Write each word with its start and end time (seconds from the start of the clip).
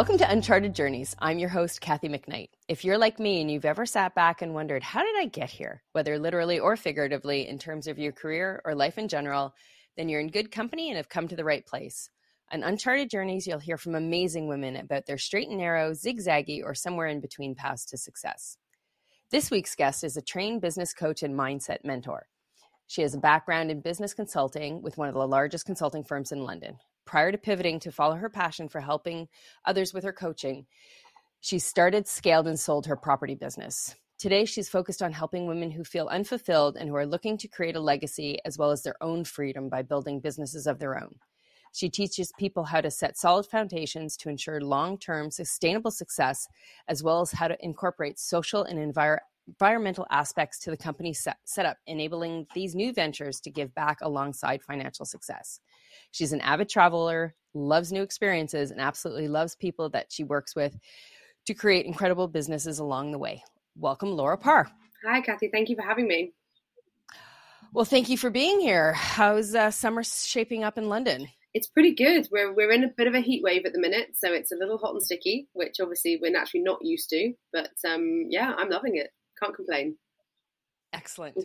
Welcome 0.00 0.16
to 0.16 0.30
Uncharted 0.30 0.74
Journeys. 0.74 1.14
I'm 1.18 1.38
your 1.38 1.50
host, 1.50 1.82
Kathy 1.82 2.08
McKnight. 2.08 2.48
If 2.68 2.86
you're 2.86 2.96
like 2.96 3.18
me 3.18 3.42
and 3.42 3.50
you've 3.50 3.66
ever 3.66 3.84
sat 3.84 4.14
back 4.14 4.40
and 4.40 4.54
wondered, 4.54 4.82
how 4.82 5.02
did 5.02 5.14
I 5.18 5.26
get 5.26 5.50
here, 5.50 5.82
whether 5.92 6.18
literally 6.18 6.58
or 6.58 6.74
figuratively 6.74 7.46
in 7.46 7.58
terms 7.58 7.86
of 7.86 7.98
your 7.98 8.10
career 8.10 8.62
or 8.64 8.74
life 8.74 8.96
in 8.96 9.08
general, 9.08 9.54
then 9.98 10.08
you're 10.08 10.22
in 10.22 10.30
good 10.30 10.50
company 10.50 10.88
and 10.88 10.96
have 10.96 11.10
come 11.10 11.28
to 11.28 11.36
the 11.36 11.44
right 11.44 11.66
place. 11.66 12.08
On 12.50 12.62
Uncharted 12.62 13.10
Journeys, 13.10 13.46
you'll 13.46 13.58
hear 13.58 13.76
from 13.76 13.94
amazing 13.94 14.48
women 14.48 14.74
about 14.76 15.04
their 15.04 15.18
straight 15.18 15.50
and 15.50 15.58
narrow, 15.58 15.90
zigzaggy, 15.90 16.62
or 16.64 16.74
somewhere 16.74 17.08
in 17.08 17.20
between 17.20 17.54
paths 17.54 17.84
to 17.84 17.98
success. 17.98 18.56
This 19.30 19.50
week's 19.50 19.74
guest 19.74 20.02
is 20.02 20.16
a 20.16 20.22
trained 20.22 20.62
business 20.62 20.94
coach 20.94 21.22
and 21.22 21.38
mindset 21.38 21.84
mentor. 21.84 22.26
She 22.86 23.02
has 23.02 23.12
a 23.12 23.18
background 23.18 23.70
in 23.70 23.82
business 23.82 24.14
consulting 24.14 24.80
with 24.80 24.96
one 24.96 25.08
of 25.08 25.14
the 25.14 25.28
largest 25.28 25.66
consulting 25.66 26.04
firms 26.04 26.32
in 26.32 26.42
London 26.42 26.78
prior 27.10 27.32
to 27.32 27.38
pivoting 27.38 27.80
to 27.80 27.90
follow 27.90 28.14
her 28.14 28.30
passion 28.30 28.68
for 28.68 28.80
helping 28.80 29.26
others 29.64 29.92
with 29.92 30.04
her 30.04 30.12
coaching, 30.12 30.64
she 31.40 31.58
started, 31.58 32.06
scaled, 32.06 32.46
and 32.46 32.60
sold 32.60 32.86
her 32.86 32.94
property 32.94 33.34
business. 33.34 33.96
Today, 34.16 34.44
she's 34.44 34.68
focused 34.68 35.02
on 35.02 35.10
helping 35.10 35.48
women 35.48 35.72
who 35.72 35.82
feel 35.82 36.06
unfulfilled 36.06 36.76
and 36.76 36.88
who 36.88 36.94
are 36.94 37.06
looking 37.06 37.36
to 37.38 37.48
create 37.48 37.74
a 37.74 37.80
legacy 37.80 38.38
as 38.44 38.58
well 38.58 38.70
as 38.70 38.84
their 38.84 38.94
own 39.00 39.24
freedom 39.24 39.68
by 39.68 39.82
building 39.82 40.20
businesses 40.20 40.68
of 40.68 40.78
their 40.78 41.02
own. 41.02 41.16
She 41.72 41.90
teaches 41.90 42.32
people 42.38 42.62
how 42.62 42.80
to 42.80 42.92
set 42.92 43.18
solid 43.18 43.46
foundations 43.46 44.16
to 44.18 44.28
ensure 44.28 44.60
long 44.60 44.96
term 44.96 45.32
sustainable 45.32 45.90
success, 45.90 46.46
as 46.86 47.02
well 47.02 47.22
as 47.22 47.32
how 47.32 47.48
to 47.48 47.64
incorporate 47.64 48.20
social 48.20 48.62
and 48.62 48.78
envir- 48.78 49.18
environmental 49.50 50.06
aspects 50.10 50.58
to 50.60 50.70
the 50.70 50.76
company 50.76 51.12
set- 51.12 51.38
setup, 51.44 51.76
enabling 51.86 52.46
these 52.54 52.74
new 52.74 52.92
ventures 52.92 53.40
to 53.40 53.50
give 53.50 53.74
back 53.74 53.98
alongside 54.00 54.62
financial 54.62 55.04
success. 55.04 55.60
She's 56.12 56.32
an 56.32 56.40
avid 56.40 56.68
traveler, 56.68 57.34
loves 57.52 57.92
new 57.92 58.02
experiences, 58.02 58.70
and 58.70 58.80
absolutely 58.80 59.28
loves 59.28 59.56
people 59.56 59.90
that 59.90 60.06
she 60.10 60.24
works 60.24 60.54
with 60.54 60.78
to 61.46 61.54
create 61.54 61.86
incredible 61.86 62.28
businesses 62.28 62.78
along 62.78 63.12
the 63.12 63.18
way. 63.18 63.42
Welcome, 63.76 64.10
Laura 64.10 64.38
Parr. 64.38 64.70
Hi, 65.04 65.20
Kathy. 65.20 65.48
Thank 65.48 65.68
you 65.68 65.76
for 65.76 65.82
having 65.82 66.06
me. 66.06 66.32
Well, 67.72 67.84
thank 67.84 68.08
you 68.08 68.18
for 68.18 68.30
being 68.30 68.60
here. 68.60 68.92
How's 68.92 69.54
uh, 69.54 69.70
summer 69.70 70.02
shaping 70.02 70.64
up 70.64 70.76
in 70.76 70.88
London? 70.88 71.28
It's 71.54 71.68
pretty 71.68 71.94
good. 71.94 72.28
We're 72.30 72.52
we're 72.52 72.70
in 72.70 72.84
a 72.84 72.88
bit 72.96 73.08
of 73.08 73.14
a 73.14 73.20
heat 73.20 73.42
wave 73.42 73.64
at 73.64 73.72
the 73.72 73.80
minute, 73.80 74.10
so 74.16 74.32
it's 74.32 74.52
a 74.52 74.56
little 74.56 74.78
hot 74.78 74.92
and 74.92 75.02
sticky, 75.02 75.48
which 75.52 75.76
obviously 75.80 76.18
we're 76.20 76.30
naturally 76.30 76.62
not 76.62 76.78
used 76.82 77.10
to. 77.10 77.32
But 77.52 77.70
um, 77.88 78.26
yeah, 78.28 78.54
I'm 78.56 78.70
loving 78.70 78.96
it. 78.96 79.10
Can't 79.42 79.54
complain. 79.54 79.96
Excellent. 80.92 81.36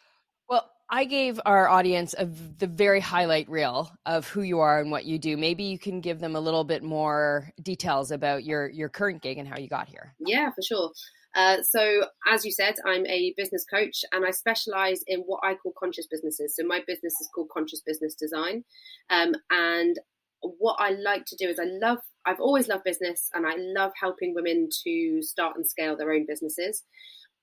well, 0.48 0.70
I 0.90 1.04
gave 1.04 1.40
our 1.44 1.68
audience 1.68 2.14
a, 2.16 2.26
the 2.26 2.66
very 2.66 3.00
highlight 3.00 3.48
reel 3.48 3.90
of 4.06 4.26
who 4.28 4.42
you 4.42 4.60
are 4.60 4.80
and 4.80 4.90
what 4.90 5.04
you 5.04 5.18
do. 5.18 5.36
Maybe 5.36 5.64
you 5.64 5.78
can 5.78 6.00
give 6.00 6.18
them 6.18 6.34
a 6.34 6.40
little 6.40 6.64
bit 6.64 6.82
more 6.82 7.52
details 7.62 8.10
about 8.10 8.44
your 8.44 8.68
your 8.70 8.88
current 8.88 9.22
gig 9.22 9.38
and 9.38 9.46
how 9.46 9.58
you 9.58 9.68
got 9.68 9.88
here. 9.88 10.14
Yeah, 10.18 10.50
for 10.50 10.62
sure. 10.62 10.90
Uh, 11.34 11.62
so, 11.62 12.04
as 12.26 12.44
you 12.44 12.50
said, 12.50 12.74
I'm 12.86 13.06
a 13.06 13.34
business 13.36 13.64
coach 13.70 14.02
and 14.12 14.24
I 14.24 14.30
specialize 14.30 15.02
in 15.06 15.20
what 15.20 15.40
I 15.44 15.54
call 15.54 15.72
conscious 15.78 16.06
businesses. 16.10 16.56
So, 16.56 16.66
my 16.66 16.80
business 16.86 17.12
is 17.20 17.28
called 17.34 17.50
Conscious 17.52 17.82
Business 17.86 18.14
Design. 18.14 18.64
Um, 19.10 19.34
and 19.50 19.98
what 20.40 20.76
I 20.78 20.90
like 20.90 21.26
to 21.26 21.36
do 21.36 21.48
is 21.48 21.58
I 21.58 21.66
love, 21.66 21.98
I've 22.24 22.40
always 22.40 22.68
loved 22.68 22.84
business 22.84 23.28
and 23.34 23.46
I 23.46 23.56
love 23.56 23.92
helping 24.00 24.34
women 24.34 24.68
to 24.84 25.20
start 25.20 25.56
and 25.56 25.66
scale 25.66 25.96
their 25.96 26.12
own 26.12 26.24
businesses 26.26 26.84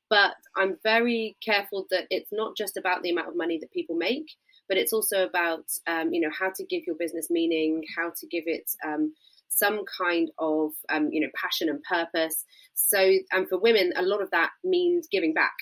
but 0.09 0.35
I'm 0.55 0.77
very 0.83 1.35
careful 1.43 1.85
that 1.89 2.05
it's 2.09 2.31
not 2.31 2.55
just 2.55 2.77
about 2.77 3.01
the 3.01 3.09
amount 3.09 3.29
of 3.29 3.35
money 3.35 3.57
that 3.59 3.71
people 3.71 3.95
make, 3.95 4.27
but 4.67 4.77
it's 4.77 4.93
also 4.93 5.25
about 5.25 5.65
um, 5.87 6.13
you 6.13 6.21
know 6.21 6.31
how 6.37 6.51
to 6.55 6.65
give 6.65 6.83
your 6.85 6.95
business 6.95 7.29
meaning, 7.29 7.83
how 7.95 8.11
to 8.19 8.27
give 8.27 8.43
it 8.47 8.71
um, 8.85 9.13
some 9.49 9.81
kind 9.97 10.31
of 10.39 10.71
um, 10.89 11.09
you 11.11 11.21
know 11.21 11.29
passion 11.35 11.69
and 11.69 11.81
purpose. 11.83 12.43
So, 12.73 12.99
and 13.31 13.47
for 13.47 13.57
women, 13.59 13.93
a 13.95 14.01
lot 14.01 14.21
of 14.21 14.31
that 14.31 14.51
means 14.63 15.07
giving 15.11 15.33
back. 15.33 15.53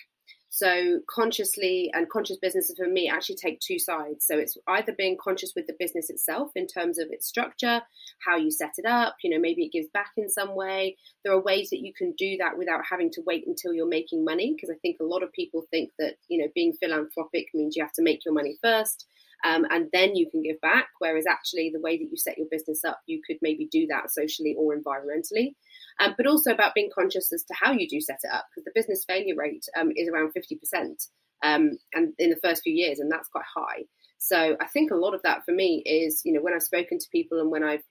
So 0.56 1.00
consciously 1.10 1.90
and 1.96 2.08
conscious 2.08 2.38
businesses 2.38 2.78
for 2.78 2.88
me 2.88 3.10
actually 3.10 3.38
take 3.38 3.60
two 3.60 3.80
sides. 3.80 4.28
So 4.28 4.38
it's 4.38 4.56
either 4.68 4.94
being 4.96 5.18
conscious 5.20 5.54
with 5.56 5.66
the 5.66 5.74
business 5.80 6.12
itself 6.12 6.52
in 6.56 6.68
terms 6.68 7.00
of 7.00 7.08
its 7.10 7.26
structure, 7.26 7.82
how 8.24 8.38
you 8.38 8.52
set 8.52 8.74
it 8.78 8.86
up, 8.86 9.16
you 9.24 9.32
know, 9.32 9.42
maybe 9.42 9.66
it 9.66 9.72
gives 9.72 9.88
back 9.96 10.12
in 10.16 10.30
some 10.30 10.56
way. 10.56 10.96
There 11.26 11.34
are 11.34 11.42
ways 11.42 11.72
that 11.72 11.80
you 11.80 11.92
can 11.92 12.14
do 12.20 12.38
that 12.38 12.56
without 12.56 12.82
having 12.88 13.10
to 13.14 13.24
wait 13.26 13.48
until 13.48 13.74
you're 13.74 13.88
making 13.88 14.24
money. 14.24 14.54
Because 14.56 14.70
I 14.70 14.78
think 14.84 14.98
a 15.02 15.06
lot 15.06 15.24
of 15.24 15.34
people 15.34 15.66
think 15.72 15.90
that, 15.98 16.18
you 16.28 16.38
know, 16.38 16.52
being 16.54 16.74
philanthropic 16.74 17.48
means 17.56 17.76
you 17.76 17.84
have 17.84 17.94
to 17.94 18.04
make 18.04 18.24
your 18.24 18.36
money 18.36 18.56
first. 18.62 19.08
Um, 19.44 19.66
and 19.70 19.90
then 19.92 20.16
you 20.16 20.30
can 20.30 20.42
give 20.42 20.62
back. 20.62 20.88
Whereas 21.00 21.26
actually, 21.30 21.72
the 21.74 21.82
way 21.82 21.98
that 21.98 22.10
you 22.10 22.18
set 22.18 22.38
your 22.38 22.48
business 22.50 22.84
up, 22.86 23.00
you 23.08 23.22
could 23.26 23.38
maybe 23.42 23.68
do 23.72 23.88
that 23.88 24.12
socially 24.12 24.56
or 24.58 24.76
environmentally 24.76 25.56
um, 26.00 26.14
but 26.18 26.28
also 26.28 26.52
about 26.52 26.74
being 26.74 26.90
conscious 26.94 27.32
as 27.34 27.44
to 27.44 27.54
how 27.60 27.72
you 27.72 27.88
do 27.88 28.02
set 28.02 28.20
it 28.24 28.32
up 28.32 28.48
because 28.50 28.66
the 28.66 28.72
business 28.74 29.06
failure 29.08 29.36
rate 29.36 29.66
um, 29.80 29.92
is 29.96 30.10
around 30.10 30.34
50% 30.34 31.08
um, 31.44 31.78
and 31.94 32.14
in 32.18 32.30
the 32.30 32.40
first 32.44 32.64
few 32.64 32.74
years, 32.74 33.00
and 33.00 33.12
that's 33.12 33.28
quite 33.30 33.46
high. 33.54 33.84
So 34.18 34.56
I 34.60 34.68
think 34.68 34.92
a 34.92 34.96
lot 34.96 35.14
of 35.14 35.22
that 35.24 35.44
for 35.46 35.52
me 35.52 35.84
is, 35.86 36.22
you 36.24 36.34
know, 36.34 36.42
when 36.42 36.54
I've 36.54 36.64
spoken 36.64 36.98
to 36.98 37.06
people 37.12 37.40
and 37.40 37.52
when 37.52 37.64
I've, 37.64 37.84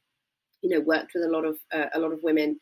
you 0.62 0.70
know, 0.70 0.80
worked 0.80 1.12
with 1.14 1.24
a 1.24 1.30
lot 1.30 1.44
of 1.44 1.58
uh, 1.72 1.86
a 1.94 2.00
lot 2.00 2.12
of 2.12 2.20
women, 2.22 2.58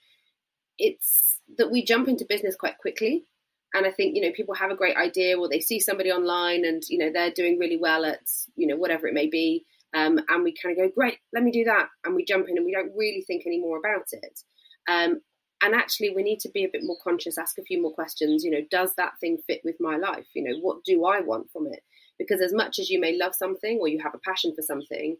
it's 0.78 1.38
that 1.58 1.70
we 1.70 1.84
jump 1.84 2.08
into 2.08 2.24
business 2.28 2.56
quite 2.56 2.78
quickly. 2.78 3.24
And 3.72 3.86
I 3.86 3.91
think, 3.91 4.16
you 4.16 4.22
know, 4.22 4.32
people 4.32 4.54
have 4.54 4.70
a 4.70 4.76
great 4.76 4.97
idea 4.97 5.38
or 5.38 5.48
they 5.48 5.60
see 5.60 5.78
somebody 5.78 6.10
online 6.10 6.64
and, 6.64 6.82
you 6.88 6.98
know, 6.98 7.10
they're 7.12 7.31
doing 7.31 7.58
really 7.58 7.76
well 7.76 8.04
at, 8.04 8.20
you 8.56 8.66
know, 8.66 8.76
whatever 8.76 9.06
it 9.06 9.14
may 9.14 9.28
be. 9.28 9.64
Um, 9.94 10.19
and 10.28 10.44
we 10.44 10.54
kind 10.54 10.76
of 10.76 10.84
go, 10.84 10.92
great, 10.94 11.19
let 11.32 11.42
me 11.42 11.50
do 11.50 11.64
that. 11.64 11.88
And 12.04 12.14
we 12.14 12.25
jump 12.25 12.48
in 12.48 12.56
and 12.56 12.66
we 12.66 12.72
don't 12.72 12.92
really 12.97 13.22
think 13.26 13.44
any 13.47 13.60
more 13.60 13.78
about 13.78 14.06
it. 14.12 14.41
Um, 14.88 15.20
and 15.62 15.75
actually 15.75 16.10
we 16.10 16.22
need 16.22 16.41
to 16.41 16.48
be 16.48 16.64
a 16.64 16.70
bit 16.72 16.82
more 16.84 16.97
conscious 17.03 17.38
ask 17.38 17.58
a 17.58 17.62
few 17.62 17.81
more 17.81 17.92
questions 17.92 18.44
you 18.44 18.50
know 18.50 18.64
does 18.70 18.94
that 18.97 19.19
thing 19.20 19.38
fit 19.47 19.60
with 19.64 19.76
my 19.81 19.97
life 19.97 20.26
you 20.34 20.42
know 20.42 20.58
what 20.60 20.82
do 20.84 21.04
i 21.04 21.20
want 21.20 21.50
from 21.50 21.66
it 21.66 21.82
because 22.19 22.41
as 22.41 22.52
much 22.52 22.78
as 22.78 22.91
you 22.91 23.00
may 23.00 23.16
love 23.16 23.34
something 23.34 23.78
or 23.81 23.88
you 23.88 24.00
have 24.02 24.14
a 24.14 24.19
passion 24.19 24.54
for 24.54 24.62
something 24.62 25.16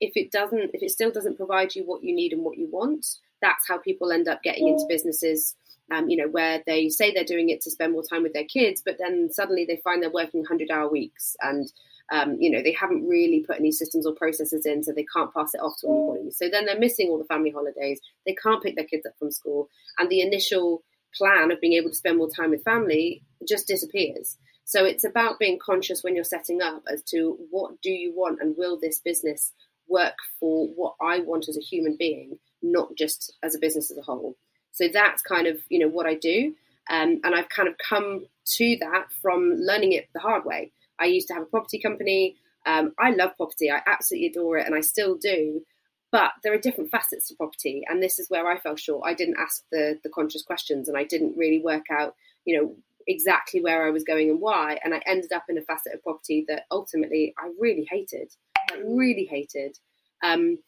if 0.00 0.12
it 0.16 0.30
doesn't 0.32 0.70
if 0.74 0.82
it 0.82 0.90
still 0.90 1.10
doesn't 1.10 1.36
provide 1.36 1.74
you 1.74 1.84
what 1.84 2.02
you 2.02 2.14
need 2.14 2.32
and 2.32 2.42
what 2.42 2.58
you 2.58 2.68
want 2.70 3.06
that's 3.40 3.68
how 3.68 3.78
people 3.78 4.10
end 4.10 4.28
up 4.28 4.42
getting 4.42 4.68
into 4.68 4.84
businesses 4.88 5.54
um, 5.90 6.08
you 6.08 6.16
know 6.16 6.28
where 6.28 6.62
they 6.66 6.88
say 6.88 7.12
they're 7.12 7.24
doing 7.24 7.50
it 7.50 7.60
to 7.60 7.70
spend 7.70 7.92
more 7.92 8.02
time 8.02 8.22
with 8.22 8.32
their 8.32 8.44
kids 8.44 8.82
but 8.84 8.96
then 8.98 9.28
suddenly 9.30 9.64
they 9.64 9.80
find 9.84 10.02
they're 10.02 10.10
working 10.10 10.40
100 10.40 10.70
hour 10.70 10.90
weeks 10.90 11.36
and 11.42 11.70
um, 12.12 12.36
you 12.38 12.50
know, 12.50 12.62
they 12.62 12.72
haven't 12.72 13.06
really 13.08 13.44
put 13.46 13.58
any 13.58 13.72
systems 13.72 14.06
or 14.06 14.14
processes 14.14 14.66
in, 14.66 14.82
so 14.82 14.92
they 14.92 15.06
can't 15.14 15.32
pass 15.32 15.54
it 15.54 15.60
off 15.60 15.78
to 15.80 15.88
anybody. 15.88 16.30
So 16.32 16.48
then 16.50 16.66
they're 16.66 16.78
missing 16.78 17.08
all 17.08 17.18
the 17.18 17.24
family 17.24 17.50
holidays. 17.50 18.00
They 18.26 18.34
can't 18.34 18.62
pick 18.62 18.76
their 18.76 18.84
kids 18.84 19.06
up 19.06 19.14
from 19.18 19.30
school, 19.30 19.70
and 19.98 20.10
the 20.10 20.20
initial 20.20 20.82
plan 21.14 21.50
of 21.50 21.60
being 21.60 21.74
able 21.74 21.90
to 21.90 21.96
spend 21.96 22.18
more 22.18 22.30
time 22.30 22.50
with 22.50 22.64
family 22.64 23.22
just 23.46 23.66
disappears. 23.66 24.36
So 24.64 24.84
it's 24.84 25.04
about 25.04 25.38
being 25.38 25.58
conscious 25.64 26.02
when 26.02 26.14
you're 26.14 26.24
setting 26.24 26.60
up 26.60 26.82
as 26.90 27.02
to 27.10 27.38
what 27.50 27.80
do 27.82 27.90
you 27.90 28.12
want 28.14 28.40
and 28.40 28.56
will 28.56 28.78
this 28.78 28.98
business 28.98 29.52
work 29.88 30.16
for 30.40 30.66
what 30.68 30.94
I 31.00 31.20
want 31.20 31.48
as 31.48 31.56
a 31.56 31.60
human 31.60 31.96
being, 31.98 32.38
not 32.62 32.94
just 32.96 33.36
as 33.42 33.54
a 33.54 33.58
business 33.58 33.90
as 33.90 33.98
a 33.98 34.02
whole. 34.02 34.36
So 34.74 34.88
that's 34.92 35.22
kind 35.22 35.46
of 35.46 35.58
you 35.68 35.78
know 35.78 35.88
what 35.88 36.06
I 36.06 36.14
do, 36.14 36.54
um, 36.90 37.20
and 37.24 37.34
I've 37.34 37.48
kind 37.48 37.68
of 37.68 37.74
come 37.78 38.26
to 38.56 38.76
that 38.80 39.06
from 39.22 39.54
learning 39.56 39.92
it 39.92 40.08
the 40.12 40.20
hard 40.20 40.44
way. 40.44 40.72
I 40.98 41.06
used 41.06 41.28
to 41.28 41.34
have 41.34 41.44
a 41.44 41.46
property 41.46 41.80
company. 41.80 42.36
Um, 42.66 42.92
I 42.98 43.10
love 43.10 43.36
property. 43.36 43.70
I 43.70 43.80
absolutely 43.86 44.28
adore 44.28 44.58
it, 44.58 44.66
and 44.66 44.74
I 44.74 44.80
still 44.80 45.16
do. 45.16 45.62
But 46.10 46.32
there 46.42 46.52
are 46.52 46.58
different 46.58 46.90
facets 46.90 47.28
to 47.28 47.36
property, 47.36 47.82
and 47.88 48.02
this 48.02 48.18
is 48.18 48.28
where 48.28 48.46
I 48.46 48.58
fell 48.58 48.76
short. 48.76 49.04
I 49.06 49.14
didn't 49.14 49.38
ask 49.38 49.62
the 49.72 49.98
the 50.02 50.10
conscious 50.10 50.42
questions, 50.42 50.88
and 50.88 50.98
I 50.98 51.04
didn't 51.04 51.36
really 51.36 51.60
work 51.60 51.86
out, 51.90 52.14
you 52.44 52.60
know, 52.60 52.76
exactly 53.06 53.60
where 53.60 53.86
I 53.86 53.90
was 53.90 54.04
going 54.04 54.30
and 54.30 54.40
why. 54.40 54.78
And 54.84 54.94
I 54.94 55.00
ended 55.06 55.32
up 55.32 55.44
in 55.48 55.58
a 55.58 55.62
facet 55.62 55.94
of 55.94 56.02
property 56.02 56.44
that 56.48 56.64
ultimately 56.70 57.34
I 57.38 57.50
really 57.58 57.86
hated. 57.88 58.32
I 58.72 58.78
really 58.84 59.24
hated. 59.24 59.78
Um, 60.22 60.58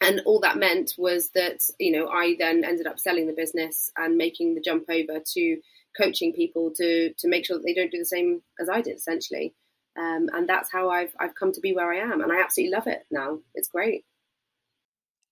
and 0.00 0.20
all 0.26 0.40
that 0.40 0.56
meant 0.56 0.94
was 0.98 1.30
that 1.30 1.60
you 1.78 1.92
know 1.92 2.08
I 2.08 2.36
then 2.38 2.64
ended 2.64 2.86
up 2.86 2.98
selling 2.98 3.26
the 3.26 3.32
business 3.32 3.90
and 3.96 4.16
making 4.16 4.54
the 4.54 4.60
jump 4.60 4.84
over 4.88 5.20
to 5.34 5.56
coaching 5.96 6.32
people 6.32 6.72
to 6.76 7.12
to 7.14 7.28
make 7.28 7.46
sure 7.46 7.56
that 7.56 7.64
they 7.64 7.74
don't 7.74 7.90
do 7.90 7.98
the 7.98 8.04
same 8.04 8.42
as 8.60 8.68
I 8.68 8.80
did 8.80 8.96
essentially. 8.96 9.54
Um, 9.96 10.28
and 10.32 10.48
that's 10.48 10.72
how 10.72 10.90
I've 10.90 11.14
I've 11.20 11.34
come 11.34 11.52
to 11.52 11.60
be 11.60 11.72
where 11.74 11.92
I 11.92 11.98
am, 11.98 12.20
and 12.20 12.32
I 12.32 12.40
absolutely 12.40 12.74
love 12.74 12.86
it 12.86 13.04
now. 13.10 13.38
It's 13.54 13.68
great. 13.68 14.04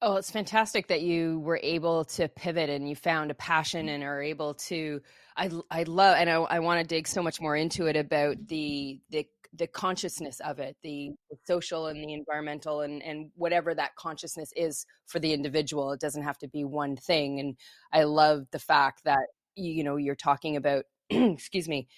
Oh, 0.00 0.16
it's 0.16 0.30
fantastic 0.32 0.88
that 0.88 1.02
you 1.02 1.38
were 1.40 1.60
able 1.62 2.04
to 2.06 2.28
pivot 2.28 2.68
and 2.68 2.88
you 2.88 2.96
found 2.96 3.30
a 3.30 3.34
passion 3.34 3.88
and 3.88 4.02
are 4.02 4.22
able 4.22 4.54
to. 4.54 5.00
I 5.36 5.50
I 5.70 5.84
love 5.84 6.16
and 6.18 6.28
I, 6.30 6.34
I 6.34 6.58
want 6.60 6.80
to 6.80 6.86
dig 6.86 7.08
so 7.08 7.22
much 7.22 7.40
more 7.40 7.56
into 7.56 7.86
it 7.86 7.96
about 7.96 8.46
the 8.46 9.00
the 9.10 9.26
the 9.54 9.66
consciousness 9.66 10.40
of 10.40 10.58
it, 10.58 10.76
the, 10.82 11.10
the 11.30 11.36
social 11.46 11.86
and 11.86 12.02
the 12.02 12.12
environmental 12.12 12.80
and 12.80 13.02
and 13.02 13.30
whatever 13.34 13.74
that 13.74 13.94
consciousness 13.96 14.52
is 14.56 14.86
for 15.06 15.18
the 15.18 15.32
individual. 15.32 15.92
It 15.92 16.00
doesn't 16.00 16.22
have 16.22 16.38
to 16.38 16.48
be 16.48 16.64
one 16.64 16.96
thing. 16.96 17.38
And 17.38 17.56
I 17.92 18.04
love 18.04 18.46
the 18.50 18.58
fact 18.58 19.04
that 19.04 19.26
you, 19.54 19.84
know 19.84 19.96
you're 19.96 20.14
talking 20.14 20.56
about 20.56 20.84
excuse 21.10 21.68
me 21.68 21.88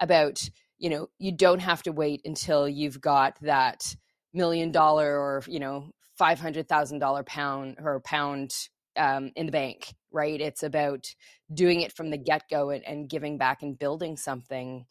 about 0.00 0.48
you 0.78 0.88
know 0.88 1.08
you 1.18 1.32
don't 1.32 1.60
have 1.60 1.82
to 1.82 1.92
wait 1.92 2.22
until 2.24 2.68
you've 2.68 3.00
got 3.00 3.38
that 3.42 3.94
million 4.32 4.72
dollar 4.72 5.18
or 5.18 5.42
you 5.46 5.60
know 5.60 5.90
five 6.16 6.40
hundred 6.40 6.68
thousand 6.68 6.98
dollar 6.98 7.22
pound 7.22 7.76
or 7.82 8.00
pound 8.00 8.52
um, 8.96 9.32
in 9.36 9.46
the 9.46 9.52
bank, 9.52 9.94
right? 10.10 10.40
It's 10.40 10.62
about 10.62 11.06
doing 11.52 11.80
it 11.80 11.92
from 11.92 12.10
the 12.10 12.18
get 12.18 12.42
go 12.50 12.70
and, 12.70 12.84
and 12.86 13.08
giving 13.08 13.38
back 13.38 13.62
and 13.62 13.78
building 13.78 14.16
something. 14.16 14.86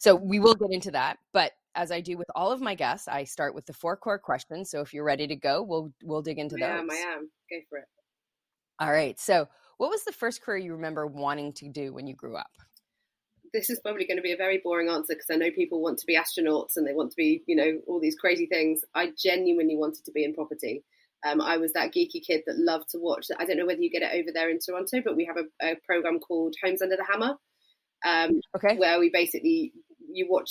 So 0.00 0.14
we 0.14 0.40
will 0.40 0.54
get 0.54 0.70
into 0.72 0.90
that, 0.92 1.18
but 1.34 1.52
as 1.74 1.92
I 1.92 2.00
do 2.00 2.16
with 2.16 2.26
all 2.34 2.50
of 2.50 2.60
my 2.60 2.74
guests, 2.74 3.06
I 3.06 3.24
start 3.24 3.54
with 3.54 3.66
the 3.66 3.74
four 3.74 3.96
core 3.96 4.18
questions. 4.18 4.70
So 4.70 4.80
if 4.80 4.94
you're 4.94 5.04
ready 5.04 5.26
to 5.26 5.36
go, 5.36 5.62
we'll 5.62 5.92
we'll 6.02 6.22
dig 6.22 6.38
into 6.38 6.56
I 6.56 6.60
those. 6.60 6.80
am. 6.80 6.90
I 6.90 6.94
am. 6.94 7.30
Go 7.50 7.56
for 7.68 7.78
it. 7.78 7.84
All 8.80 8.90
right. 8.90 9.20
So, 9.20 9.46
what 9.76 9.90
was 9.90 10.02
the 10.04 10.12
first 10.12 10.42
career 10.42 10.56
you 10.56 10.72
remember 10.72 11.06
wanting 11.06 11.52
to 11.52 11.68
do 11.68 11.92
when 11.92 12.06
you 12.06 12.14
grew 12.14 12.34
up? 12.34 12.50
This 13.52 13.68
is 13.68 13.78
probably 13.80 14.06
going 14.06 14.16
to 14.16 14.22
be 14.22 14.32
a 14.32 14.38
very 14.38 14.62
boring 14.64 14.88
answer 14.88 15.12
because 15.14 15.26
I 15.30 15.36
know 15.36 15.50
people 15.50 15.82
want 15.82 15.98
to 15.98 16.06
be 16.06 16.16
astronauts 16.16 16.76
and 16.76 16.86
they 16.86 16.94
want 16.94 17.10
to 17.10 17.16
be, 17.16 17.42
you 17.46 17.56
know, 17.56 17.80
all 17.86 18.00
these 18.00 18.16
crazy 18.16 18.46
things. 18.46 18.80
I 18.94 19.12
genuinely 19.22 19.76
wanted 19.76 20.04
to 20.06 20.12
be 20.12 20.24
in 20.24 20.34
property. 20.34 20.82
Um, 21.26 21.42
I 21.42 21.58
was 21.58 21.74
that 21.74 21.92
geeky 21.92 22.24
kid 22.26 22.42
that 22.46 22.58
loved 22.58 22.88
to 22.90 22.98
watch. 22.98 23.26
I 23.38 23.44
don't 23.44 23.58
know 23.58 23.66
whether 23.66 23.82
you 23.82 23.90
get 23.90 24.02
it 24.02 24.18
over 24.18 24.30
there 24.32 24.48
in 24.48 24.60
Toronto, 24.60 25.02
but 25.04 25.16
we 25.16 25.26
have 25.26 25.36
a, 25.36 25.72
a 25.72 25.76
program 25.84 26.20
called 26.20 26.54
Homes 26.64 26.80
Under 26.80 26.96
the 26.96 27.04
Hammer, 27.04 27.34
um, 28.06 28.40
okay, 28.56 28.76
where 28.78 28.98
we 28.98 29.10
basically 29.10 29.72
you 30.12 30.26
watch 30.28 30.50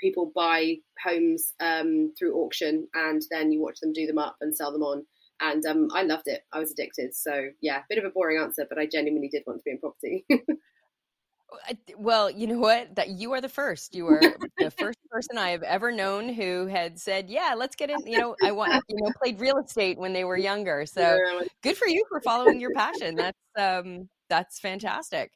people 0.00 0.30
buy 0.34 0.76
homes 1.02 1.52
um, 1.60 2.12
through 2.18 2.34
auction 2.36 2.86
and 2.94 3.22
then 3.30 3.52
you 3.52 3.60
watch 3.60 3.80
them 3.80 3.92
do 3.92 4.06
them 4.06 4.18
up 4.18 4.36
and 4.40 4.56
sell 4.56 4.72
them 4.72 4.82
on. 4.82 5.06
And 5.40 5.64
um, 5.66 5.88
I 5.94 6.02
loved 6.02 6.26
it. 6.26 6.42
I 6.52 6.58
was 6.58 6.72
addicted. 6.72 7.14
So 7.14 7.48
yeah, 7.60 7.82
bit 7.88 7.98
of 7.98 8.04
a 8.04 8.10
boring 8.10 8.40
answer, 8.40 8.66
but 8.68 8.78
I 8.78 8.86
genuinely 8.86 9.28
did 9.28 9.42
want 9.46 9.58
to 9.58 9.62
be 9.64 9.70
in 9.72 9.78
property. 9.78 10.24
well, 11.98 12.30
you 12.30 12.46
know 12.46 12.58
what? 12.58 12.94
That 12.96 13.10
you 13.10 13.32
are 13.32 13.40
the 13.40 13.48
first. 13.48 13.94
You 13.94 14.06
are 14.08 14.20
the 14.58 14.70
first 14.70 14.98
person 15.10 15.38
I 15.38 15.50
have 15.50 15.62
ever 15.62 15.92
known 15.92 16.28
who 16.32 16.66
had 16.66 16.98
said, 16.98 17.28
"Yeah, 17.28 17.54
let's 17.56 17.76
get 17.76 17.90
in." 17.90 17.98
You 18.06 18.18
know, 18.18 18.36
I 18.42 18.52
want 18.52 18.72
you 18.88 18.96
know 18.96 19.12
played 19.22 19.40
real 19.40 19.58
estate 19.58 19.98
when 19.98 20.12
they 20.12 20.24
were 20.24 20.36
younger. 20.36 20.86
So 20.86 21.18
good 21.62 21.76
for 21.76 21.86
you 21.86 22.04
for 22.08 22.20
following 22.20 22.60
your 22.60 22.72
passion. 22.72 23.14
That's 23.14 23.38
um, 23.58 24.08
that's 24.28 24.58
fantastic. 24.58 25.32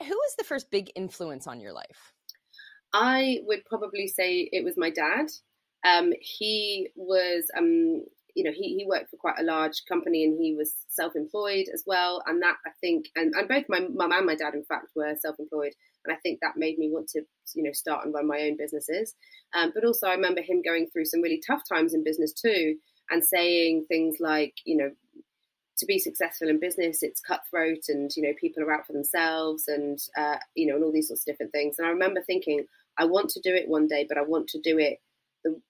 Who 0.00 0.08
was 0.08 0.34
the 0.36 0.44
first 0.44 0.70
big 0.70 0.90
influence 0.96 1.46
on 1.46 1.60
your 1.60 1.72
life? 1.72 2.11
I 2.92 3.38
would 3.44 3.64
probably 3.64 4.06
say 4.06 4.48
it 4.52 4.64
was 4.64 4.76
my 4.76 4.90
dad. 4.90 5.26
Um, 5.84 6.12
he 6.20 6.90
was, 6.94 7.44
um, 7.56 8.04
you 8.34 8.44
know, 8.44 8.52
he, 8.54 8.76
he 8.76 8.86
worked 8.86 9.10
for 9.10 9.16
quite 9.16 9.38
a 9.38 9.44
large 9.44 9.82
company 9.88 10.24
and 10.24 10.38
he 10.40 10.54
was 10.54 10.74
self-employed 10.88 11.66
as 11.72 11.84
well. 11.86 12.22
And 12.26 12.42
that 12.42 12.56
I 12.66 12.70
think, 12.80 13.06
and, 13.16 13.34
and 13.34 13.48
both 13.48 13.64
my 13.68 13.80
mum 13.80 14.12
and 14.12 14.26
my 14.26 14.34
dad, 14.34 14.54
in 14.54 14.64
fact, 14.64 14.88
were 14.94 15.14
self-employed. 15.18 15.72
And 16.04 16.14
I 16.14 16.18
think 16.20 16.40
that 16.40 16.56
made 16.56 16.78
me 16.78 16.90
want 16.90 17.08
to, 17.10 17.22
you 17.54 17.62
know, 17.62 17.72
start 17.72 18.04
and 18.04 18.14
run 18.14 18.26
my 18.26 18.42
own 18.42 18.56
businesses. 18.56 19.14
Um, 19.54 19.72
but 19.74 19.84
also 19.84 20.06
I 20.06 20.14
remember 20.14 20.40
him 20.40 20.62
going 20.62 20.88
through 20.92 21.06
some 21.06 21.22
really 21.22 21.42
tough 21.46 21.62
times 21.68 21.94
in 21.94 22.04
business 22.04 22.32
too 22.32 22.76
and 23.10 23.24
saying 23.24 23.86
things 23.88 24.16
like, 24.20 24.54
you 24.64 24.76
know, 24.76 24.90
to 25.78 25.86
be 25.86 25.98
successful 25.98 26.48
in 26.48 26.60
business, 26.60 27.02
it's 27.02 27.20
cutthroat 27.20 27.84
and, 27.88 28.10
you 28.16 28.22
know, 28.22 28.32
people 28.40 28.62
are 28.62 28.72
out 28.72 28.86
for 28.86 28.92
themselves 28.92 29.64
and, 29.66 29.98
uh, 30.16 30.36
you 30.54 30.66
know, 30.66 30.76
and 30.76 30.84
all 30.84 30.92
these 30.92 31.08
sorts 31.08 31.22
of 31.22 31.32
different 31.32 31.50
things. 31.50 31.76
And 31.78 31.86
I 31.86 31.90
remember 31.90 32.22
thinking, 32.22 32.66
I 32.98 33.06
want 33.06 33.30
to 33.30 33.40
do 33.40 33.54
it 33.54 33.68
one 33.68 33.86
day, 33.86 34.06
but 34.08 34.18
I 34.18 34.22
want 34.22 34.48
to 34.48 34.60
do 34.60 34.78
it. 34.78 35.00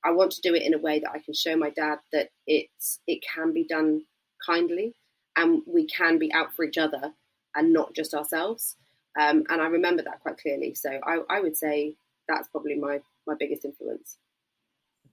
I 0.04 0.12
want 0.12 0.32
to 0.32 0.40
do 0.42 0.54
it 0.54 0.62
in 0.62 0.74
a 0.74 0.78
way 0.78 1.00
that 1.00 1.10
I 1.10 1.18
can 1.18 1.34
show 1.34 1.56
my 1.56 1.70
dad 1.70 1.98
that 2.12 2.28
it's 2.46 3.00
it 3.06 3.22
can 3.22 3.52
be 3.52 3.64
done 3.64 4.02
kindly, 4.44 4.94
and 5.36 5.62
we 5.66 5.86
can 5.86 6.18
be 6.18 6.32
out 6.32 6.54
for 6.54 6.64
each 6.64 6.78
other 6.78 7.12
and 7.54 7.72
not 7.72 7.94
just 7.94 8.14
ourselves. 8.14 8.76
Um, 9.18 9.44
and 9.48 9.60
I 9.60 9.66
remember 9.66 10.02
that 10.02 10.20
quite 10.20 10.38
clearly. 10.38 10.74
So 10.74 10.90
I, 10.90 11.20
I 11.28 11.40
would 11.40 11.56
say 11.56 11.96
that's 12.28 12.48
probably 12.48 12.76
my 12.76 13.00
my 13.26 13.34
biggest 13.38 13.64
influence. 13.64 14.18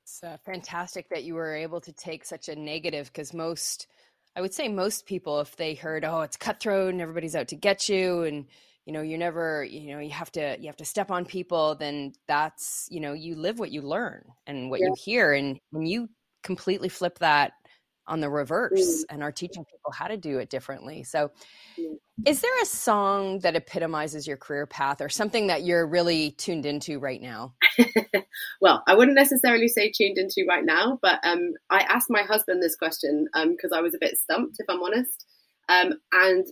It's 0.02 0.24
uh, 0.24 0.38
fantastic 0.46 1.10
that 1.10 1.24
you 1.24 1.36
were 1.36 1.56
able 1.56 1.82
to 1.82 1.94
take 1.94 2.26
such 2.26 2.50
a 2.50 2.56
negative 2.56 3.08
because 3.08 3.34
most, 3.34 3.88
I 4.36 4.42
would 4.42 4.54
say, 4.54 4.68
most 4.68 5.06
people, 5.06 5.40
if 5.42 5.56
they 5.56 5.76
heard, 5.76 6.04
"Oh, 6.04 6.22
it's 6.22 6.38
cutthroat 6.38 6.94
and 6.94 7.02
everybody's 7.02 7.36
out 7.36 7.50
to 7.50 7.56
get 7.56 7.90
you," 7.90 8.24
and 8.24 8.46
you 8.90 8.94
know 8.94 9.04
you're 9.04 9.20
never 9.20 9.64
you 9.64 9.94
know 9.94 10.00
you 10.00 10.10
have 10.10 10.32
to 10.32 10.58
you 10.60 10.66
have 10.66 10.76
to 10.76 10.84
step 10.84 11.12
on 11.12 11.24
people 11.24 11.76
then 11.76 12.12
that's 12.28 12.88
you 12.90 13.00
know 13.00 13.14
you 13.14 13.36
live 13.36 13.60
what 13.60 13.70
you 13.70 13.84
learn 13.84 14.26
and 14.48 14.72
what 14.72 14.80
yeah. 14.80 14.88
you 14.88 14.96
hear 14.98 15.32
and 15.32 15.60
when 15.70 15.86
you 15.86 16.10
completely 16.42 16.90
flip 16.90 17.20
that 17.20 17.52
on 18.08 18.20
the 18.20 18.28
reverse 18.28 18.74
mm. 18.74 19.04
and 19.12 19.22
are 19.22 19.32
teaching 19.32 19.64
people 19.64 19.92
how 19.92 20.08
to 20.08 20.18
do 20.18 20.40
it 20.40 20.50
differently 20.50 21.04
so 21.04 21.30
mm. 21.80 22.00
is 22.26 22.42
there 22.42 22.62
a 22.64 22.66
song 22.66 23.38
that 23.42 23.56
epitomizes 23.56 24.26
your 24.26 24.38
career 24.38 24.66
path 24.66 25.02
or 25.02 25.10
something 25.10 25.46
that 25.46 25.62
you're 25.62 25.86
really 25.86 26.32
tuned 26.32 26.66
into 26.66 26.98
right 26.98 27.22
now 27.22 27.54
well 28.60 28.82
i 28.88 28.96
wouldn't 28.96 29.14
necessarily 29.14 29.68
say 29.68 29.92
tuned 29.92 30.18
into 30.18 30.44
right 30.50 30.66
now 30.66 30.98
but 31.04 31.20
um, 31.24 31.54
i 31.70 31.82
asked 31.82 32.10
my 32.10 32.24
husband 32.24 32.64
this 32.64 32.76
question 32.76 33.28
because 33.52 33.72
um, 33.72 33.78
i 33.78 33.82
was 33.82 33.94
a 33.94 34.00
bit 34.02 34.18
stumped 34.18 34.56
if 34.58 34.66
i'm 34.68 34.82
honest 34.82 35.28
um, 35.70 35.94
and 36.12 36.48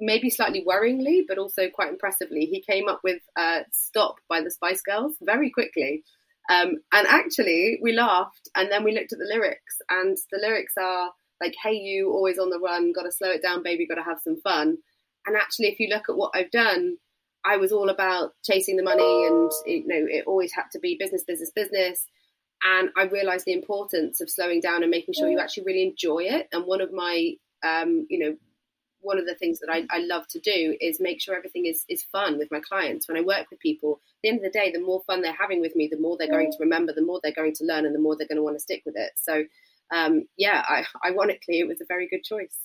maybe 0.00 0.30
slightly 0.30 0.64
worryingly, 0.66 1.22
but 1.26 1.38
also 1.38 1.68
quite 1.68 1.90
impressively, 1.90 2.46
he 2.46 2.62
came 2.62 2.88
up 2.88 3.00
with 3.02 3.20
uh, 3.36 3.60
"Stop" 3.72 4.16
by 4.28 4.40
the 4.40 4.50
Spice 4.50 4.82
Girls 4.82 5.16
very 5.20 5.50
quickly. 5.50 6.04
Um, 6.48 6.76
and 6.92 7.06
actually, 7.08 7.78
we 7.82 7.92
laughed, 7.92 8.48
and 8.54 8.70
then 8.70 8.84
we 8.84 8.94
looked 8.94 9.12
at 9.12 9.18
the 9.18 9.30
lyrics, 9.32 9.76
and 9.90 10.16
the 10.30 10.38
lyrics 10.38 10.74
are 10.78 11.10
like, 11.40 11.54
"Hey, 11.62 11.74
you, 11.74 12.10
always 12.10 12.38
on 12.38 12.50
the 12.50 12.60
run, 12.60 12.92
got 12.92 13.02
to 13.02 13.12
slow 13.12 13.30
it 13.30 13.42
down, 13.42 13.62
baby, 13.62 13.86
got 13.86 13.96
to 13.96 14.02
have 14.02 14.20
some 14.22 14.40
fun." 14.42 14.78
And 15.26 15.36
actually, 15.36 15.68
if 15.68 15.80
you 15.80 15.88
look 15.88 16.04
at 16.08 16.16
what 16.16 16.32
I've 16.34 16.50
done, 16.50 16.98
I 17.44 17.56
was 17.56 17.72
all 17.72 17.88
about 17.88 18.32
chasing 18.44 18.76
the 18.76 18.82
money, 18.82 19.26
and 19.26 19.50
you 19.66 19.86
know, 19.86 20.06
it 20.08 20.24
always 20.26 20.52
had 20.54 20.66
to 20.72 20.78
be 20.78 20.96
business, 20.98 21.24
business, 21.24 21.50
business. 21.54 22.06
And 22.64 22.90
I 22.96 23.04
realized 23.04 23.44
the 23.44 23.52
importance 23.52 24.20
of 24.20 24.30
slowing 24.30 24.60
down 24.60 24.82
and 24.82 24.90
making 24.90 25.14
sure 25.14 25.28
you 25.28 25.38
actually 25.38 25.64
really 25.64 25.82
enjoy 25.82 26.20
it. 26.20 26.48
And 26.52 26.64
one 26.64 26.80
of 26.80 26.90
my 26.90 27.34
um, 27.62 28.06
you 28.08 28.18
know, 28.18 28.36
one 29.06 29.18
of 29.18 29.26
the 29.26 29.34
things 29.36 29.60
that 29.60 29.70
I, 29.70 29.86
I, 29.90 30.00
love 30.00 30.26
to 30.28 30.40
do 30.40 30.76
is 30.80 31.00
make 31.00 31.20
sure 31.20 31.36
everything 31.36 31.66
is, 31.66 31.84
is 31.88 32.02
fun 32.02 32.38
with 32.38 32.50
my 32.50 32.60
clients. 32.60 33.06
When 33.06 33.16
I 33.16 33.20
work 33.20 33.46
with 33.50 33.60
people, 33.60 34.00
at 34.02 34.22
the 34.22 34.28
end 34.30 34.38
of 34.38 34.42
the 34.42 34.58
day, 34.58 34.72
the 34.72 34.80
more 34.80 35.00
fun 35.06 35.22
they're 35.22 35.32
having 35.32 35.60
with 35.60 35.76
me, 35.76 35.88
the 35.88 35.98
more 35.98 36.16
they're 36.18 36.28
going 36.28 36.50
to 36.50 36.58
remember, 36.58 36.92
the 36.92 37.02
more 37.02 37.20
they're 37.22 37.32
going 37.32 37.54
to 37.54 37.64
learn, 37.64 37.86
and 37.86 37.94
the 37.94 38.00
more 38.00 38.16
they're 38.16 38.26
going 38.26 38.36
to 38.36 38.42
want 38.42 38.56
to 38.56 38.60
stick 38.60 38.82
with 38.84 38.96
it. 38.96 39.12
So, 39.14 39.44
um, 39.92 40.24
yeah, 40.36 40.62
I, 40.66 40.84
ironically, 41.08 41.60
it 41.60 41.68
was 41.68 41.80
a 41.80 41.86
very 41.86 42.08
good 42.08 42.24
choice. 42.24 42.58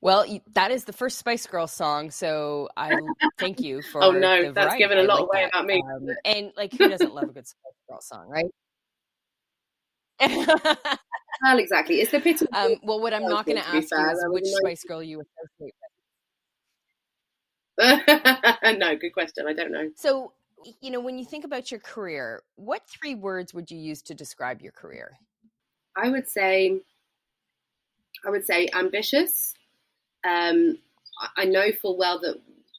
Well, 0.00 0.24
that 0.54 0.70
is 0.70 0.84
the 0.84 0.92
first 0.92 1.18
Spice 1.18 1.46
Girl 1.46 1.66
song, 1.66 2.10
so 2.10 2.68
I 2.76 2.96
thank 3.38 3.60
you 3.60 3.82
for. 3.92 4.04
oh 4.04 4.12
no, 4.12 4.52
that's 4.52 4.76
given 4.76 4.98
a 4.98 5.02
lot 5.02 5.20
like 5.20 5.28
away 5.28 5.42
that. 5.42 5.48
about 5.48 5.66
me. 5.66 5.82
Um, 5.82 6.08
and 6.24 6.52
like, 6.56 6.72
who 6.72 6.88
doesn't 6.88 7.14
love 7.14 7.24
a 7.24 7.32
good 7.32 7.46
Spice 7.46 7.72
Girl 7.88 8.00
song, 8.00 8.28
right? 8.28 8.46
well, 11.42 11.58
exactly. 11.58 12.00
It's 12.00 12.10
the 12.10 12.20
pity. 12.20 12.46
Um, 12.52 12.76
well, 12.82 13.00
what 13.00 13.12
I'm 13.12 13.28
not 13.28 13.46
going 13.46 13.58
to 13.58 13.68
ask 13.68 13.90
you 13.90 14.10
is 14.10 14.24
which 14.28 14.46
Spice 14.46 14.84
Girl 14.84 15.02
you 15.02 15.20
associate 15.20 15.74
with. 15.80 15.82
no, 18.78 18.96
good 18.96 19.12
question. 19.12 19.46
I 19.46 19.52
don't 19.52 19.70
know. 19.70 19.90
So, 19.96 20.32
you 20.80 20.90
know, 20.90 21.00
when 21.00 21.18
you 21.18 21.24
think 21.24 21.44
about 21.44 21.70
your 21.70 21.80
career, 21.80 22.42
what 22.56 22.82
three 22.88 23.14
words 23.14 23.52
would 23.52 23.70
you 23.70 23.78
use 23.78 24.00
to 24.02 24.14
describe 24.14 24.62
your 24.62 24.72
career? 24.72 25.18
I 25.94 26.08
would 26.08 26.28
say, 26.28 26.80
I 28.26 28.30
would 28.30 28.46
say 28.46 28.68
ambitious. 28.74 29.54
Um, 30.26 30.78
I 31.36 31.44
know 31.44 31.70
full 31.72 31.98
well 31.98 32.18
that 32.20 32.36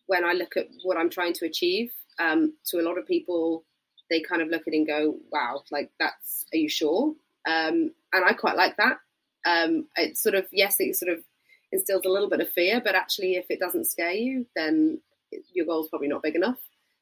when 0.08 0.25
I 0.25 0.34
look 0.34 0.58
at 0.58 0.67
what 0.84 0.98
I'm 0.98 1.10
trying 1.10 1.34
to 1.34 1.46
achieve, 1.46 1.91
um, 2.20 2.53
to 2.67 2.79
a 2.79 2.84
lot 2.84 2.98
of 2.98 3.08
people, 3.08 3.63
they 4.10 4.22
kind 4.22 4.41
of 4.41 4.48
look 4.48 4.63
at 4.67 4.74
it 4.74 4.77
and 4.77 4.88
go, 4.88 5.17
"Wow, 5.32 5.63
like 5.72 5.91
that's. 6.00 6.46
Are 6.53 6.58
you 6.58 6.70
sure?" 6.70 7.13
Um, 7.48 7.92
and 8.13 8.25
I 8.25 8.34
quite 8.34 8.58
like 8.58 8.75
that. 8.77 8.98
Um, 9.46 9.88
it's 9.96 10.22
sort 10.22 10.36
of 10.36 10.46
yes, 10.51 10.75
it 10.80 10.96
sort 10.96 11.12
of 11.12 11.24
instills 11.72 12.06
a 12.06 12.10
little 12.10 12.30
bit 12.30 12.42
of 12.42 12.50
fear, 12.50 12.82
but 12.84 12.96
actually, 12.96 13.36
if 13.36 13.46
it 13.50 13.60
doesn't 13.60 13.86
scare 13.86 14.12
you, 14.12 14.46
then 14.56 15.00
your 15.54 15.66
goal's 15.66 15.89
probably 15.89 16.08
not 16.08 16.24
big 16.24 16.36
enough. 16.36 16.60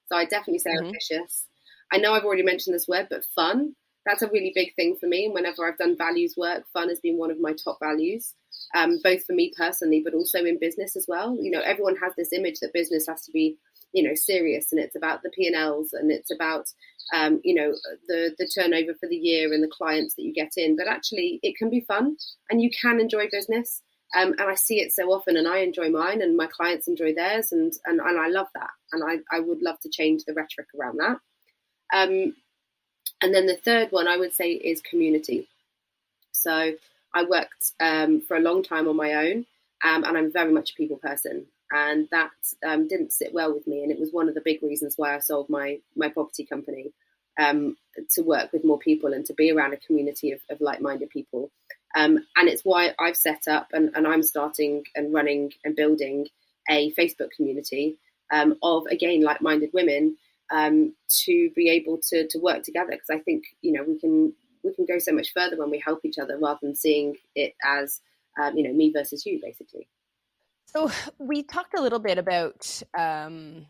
So 0.08 0.16
I 0.16 0.25
definitely 0.25 0.60
say 0.60 0.72
mm-hmm. 0.72 0.88
ambitious. 0.88 1.46
I 1.92 1.98
know 1.98 2.14
I've 2.14 2.24
already 2.24 2.44
mentioned 2.44 2.75
this 2.75 2.88
word, 2.88 3.08
but 3.10 3.25
fun. 3.36 3.75
That's 4.06 4.22
a 4.22 4.30
really 4.30 4.52
big 4.54 4.75
thing 4.75 4.98
for 5.00 5.08
me. 5.08 5.30
Whenever 5.30 5.68
I've 5.68 5.78
done 5.78 5.98
values 5.98 6.36
work, 6.38 6.64
fun 6.74 6.90
has 6.90 7.00
been 7.00 7.18
one 7.18 7.32
of 7.32 7.40
my 7.40 7.54
top 7.54 7.80
values, 7.82 8.34
um, 8.75 9.00
both 9.04 9.24
for 9.25 9.34
me 9.34 9.52
personally, 9.58 10.02
but 10.04 10.14
also 10.14 10.46
in 10.46 10.60
business 10.60 10.96
as 10.96 11.06
well. 11.08 11.36
You 11.40 11.50
know, 11.50 11.62
everyone 11.62 11.96
has 11.98 12.14
this 12.16 12.32
image 12.32 12.60
that 12.60 12.74
business 12.74 13.08
has 13.08 13.24
to 13.25 13.32
be, 13.32 13.58
you 13.94 14.04
know, 14.04 14.14
serious 14.14 14.72
and 14.72 14.80
it's 14.80 14.96
about 14.96 15.24
the 15.24 15.32
P 15.32 15.48
and 15.48 15.56
Ls 15.56 15.94
and 15.94 16.12
it's 16.12 16.32
about 16.32 16.68
um, 17.13 17.39
you 17.43 17.53
know, 17.53 17.74
the 18.07 18.35
the 18.38 18.50
turnover 18.53 18.93
for 19.00 19.07
the 19.07 19.15
year 19.15 19.53
and 19.53 19.63
the 19.63 19.67
clients 19.67 20.15
that 20.15 20.24
you 20.24 20.33
get 20.33 20.53
in. 20.57 20.75
But 20.75 20.88
actually, 20.88 21.39
it 21.43 21.55
can 21.57 21.69
be 21.69 21.81
fun, 21.81 22.17
and 22.50 22.62
you 22.62 22.69
can 22.81 23.00
enjoy 23.00 23.27
business. 23.31 23.81
Um, 24.15 24.33
and 24.38 24.50
I 24.50 24.55
see 24.55 24.79
it 24.79 24.93
so 24.93 25.12
often, 25.12 25.35
and 25.35 25.47
I 25.47 25.59
enjoy 25.59 25.89
mine, 25.89 26.21
and 26.21 26.38
my 26.38 26.47
clients 26.47 26.88
enjoy 26.88 27.13
theirs, 27.13 27.51
and 27.51 27.74
and, 27.85 28.00
and 28.00 28.19
I 28.19 28.27
love 28.27 28.47
that. 28.55 28.69
And 28.91 29.03
I, 29.03 29.35
I 29.35 29.39
would 29.39 29.62
love 29.62 29.79
to 29.81 29.89
change 29.89 30.24
the 30.24 30.33
rhetoric 30.33 30.67
around 30.79 31.00
that. 31.00 31.17
Um, 31.93 32.35
and 33.21 33.33
then 33.33 33.45
the 33.45 33.55
third 33.55 33.91
one 33.91 34.07
I 34.07 34.17
would 34.17 34.33
say 34.33 34.51
is 34.51 34.81
community. 34.81 35.47
So 36.31 36.74
I 37.13 37.24
worked 37.24 37.71
um, 37.79 38.21
for 38.21 38.35
a 38.38 38.41
long 38.41 38.63
time 38.63 38.88
on 38.88 38.95
my 38.95 39.13
own, 39.13 39.45
um, 39.83 40.03
and 40.03 40.17
I'm 40.17 40.31
very 40.31 40.51
much 40.51 40.71
a 40.71 40.75
people 40.75 40.97
person 40.97 41.47
and 41.72 42.07
that 42.12 42.31
um, 42.65 42.88
didn't 42.88 43.13
sit 43.13 43.34
well 43.34 43.53
with 43.53 43.67
me. 43.67 43.84
And 43.84 43.91
it 43.91 44.00
was 44.00 44.12
one 44.12 44.29
of 44.29 44.36
the 44.36 44.41
big 44.41 44.62
reasons 44.62 44.95
why 44.98 45.15
I 45.15 45.19
sold 45.19 45.50
my 45.50 45.79
my 45.95 46.10
property 46.10 46.45
company 46.45 46.93
um, 47.39 47.75
to 48.12 48.22
work 48.22 48.51
with 48.53 48.63
more 48.63 48.79
people 48.79 49.13
and 49.13 49.25
to 49.25 49.34
be 49.34 49.51
around 49.51 49.74
a 49.74 49.77
community 49.77 50.31
of, 50.31 50.39
of 50.50 50.62
like 50.62 50.81
minded 50.81 51.10
people. 51.10 51.51
Um, 51.95 52.19
and 52.36 52.50
it's 52.50 52.63
why 52.63 52.93
I've 53.00 53.17
set 53.17 53.48
up 53.48 53.69
and, 53.72 53.91
and, 53.95 54.05
I'm 54.05 54.24
starting 54.24 54.84
and 54.95 55.13
running 55.13 55.53
and 55.63 55.75
building 55.75 56.27
a 56.69 56.91
Facebook 56.93 57.31
community 57.36 57.98
um, 58.31 58.57
of, 58.62 58.86
again, 58.88 59.22
like 59.22 59.41
minded 59.41 59.69
women 59.74 60.17
um, 60.51 60.93
to 61.24 61.50
be 61.55 61.69
able 61.69 62.00
to, 62.10 62.27
to 62.27 62.39
work 62.39 62.63
together. 62.63 62.91
Because 62.91 63.10
I 63.10 63.19
think, 63.19 63.45
you 63.62 63.72
know, 63.72 63.84
we 63.84 63.98
can 63.98 64.34
we 64.63 64.74
can 64.74 64.86
go 64.86 64.98
so 64.98 65.13
much 65.13 65.31
further 65.34 65.57
when 65.57 65.69
we 65.69 65.79
help 65.79 66.00
each 66.03 66.17
other 66.17 66.38
rather 66.38 66.60
than 66.62 66.75
seeing 66.75 67.15
it 67.36 67.53
as, 67.63 68.01
um, 68.41 68.57
you 68.57 68.63
know, 68.63 68.74
me 68.74 68.91
versus 68.91 69.25
you, 69.25 69.39
basically. 69.41 69.88
So 70.75 70.91
we 71.17 71.44
talked 71.44 71.77
a 71.77 71.82
little 71.82 72.00
bit 72.00 72.17
about, 72.17 72.82
um, 72.98 73.65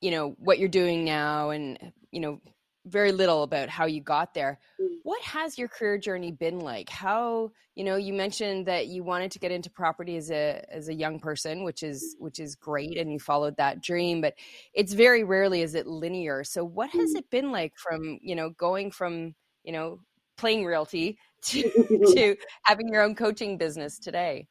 you 0.00 0.10
know, 0.10 0.34
what 0.38 0.58
you're 0.58 0.68
doing 0.68 1.04
now 1.04 1.50
and, 1.50 1.92
you 2.10 2.20
know, 2.20 2.40
very 2.86 3.12
little 3.12 3.42
about 3.42 3.68
how 3.68 3.84
you 3.84 4.00
got 4.00 4.32
there. 4.32 4.58
Mm. 4.80 4.88
What 5.02 5.20
has 5.22 5.58
your 5.58 5.68
career 5.68 5.98
journey 5.98 6.32
been 6.32 6.60
like? 6.60 6.88
How, 6.88 7.52
you 7.74 7.84
know, 7.84 7.96
you 7.96 8.14
mentioned 8.14 8.66
that 8.66 8.86
you 8.86 9.04
wanted 9.04 9.30
to 9.32 9.38
get 9.38 9.52
into 9.52 9.70
property 9.70 10.16
as 10.16 10.30
a 10.30 10.64
as 10.70 10.88
a 10.88 10.94
young 10.94 11.20
person, 11.20 11.62
which 11.62 11.82
is 11.82 12.16
which 12.18 12.40
is 12.40 12.56
great 12.56 12.96
and 12.96 13.12
you 13.12 13.18
followed 13.18 13.56
that 13.58 13.82
dream, 13.82 14.22
but 14.22 14.34
it's 14.72 14.94
very 14.94 15.24
rarely 15.24 15.60
is 15.60 15.74
it 15.74 15.86
linear. 15.86 16.42
So 16.42 16.64
what 16.64 16.90
has 16.90 17.12
mm. 17.12 17.18
it 17.18 17.30
been 17.30 17.52
like 17.52 17.74
from, 17.76 18.18
you 18.22 18.34
know, 18.34 18.50
going 18.50 18.90
from, 18.90 19.34
you 19.62 19.72
know, 19.72 20.00
playing 20.38 20.64
realty 20.64 21.18
to 21.42 21.62
to 22.14 22.36
having 22.64 22.88
your 22.88 23.02
own 23.02 23.14
coaching 23.14 23.58
business 23.58 23.98
today? 23.98 24.46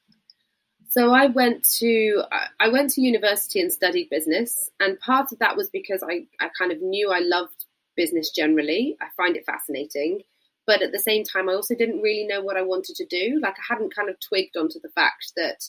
So 0.89 1.13
I 1.13 1.27
went 1.27 1.63
to 1.77 2.23
I 2.59 2.69
went 2.69 2.89
to 2.91 3.01
university 3.01 3.61
and 3.61 3.71
studied 3.71 4.09
business, 4.09 4.71
and 4.79 4.99
part 4.99 5.31
of 5.31 5.39
that 5.39 5.55
was 5.55 5.69
because 5.69 6.03
I, 6.03 6.25
I 6.41 6.49
kind 6.57 6.71
of 6.71 6.81
knew 6.81 7.11
I 7.11 7.19
loved 7.19 7.65
business 7.95 8.31
generally. 8.31 8.97
I 8.99 9.05
find 9.15 9.35
it 9.35 9.45
fascinating. 9.45 10.21
But 10.65 10.81
at 10.81 10.91
the 10.91 10.99
same 10.99 11.23
time, 11.23 11.49
I 11.49 11.53
also 11.53 11.75
didn't 11.75 12.01
really 12.01 12.27
know 12.27 12.41
what 12.41 12.57
I 12.57 12.61
wanted 12.61 12.95
to 12.97 13.05
do. 13.05 13.39
Like 13.41 13.55
I 13.57 13.73
hadn't 13.73 13.95
kind 13.95 14.09
of 14.09 14.19
twigged 14.19 14.55
onto 14.55 14.79
the 14.79 14.89
fact 14.89 15.33
that, 15.35 15.63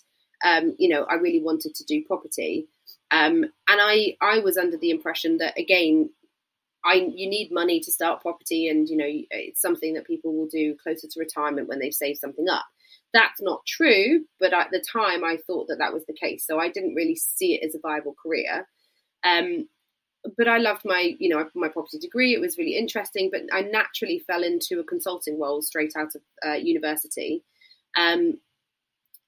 um, 0.45 0.75
you 0.79 0.91
know, 0.91 1.05
I 1.05 1.15
really 1.15 1.43
wanted 1.43 1.75
to 1.77 1.85
do 1.85 2.05
property. 2.05 2.69
Um, 3.11 3.45
and 3.45 3.81
I, 3.81 4.17
I 4.21 4.41
was 4.41 4.59
under 4.59 4.77
the 4.77 4.91
impression 4.91 5.39
that, 5.39 5.59
again, 5.59 6.11
I, 6.85 6.95
you 6.95 7.29
need 7.31 7.51
money 7.51 7.81
to 7.81 7.91
start 7.91 8.21
property 8.21 8.69
and, 8.69 8.89
you 8.89 8.97
know, 8.99 9.09
it's 9.09 9.63
something 9.63 9.95
that 9.95 10.07
people 10.07 10.35
will 10.35 10.49
do 10.49 10.77
closer 10.83 11.09
to 11.09 11.21
retirement 11.21 11.69
when 11.69 11.79
they've 11.79 11.95
saved 11.95 12.21
something 12.21 12.49
up. 12.51 12.67
That's 13.13 13.43
not 13.43 13.67
true, 13.67 14.25
but 14.39 14.53
at 14.53 14.71
the 14.71 14.81
time 14.93 15.25
I 15.25 15.39
thought 15.47 15.67
that 15.69 15.79
that 15.79 15.93
was 15.93 16.05
the 16.07 16.15
case. 16.15 16.47
So 16.47 16.61
I 16.61 16.69
didn't 16.69 16.95
really 16.95 17.17
see 17.17 17.55
it 17.55 17.67
as 17.67 17.75
a 17.75 17.81
viable 17.81 18.15
career. 18.23 18.67
Um, 19.25 19.69
but 20.37 20.49
I 20.49 20.59
loved 20.59 20.83
my, 20.85 21.17
you 21.19 21.29
know, 21.29 21.49
my 21.55 21.69
property 21.69 21.99
degree. 21.99 22.35
It 22.35 22.41
was 22.41 22.59
really 22.59 22.77
interesting, 22.77 23.31
but 23.33 23.43
I 23.53 23.63
naturally 23.63 24.21
fell 24.27 24.43
into 24.43 24.81
a 24.81 24.85
consulting 24.85 25.41
role 25.41 25.63
straight 25.63 25.93
out 25.97 26.15
of 26.15 26.23
uh, 26.47 26.55
university. 26.55 27.43
Um, 27.97 28.39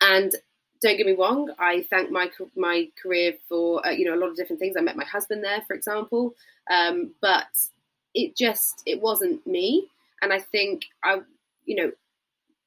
and 0.00 0.32
don't 0.82 0.96
get 0.96 1.06
me 1.06 1.14
wrong, 1.14 1.50
I 1.58 1.86
thank 1.90 2.10
my 2.10 2.30
my 2.56 2.88
career 3.00 3.34
for 3.48 3.86
uh, 3.86 3.90
you 3.90 4.04
know 4.04 4.14
a 4.14 4.20
lot 4.20 4.30
of 4.30 4.36
different 4.36 4.60
things. 4.60 4.76
I 4.76 4.82
met 4.82 4.96
my 4.96 5.04
husband 5.04 5.44
there, 5.44 5.62
for 5.66 5.74
example, 5.74 6.34
um, 6.70 7.14
but 7.22 7.46
it 8.14 8.36
just 8.36 8.82
it 8.86 9.00
wasn't 9.00 9.46
me. 9.46 9.88
And 10.22 10.32
I 10.32 10.40
think 10.40 10.84
I, 11.04 11.20
you 11.64 11.76
know, 11.76 11.92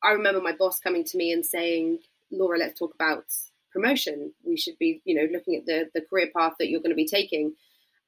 I 0.05 0.11
remember 0.11 0.41
my 0.41 0.53
boss 0.53 0.79
coming 0.79 1.03
to 1.05 1.17
me 1.17 1.31
and 1.31 1.45
saying, 1.45 1.99
"Laura, 2.31 2.57
let's 2.59 2.79
talk 2.79 2.93
about 2.93 3.25
promotion. 3.73 4.33
We 4.45 4.57
should 4.57 4.77
be, 4.77 5.01
you 5.05 5.15
know, 5.15 5.27
looking 5.31 5.55
at 5.55 5.65
the 5.65 5.89
the 5.93 6.01
career 6.01 6.29
path 6.35 6.53
that 6.59 6.69
you're 6.69 6.81
going 6.81 6.91
to 6.91 6.95
be 6.95 7.07
taking." 7.07 7.55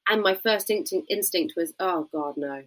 and 0.08 0.22
my 0.22 0.34
first 0.34 0.70
instinct 0.70 1.54
was, 1.56 1.72
oh 1.78 2.08
God, 2.12 2.34
no, 2.36 2.62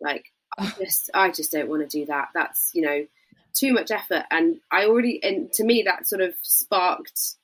like 0.00 0.26
I 0.58 0.72
just, 0.78 1.10
I 1.14 1.30
just 1.30 1.50
don't 1.50 1.68
want 1.68 1.88
to 1.88 1.98
do 1.98 2.06
that. 2.06 2.28
That's 2.34 2.70
you 2.74 2.82
know 2.82 3.06
too 3.54 3.72
much 3.72 3.90
effort, 3.90 4.24
and 4.30 4.60
I 4.70 4.84
already, 4.86 5.22
and 5.22 5.52
to 5.54 5.64
me 5.64 5.82
that 5.84 6.06
sort 6.06 6.20
of 6.20 6.34
sparked 6.42 7.36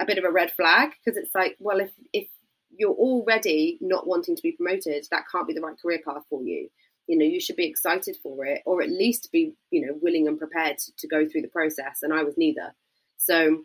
a 0.00 0.06
bit 0.06 0.18
of 0.18 0.24
a 0.24 0.30
red 0.30 0.50
flag 0.52 0.90
because 1.04 1.16
it's 1.16 1.34
like, 1.34 1.56
well, 1.58 1.80
if 1.80 1.90
if 2.12 2.28
you're 2.76 2.94
already 2.94 3.78
not 3.80 4.06
wanting 4.06 4.36
to 4.36 4.42
be 4.42 4.52
promoted, 4.52 5.06
that 5.10 5.24
can't 5.30 5.46
be 5.46 5.54
the 5.54 5.60
right 5.60 5.80
career 5.80 6.00
path 6.04 6.22
for 6.28 6.42
you. 6.42 6.68
You 7.06 7.18
know, 7.18 7.24
you 7.24 7.40
should 7.40 7.56
be 7.56 7.66
excited 7.66 8.16
for 8.22 8.44
it, 8.46 8.62
or 8.64 8.82
at 8.82 8.88
least 8.88 9.30
be, 9.32 9.54
you 9.70 9.86
know, 9.86 9.98
willing 10.00 10.26
and 10.28 10.38
prepared 10.38 10.78
to 10.78 11.08
go 11.08 11.28
through 11.28 11.42
the 11.42 11.48
process. 11.48 11.98
And 12.02 12.12
I 12.12 12.22
was 12.22 12.36
neither. 12.36 12.74
So 13.18 13.64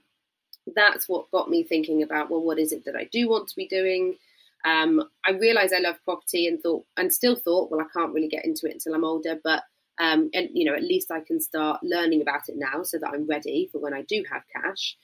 that's 0.76 1.08
what 1.08 1.32
got 1.32 1.50
me 1.50 1.64
thinking 1.64 2.04
about, 2.04 2.30
well, 2.30 2.44
what 2.44 2.60
is 2.60 2.72
it 2.72 2.86
that 2.86 2.96
I 2.96 3.10
do 3.12 3.30
want 3.30 3.48
to 3.48 3.56
be 3.56 3.68
doing? 3.68 4.18
Um, 4.66 5.04
I 5.26 5.32
realised 5.32 5.74
I 5.74 5.80
love 5.80 5.96
property 6.04 6.48
and 6.48 6.62
thought, 6.62 6.86
and 6.98 7.14
still 7.14 7.36
thought, 7.36 7.72
well, 7.72 7.82
I 7.82 7.98
can't 7.98 8.14
really 8.14 8.28
get 8.28 8.46
into 8.46 8.68
it 8.68 8.74
until 8.74 8.94
I'm 8.94 9.06
older, 9.06 9.40
but 9.44 9.64
um, 10.00 10.30
and 10.34 10.50
you 10.54 10.66
know, 10.66 10.76
at 10.76 10.84
least 10.84 11.12
I 11.12 11.20
can 11.20 11.42
start 11.42 11.84
learning 11.84 12.22
about 12.22 12.48
it 12.48 12.56
now, 12.58 12.84
so 12.84 12.98
that 13.00 13.12
I'm 13.14 13.28
ready 13.28 13.70
for 13.72 13.80
when 13.80 13.94
I 13.94 14.04
do 14.04 14.24
have 14.32 14.44
cash. 14.54 14.98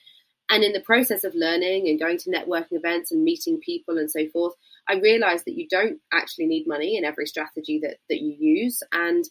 And 0.50 0.64
in 0.64 0.74
the 0.74 0.82
process 0.82 1.24
of 1.24 1.34
learning 1.36 1.90
and 1.90 2.00
going 2.00 2.18
to 2.20 2.30
networking 2.30 2.74
events 2.74 3.12
and 3.12 3.24
meeting 3.24 3.60
people 3.60 3.98
and 3.98 4.10
so 4.10 4.28
forth, 4.30 4.54
I 4.88 4.96
realised 4.96 5.46
that 5.46 5.58
you 5.58 5.68
don't 5.68 6.00
actually 6.14 6.46
need 6.48 6.68
money 6.68 6.98
in 6.98 7.06
every 7.06 7.26
strategy 7.26 7.80
that 7.84 7.98
that 8.10 8.22
you 8.22 8.36
use, 8.38 8.82
and 8.92 9.26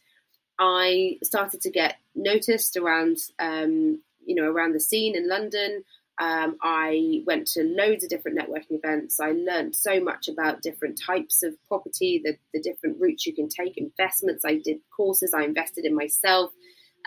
I 0.58 1.18
started 1.22 1.60
to 1.62 1.70
get 1.70 1.96
noticed 2.14 2.76
around, 2.76 3.18
um, 3.38 4.00
you 4.24 4.34
know, 4.34 4.44
around 4.44 4.72
the 4.72 4.80
scene 4.80 5.16
in 5.16 5.28
London. 5.28 5.84
Um, 6.20 6.56
I 6.62 7.24
went 7.26 7.48
to 7.48 7.64
loads 7.64 8.04
of 8.04 8.10
different 8.10 8.38
networking 8.38 8.78
events. 8.78 9.18
I 9.18 9.32
learned 9.32 9.74
so 9.74 9.98
much 9.98 10.28
about 10.28 10.62
different 10.62 11.00
types 11.04 11.42
of 11.42 11.54
property, 11.66 12.22
the, 12.24 12.36
the 12.52 12.60
different 12.62 13.00
routes 13.00 13.26
you 13.26 13.34
can 13.34 13.48
take, 13.48 13.76
investments. 13.76 14.44
I 14.44 14.58
did 14.58 14.78
courses, 14.96 15.34
I 15.34 15.42
invested 15.42 15.84
in 15.84 15.94
myself. 15.94 16.52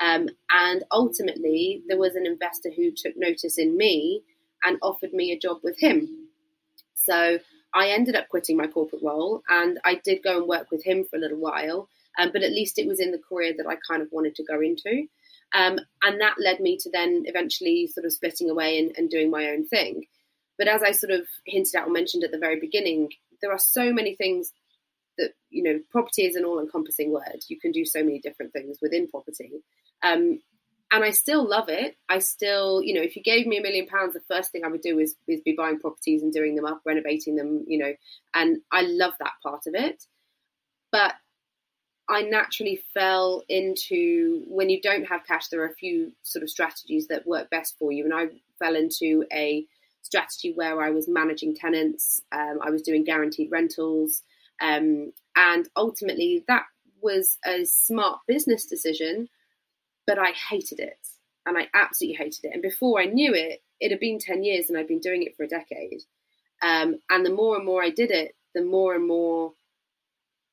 Um, 0.01 0.27
and 0.51 0.83
ultimately, 0.91 1.83
there 1.87 1.97
was 1.97 2.15
an 2.15 2.25
investor 2.25 2.69
who 2.75 2.91
took 2.91 3.13
notice 3.15 3.57
in 3.57 3.77
me 3.77 4.23
and 4.63 4.77
offered 4.81 5.13
me 5.13 5.31
a 5.31 5.39
job 5.39 5.59
with 5.63 5.79
him. 5.79 6.27
So 6.95 7.39
I 7.77 7.89
ended 7.89 8.15
up 8.15 8.27
quitting 8.29 8.57
my 8.57 8.65
corporate 8.65 9.03
role 9.03 9.43
and 9.47 9.79
I 9.85 10.01
did 10.03 10.23
go 10.23 10.39
and 10.39 10.47
work 10.47 10.71
with 10.71 10.83
him 10.83 11.05
for 11.05 11.17
a 11.17 11.19
little 11.19 11.37
while. 11.37 11.87
Um, 12.17 12.31
but 12.33 12.41
at 12.41 12.51
least 12.51 12.79
it 12.79 12.87
was 12.87 12.99
in 12.99 13.11
the 13.11 13.19
career 13.19 13.53
that 13.55 13.67
I 13.67 13.77
kind 13.87 14.01
of 14.01 14.07
wanted 14.11 14.33
to 14.35 14.43
go 14.43 14.59
into. 14.59 15.05
Um, 15.53 15.79
and 16.01 16.19
that 16.19 16.37
led 16.43 16.59
me 16.59 16.77
to 16.77 16.89
then 16.89 17.23
eventually 17.27 17.85
sort 17.85 18.07
of 18.07 18.13
splitting 18.13 18.49
away 18.49 18.79
and, 18.79 18.97
and 18.97 19.09
doing 19.09 19.29
my 19.29 19.49
own 19.49 19.67
thing. 19.67 20.05
But 20.57 20.67
as 20.67 20.81
I 20.81 20.91
sort 20.91 21.11
of 21.11 21.27
hinted 21.45 21.75
at 21.75 21.87
or 21.87 21.91
mentioned 21.91 22.23
at 22.23 22.31
the 22.31 22.39
very 22.39 22.59
beginning, 22.59 23.09
there 23.41 23.51
are 23.51 23.59
so 23.59 23.93
many 23.93 24.15
things 24.15 24.51
that, 25.19 25.33
you 25.51 25.61
know, 25.61 25.79
property 25.91 26.23
is 26.23 26.35
an 26.35 26.45
all 26.45 26.59
encompassing 26.59 27.11
word. 27.11 27.43
You 27.47 27.59
can 27.59 27.71
do 27.71 27.85
so 27.85 28.03
many 28.03 28.19
different 28.19 28.53
things 28.53 28.79
within 28.81 29.07
property. 29.07 29.51
Um, 30.01 30.39
and 30.91 31.03
I 31.03 31.11
still 31.11 31.47
love 31.47 31.69
it. 31.69 31.97
I 32.07 32.19
still, 32.19 32.81
you 32.81 32.93
know, 32.93 33.01
if 33.01 33.15
you 33.15 33.23
gave 33.23 33.45
me 33.45 33.57
a 33.57 33.61
million 33.61 33.87
pounds, 33.87 34.13
the 34.13 34.21
first 34.33 34.51
thing 34.51 34.63
I 34.63 34.69
would 34.69 34.81
do 34.81 34.99
is, 34.99 35.15
is 35.27 35.41
be 35.41 35.55
buying 35.57 35.79
properties 35.79 36.23
and 36.23 36.31
doing 36.31 36.55
them 36.55 36.65
up, 36.65 36.81
renovating 36.85 37.35
them, 37.35 37.65
you 37.67 37.77
know, 37.77 37.93
and 38.33 38.59
I 38.71 38.81
love 38.83 39.13
that 39.19 39.33
part 39.43 39.63
of 39.67 39.75
it. 39.75 40.03
But 40.91 41.15
I 42.09 42.21
naturally 42.21 42.81
fell 42.93 43.43
into 43.49 44.43
when 44.47 44.69
you 44.69 44.81
don't 44.81 45.05
have 45.05 45.25
cash, 45.25 45.49
there 45.49 45.61
are 45.61 45.67
a 45.67 45.73
few 45.73 46.13
sort 46.23 46.43
of 46.43 46.49
strategies 46.49 47.07
that 47.07 47.27
work 47.27 47.49
best 47.49 47.75
for 47.77 47.91
you. 47.91 48.05
And 48.05 48.13
I 48.13 48.27
fell 48.57 48.75
into 48.75 49.25
a 49.33 49.65
strategy 50.03 50.53
where 50.55 50.81
I 50.81 50.89
was 50.91 51.09
managing 51.09 51.55
tenants, 51.55 52.21
um, 52.31 52.59
I 52.63 52.69
was 52.69 52.81
doing 52.81 53.03
guaranteed 53.03 53.51
rentals, 53.51 54.23
um, 54.61 55.11
and 55.35 55.67
ultimately 55.75 56.45
that 56.47 56.63
was 57.01 57.37
a 57.45 57.65
smart 57.65 58.19
business 58.25 58.65
decision, 58.65 59.27
but 60.07 60.17
I 60.17 60.31
hated 60.31 60.79
it. 60.79 60.97
And 61.45 61.57
I 61.57 61.67
absolutely 61.73 62.17
hated 62.17 62.45
it. 62.45 62.51
And 62.53 62.61
before 62.61 62.99
I 62.99 63.05
knew 63.05 63.33
it, 63.33 63.61
it 63.79 63.91
had 63.91 63.99
been 63.99 64.19
10 64.19 64.43
years 64.43 64.69
and 64.69 64.77
I'd 64.77 64.87
been 64.87 64.99
doing 64.99 65.23
it 65.23 65.37
for 65.37 65.43
a 65.43 65.47
decade. 65.47 66.01
Um, 66.61 66.99
and 67.09 67.25
the 67.25 67.29
more 67.29 67.55
and 67.55 67.65
more 67.65 67.83
I 67.83 67.91
did 67.91 68.11
it, 68.11 68.35
the 68.55 68.63
more 68.63 68.95
and 68.95 69.07
more 69.07 69.53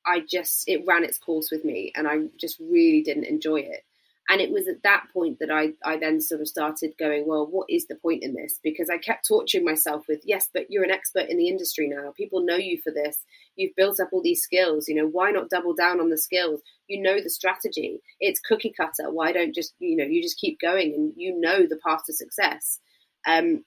I 0.05 0.19
just 0.19 0.69
it 0.69 0.85
ran 0.85 1.03
its 1.03 1.17
course 1.17 1.49
with 1.51 1.65
me, 1.65 1.91
and 1.95 2.07
I 2.07 2.27
just 2.39 2.59
really 2.59 3.01
didn't 3.01 3.25
enjoy 3.25 3.61
it. 3.61 3.83
And 4.27 4.41
it 4.41 4.51
was 4.51 4.67
at 4.67 4.81
that 4.83 5.05
point 5.13 5.37
that 5.39 5.51
I, 5.51 5.73
I 5.83 5.97
then 5.97 6.19
sort 6.19 6.41
of 6.41 6.47
started 6.47 6.93
going, 6.97 7.27
well, 7.27 7.45
what 7.45 7.67
is 7.69 7.85
the 7.85 7.95
point 7.95 8.23
in 8.23 8.33
this? 8.33 8.59
Because 8.63 8.89
I 8.89 8.97
kept 8.97 9.27
torturing 9.27 9.63
myself 9.63 10.05
with, 10.09 10.21
yes, 10.25 10.49
but 10.51 10.65
you're 10.69 10.83
an 10.83 10.89
expert 10.91 11.29
in 11.29 11.37
the 11.37 11.47
industry 11.47 11.87
now. 11.87 12.11
People 12.17 12.43
know 12.43 12.55
you 12.55 12.79
for 12.83 12.91
this. 12.91 13.19
You've 13.55 13.75
built 13.75 13.99
up 13.99 14.09
all 14.11 14.23
these 14.23 14.41
skills. 14.41 14.87
You 14.87 14.95
know, 14.95 15.07
why 15.07 15.29
not 15.29 15.51
double 15.51 15.75
down 15.75 15.99
on 15.99 16.09
the 16.09 16.17
skills? 16.17 16.61
You 16.87 17.03
know 17.03 17.21
the 17.21 17.29
strategy. 17.29 18.01
It's 18.19 18.39
cookie 18.39 18.73
cutter. 18.75 19.11
Why 19.11 19.31
don't 19.31 19.53
just, 19.53 19.75
you 19.77 19.95
know, 19.95 20.05
you 20.05 20.23
just 20.23 20.39
keep 20.39 20.59
going 20.59 20.93
and 20.95 21.13
you 21.15 21.39
know 21.39 21.67
the 21.67 21.79
path 21.85 22.05
to 22.07 22.13
success. 22.13 22.79
Um, 23.27 23.63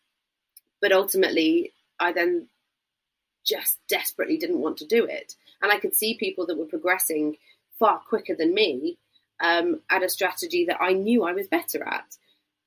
but 0.80 0.90
ultimately, 0.90 1.72
I 2.00 2.12
then 2.12 2.48
just 3.46 3.78
desperately 3.88 4.38
didn't 4.38 4.60
want 4.60 4.76
to 4.78 4.86
do 4.86 5.04
it. 5.04 5.34
And 5.62 5.70
I 5.70 5.78
could 5.78 5.94
see 5.94 6.18
people 6.18 6.46
that 6.46 6.58
were 6.58 6.66
progressing 6.66 7.36
far 7.78 8.00
quicker 8.00 8.34
than 8.36 8.54
me 8.54 8.98
um, 9.40 9.80
at 9.90 10.02
a 10.02 10.08
strategy 10.08 10.66
that 10.66 10.80
I 10.80 10.92
knew 10.92 11.24
I 11.24 11.32
was 11.32 11.48
better 11.48 11.84
at. 11.84 12.16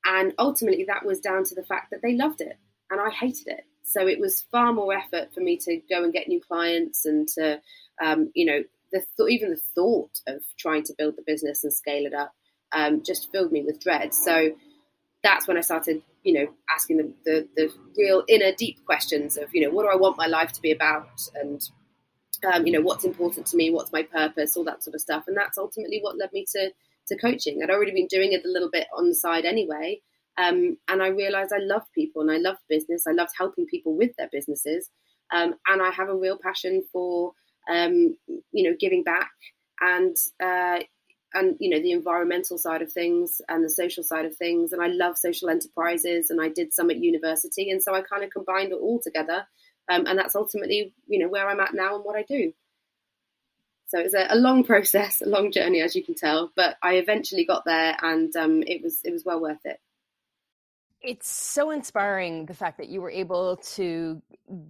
And 0.06 0.34
ultimately, 0.40 0.86
that 0.86 1.06
was 1.06 1.20
down 1.20 1.44
to 1.46 1.56
the 1.56 1.64
fact 1.64 1.92
that 1.92 2.02
they 2.02 2.16
loved 2.16 2.42
it 2.42 2.58
and 2.90 3.00
I 3.00 3.10
hated 3.10 3.48
it. 3.48 3.66
So 3.84 4.08
it 4.08 4.20
was 4.20 4.46
far 4.52 4.74
more 4.74 4.94
effort 4.94 5.34
for 5.34 5.42
me 5.42 5.58
to 5.58 5.82
go 5.90 6.04
and 6.04 6.14
get 6.14 6.28
new 6.28 6.42
clients 6.42 7.06
and 7.06 7.28
to, 7.30 7.62
um, 8.04 8.32
you 8.34 8.46
know, 8.46 8.64
the 8.92 9.04
th- 9.18 9.30
even 9.30 9.52
the 9.52 9.62
thought 9.76 10.20
of 10.28 10.42
trying 10.58 10.84
to 10.84 10.94
build 10.98 11.16
the 11.16 11.24
business 11.26 11.64
and 11.64 11.74
scale 11.74 12.06
it 12.06 12.14
up 12.14 12.34
um, 12.72 13.04
just 13.04 13.32
filled 13.32 13.52
me 13.52 13.64
with 13.64 13.82
dread. 13.82 14.14
So 14.14 14.52
that's 15.24 15.48
when 15.48 15.58
I 15.58 15.62
started, 15.62 16.02
you 16.24 16.34
know, 16.34 16.48
asking 16.74 16.98
the, 16.98 17.14
the, 17.26 17.48
the 17.56 17.74
real 17.98 18.24
inner 18.28 18.54
deep 18.54 18.84
questions 18.86 19.38
of, 19.38 19.54
you 19.54 19.62
know, 19.62 19.70
what 19.70 19.84
do 19.84 19.90
I 19.90 19.96
want 19.96 20.18
my 20.18 20.28
life 20.28 20.52
to 20.54 20.62
be 20.62 20.72
about, 20.72 21.22
and 21.36 21.62
um, 22.52 22.66
you 22.66 22.74
know, 22.74 22.82
what's 22.82 23.06
important 23.06 23.46
to 23.48 23.58
me, 23.58 23.72
what's 23.72 23.92
my 23.92 24.04
purpose, 24.04 24.56
all 24.56 24.64
that 24.66 24.84
sort 24.84 24.96
of 24.96 25.02
stuff. 25.02 25.26
And 25.28 25.38
that's 25.38 25.58
ultimately 25.58 26.00
what 26.02 26.18
led 26.18 26.32
me 26.34 26.46
to 26.54 26.72
to 27.08 27.18
coaching. 27.18 27.62
I'd 27.62 27.72
already 27.72 27.94
been 27.94 28.08
doing 28.08 28.32
it 28.34 28.46
a 28.46 28.50
little 28.50 28.70
bit 28.70 28.88
on 28.96 29.10
the 29.10 29.16
side 29.16 29.46
anyway, 29.46 30.02
um, 30.38 30.78
and 30.88 31.02
I 31.02 31.08
realized 31.08 31.52
I 31.54 31.64
loved 31.64 31.88
people 31.94 32.22
and 32.22 32.32
I 32.32 32.38
loved 32.38 32.60
business. 32.70 33.06
I 33.08 33.12
loved 33.12 33.32
helping 33.38 33.66
people 33.66 33.96
with 33.96 34.12
their 34.18 34.30
businesses, 34.32 34.90
um, 35.32 35.56
and 35.68 35.82
I 35.82 35.92
have 35.92 36.10
a 36.10 36.16
real 36.16 36.38
passion 36.42 36.84
for, 36.92 37.34
um, 37.70 38.16
you 38.52 38.70
know, 38.70 38.76
giving 38.80 39.04
back 39.04 39.32
and 39.82 40.16
uh, 40.44 40.80
and 41.34 41.56
you 41.60 41.70
know 41.70 41.82
the 41.82 41.92
environmental 41.92 42.58
side 42.58 42.82
of 42.82 42.92
things 42.92 43.42
and 43.50 43.64
the 43.64 43.70
social 43.70 44.04
side 44.04 44.26
of 44.26 44.36
things 44.36 44.74
and 44.74 44.82
i 44.82 44.88
love 44.88 45.18
social 45.18 45.50
enterprises 45.50 46.30
and 46.30 46.42
i 46.42 46.50
did 46.50 46.74
some 46.74 46.90
at 46.90 46.98
university 46.98 47.70
and 47.70 47.82
so 47.82 47.94
i 47.94 48.02
kind 48.02 48.24
of 48.24 48.30
combined 48.30 48.72
it 48.72 48.80
all 48.82 49.00
together 49.02 49.46
um, 49.90 50.06
and 50.08 50.18
that's 50.18 50.36
ultimately 50.36 50.94
you 51.08 51.20
know 51.20 51.28
where 51.30 51.48
i'm 51.50 51.60
at 51.60 51.74
now 51.74 51.96
and 51.96 52.06
what 52.06 52.16
i 52.16 52.24
do. 52.24 52.54
So 53.88 54.00
it 54.00 54.04
was 54.04 54.14
a, 54.14 54.28
a 54.30 54.36
long 54.36 54.64
process 54.72 55.22
a 55.22 55.30
long 55.30 55.52
journey 55.52 55.82
as 55.82 55.96
you 55.96 56.04
can 56.04 56.16
tell 56.16 56.52
but 56.56 56.78
i 56.82 56.96
eventually 56.96 57.46
got 57.46 57.66
there 57.66 57.96
and 58.02 58.36
um, 58.36 58.64
it 58.64 58.82
was 58.82 59.00
it 59.04 59.12
was 59.12 59.26
well 59.26 59.42
worth 59.42 59.66
it. 59.66 59.80
It's 61.02 61.30
so 61.30 61.72
inspiring 61.72 62.46
the 62.46 62.54
fact 62.54 62.78
that 62.78 62.90
you 62.90 63.02
were 63.02 63.10
able 63.10 63.58
to 63.76 64.22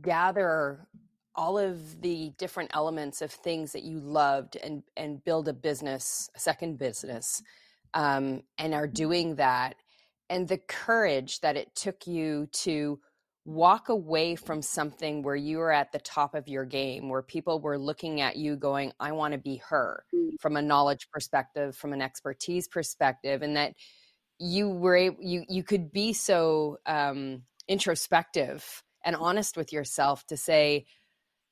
gather 0.02 0.88
all 1.36 1.58
of 1.58 2.02
the 2.02 2.32
different 2.38 2.72
elements 2.74 3.22
of 3.22 3.32
things 3.32 3.74
that 3.74 3.84
you 3.84 4.00
loved 4.00 4.56
and 4.58 4.84
and 4.98 5.24
build 5.24 5.48
a 5.48 5.54
business 5.54 6.30
a 6.36 6.40
second 6.40 6.78
business 6.78 7.42
um, 7.94 8.44
and 8.58 8.74
are 8.74 8.88
doing 8.88 9.36
that. 9.36 9.76
And 10.30 10.48
the 10.48 10.58
courage 10.58 11.42
that 11.42 11.58
it 11.58 11.76
took 11.76 12.08
you 12.08 12.48
to 12.64 13.00
walk 13.44 13.90
away 13.90 14.36
from 14.36 14.62
something 14.62 15.24
where 15.24 15.36
you 15.36 15.58
were 15.58 15.72
at 15.72 15.92
the 15.92 16.00
top 16.00 16.36
of 16.36 16.48
your 16.48 16.64
game 16.64 17.10
where 17.10 17.24
people 17.24 17.60
were 17.60 17.78
looking 17.78 18.22
at 18.22 18.36
you 18.36 18.56
going 18.56 18.92
i 19.00 19.12
want 19.12 19.32
to 19.32 19.40
be 19.40 19.58
her 19.68 20.04
mm. 20.14 20.30
from 20.40 20.58
a 20.58 20.62
knowledge 20.62 21.10
perspective 21.12 21.76
from 21.76 21.92
an 21.92 22.02
expertise 22.02 22.68
perspective 22.68 23.42
and 23.42 23.58
that 23.58 23.74
you 24.38 24.70
were 24.70 24.96
able, 24.96 25.18
you 25.22 25.44
you 25.50 25.64
could 25.64 25.92
be 25.92 26.14
so 26.14 26.78
um, 26.86 27.44
introspective 27.68 28.84
and 29.04 29.16
honest 29.16 29.58
with 29.58 29.74
yourself 29.74 30.26
to 30.28 30.38
say 30.38 30.86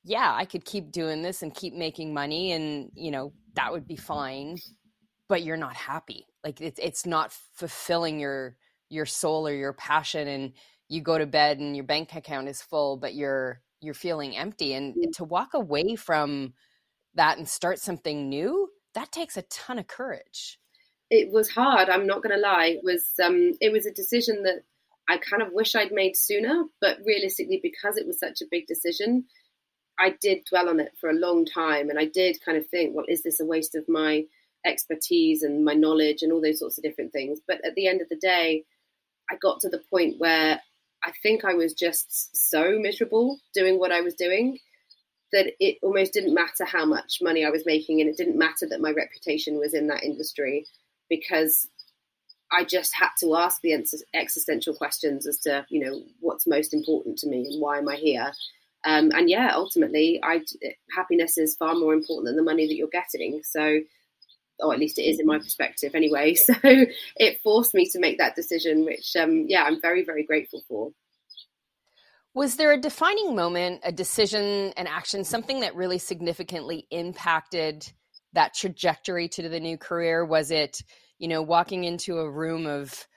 yeah, 0.03 0.33
I 0.33 0.45
could 0.45 0.65
keep 0.65 0.91
doing 0.91 1.21
this 1.21 1.41
and 1.41 1.53
keep 1.53 1.73
making 1.73 2.13
money 2.13 2.51
and, 2.51 2.89
you 2.95 3.11
know, 3.11 3.33
that 3.55 3.71
would 3.71 3.87
be 3.87 3.95
fine, 3.95 4.57
but 5.27 5.43
you're 5.43 5.57
not 5.57 5.75
happy. 5.75 6.25
Like 6.43 6.61
it's 6.61 6.79
it's 6.81 7.05
not 7.05 7.33
fulfilling 7.53 8.19
your 8.19 8.55
your 8.89 9.05
soul 9.05 9.47
or 9.47 9.53
your 9.53 9.73
passion 9.73 10.27
and 10.27 10.53
you 10.89 11.01
go 11.01 11.17
to 11.17 11.25
bed 11.25 11.59
and 11.59 11.75
your 11.75 11.85
bank 11.85 12.15
account 12.15 12.49
is 12.49 12.61
full 12.61 12.97
but 12.97 13.13
you're 13.15 13.61
you're 13.81 13.93
feeling 13.93 14.35
empty 14.35 14.73
and 14.73 14.95
to 15.13 15.23
walk 15.23 15.53
away 15.53 15.95
from 15.95 16.53
that 17.15 17.37
and 17.37 17.47
start 17.47 17.79
something 17.79 18.29
new, 18.29 18.69
that 18.93 19.11
takes 19.11 19.37
a 19.37 19.41
ton 19.43 19.79
of 19.79 19.87
courage. 19.87 20.59
It 21.09 21.31
was 21.31 21.49
hard, 21.49 21.89
I'm 21.89 22.05
not 22.05 22.21
going 22.21 22.35
to 22.35 22.41
lie. 22.41 22.77
It 22.77 22.81
was 22.83 23.13
um 23.23 23.53
it 23.61 23.71
was 23.71 23.85
a 23.85 23.91
decision 23.91 24.43
that 24.43 24.63
I 25.07 25.17
kind 25.17 25.41
of 25.41 25.53
wish 25.53 25.75
I'd 25.75 25.91
made 25.91 26.15
sooner, 26.15 26.65
but 26.81 26.99
realistically 27.03 27.59
because 27.63 27.97
it 27.97 28.05
was 28.05 28.19
such 28.19 28.41
a 28.41 28.47
big 28.49 28.67
decision, 28.67 29.25
I 29.97 30.15
did 30.21 30.45
dwell 30.45 30.69
on 30.69 30.79
it 30.79 30.93
for 31.01 31.09
a 31.09 31.15
long 31.15 31.45
time, 31.45 31.89
and 31.89 31.97
I 31.97 32.05
did 32.05 32.43
kind 32.45 32.57
of 32.57 32.67
think, 32.67 32.95
well, 32.95 33.05
is 33.07 33.23
this 33.23 33.39
a 33.39 33.45
waste 33.45 33.75
of 33.75 33.89
my 33.89 34.25
expertise 34.65 35.41
and 35.41 35.65
my 35.65 35.73
knowledge 35.73 36.21
and 36.21 36.31
all 36.31 36.41
those 36.41 36.59
sorts 36.59 36.77
of 36.77 36.83
different 36.83 37.11
things? 37.11 37.39
But 37.47 37.65
at 37.65 37.73
the 37.75 37.87
end 37.87 38.01
of 38.01 38.09
the 38.09 38.17
day, 38.17 38.65
I 39.31 39.35
got 39.35 39.61
to 39.61 39.69
the 39.69 39.81
point 39.89 40.15
where 40.19 40.61
I 41.03 41.11
think 41.23 41.45
I 41.45 41.53
was 41.53 41.73
just 41.73 42.35
so 42.35 42.77
miserable 42.79 43.39
doing 43.53 43.79
what 43.79 43.91
I 43.91 44.01
was 44.01 44.15
doing 44.15 44.59
that 45.31 45.53
it 45.59 45.77
almost 45.83 46.13
didn't 46.13 46.33
matter 46.33 46.65
how 46.65 46.85
much 46.85 47.19
money 47.21 47.45
I 47.45 47.51
was 47.51 47.65
making, 47.65 48.01
and 48.01 48.09
it 48.09 48.17
didn't 48.17 48.37
matter 48.37 48.67
that 48.69 48.81
my 48.81 48.91
reputation 48.91 49.59
was 49.59 49.73
in 49.73 49.87
that 49.87 50.03
industry 50.03 50.65
because 51.09 51.67
I 52.51 52.63
just 52.63 52.95
had 52.95 53.09
to 53.19 53.35
ask 53.35 53.61
the 53.61 53.73
existential 54.13 54.73
questions 54.73 55.27
as 55.27 55.37
to, 55.39 55.65
you 55.69 55.85
know, 55.85 56.01
what's 56.19 56.47
most 56.47 56.73
important 56.73 57.19
to 57.19 57.27
me 57.27 57.45
and 57.45 57.61
why 57.61 57.77
am 57.77 57.87
I 57.87 57.95
here? 57.95 58.31
Um, 58.85 59.11
and 59.11 59.29
yeah, 59.29 59.51
ultimately, 59.53 60.19
I 60.23 60.41
happiness 60.95 61.37
is 61.37 61.55
far 61.57 61.75
more 61.75 61.93
important 61.93 62.25
than 62.25 62.37
the 62.37 62.43
money 62.43 62.65
that 62.65 62.75
you're 62.75 62.87
getting. 62.87 63.41
So, 63.43 63.81
or 64.59 64.73
at 64.73 64.79
least 64.79 64.99
it 64.99 65.03
is 65.03 65.19
in 65.19 65.25
my 65.25 65.37
perspective, 65.37 65.95
anyway. 65.95 66.35
So 66.49 66.53
it 66.63 67.41
forced 67.41 67.73
me 67.73 67.87
to 67.89 67.99
make 67.99 68.17
that 68.17 68.35
decision, 68.35 68.85
which 68.85 69.15
um, 69.15 69.45
yeah, 69.47 69.63
I'm 69.63 69.81
very 69.81 70.03
very 70.03 70.23
grateful 70.23 70.61
for. 70.67 70.91
Was 72.33 72.55
there 72.55 72.71
a 72.71 72.79
defining 72.79 73.35
moment, 73.35 73.81
a 73.83 73.91
decision, 73.91 74.71
an 74.77 74.87
action, 74.87 75.23
something 75.23 75.61
that 75.61 75.75
really 75.75 75.97
significantly 75.97 76.87
impacted 76.91 77.91
that 78.33 78.53
trajectory 78.53 79.27
to 79.29 79.49
the 79.49 79.59
new 79.59 79.77
career? 79.77 80.23
Was 80.23 80.51
it, 80.51 80.81
you 81.17 81.27
know, 81.27 81.41
walking 81.41 81.83
into 81.83 82.19
a 82.19 82.29
room 82.29 82.67
of 82.67 83.07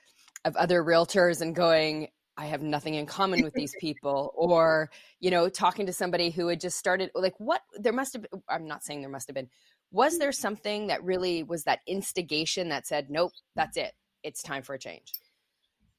of 0.44 0.57
other 0.57 0.83
realtors 0.83 1.40
and 1.40 1.55
going, 1.55 2.09
I 2.37 2.46
have 2.46 2.62
nothing 2.62 2.94
in 2.94 3.07
common 3.07 3.44
with 3.44 3.55
these 3.55 3.74
people, 3.81 4.33
or 4.35 4.90
you 5.20 5.31
know, 5.31 5.48
talking 5.48 5.87
to 5.87 5.92
somebody 5.92 6.31
who 6.31 6.48
had 6.48 6.61
just 6.61 6.78
started. 6.78 7.11
Like, 7.14 7.35
what 7.38 7.62
there 7.78 7.92
must 7.92 8.14
have. 8.14 8.22
Been, 8.22 8.42
I'm 8.48 8.66
not 8.66 8.83
saying 8.83 9.02
there 9.02 9.11
must 9.11 9.28
have 9.28 9.35
been. 9.35 9.50
Was 9.92 10.18
there 10.18 10.33
something 10.33 10.88
that 10.88 11.05
really 11.05 11.42
was 11.42 11.64
that 11.64 11.81
instigation 11.87 12.70
that 12.70 12.87
said, 12.87 13.11
"Nope, 13.11 13.33
that's 13.55 13.76
it. 13.76 13.92
It's 14.22 14.42
time 14.42 14.62
for 14.62 14.74
a 14.74 14.78
change." 14.78 15.12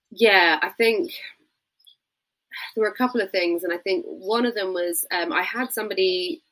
Yeah, 0.09 0.59
I 0.61 0.69
think 0.69 1.11
there 2.75 2.83
were 2.83 2.91
a 2.91 2.95
couple 2.95 3.21
of 3.21 3.31
things, 3.31 3.63
and 3.63 3.71
I 3.71 3.77
think 3.77 4.05
one 4.05 4.45
of 4.45 4.55
them 4.55 4.73
was 4.73 5.05
um, 5.11 5.31
I 5.31 5.43
had 5.43 5.71
somebody 5.71 6.43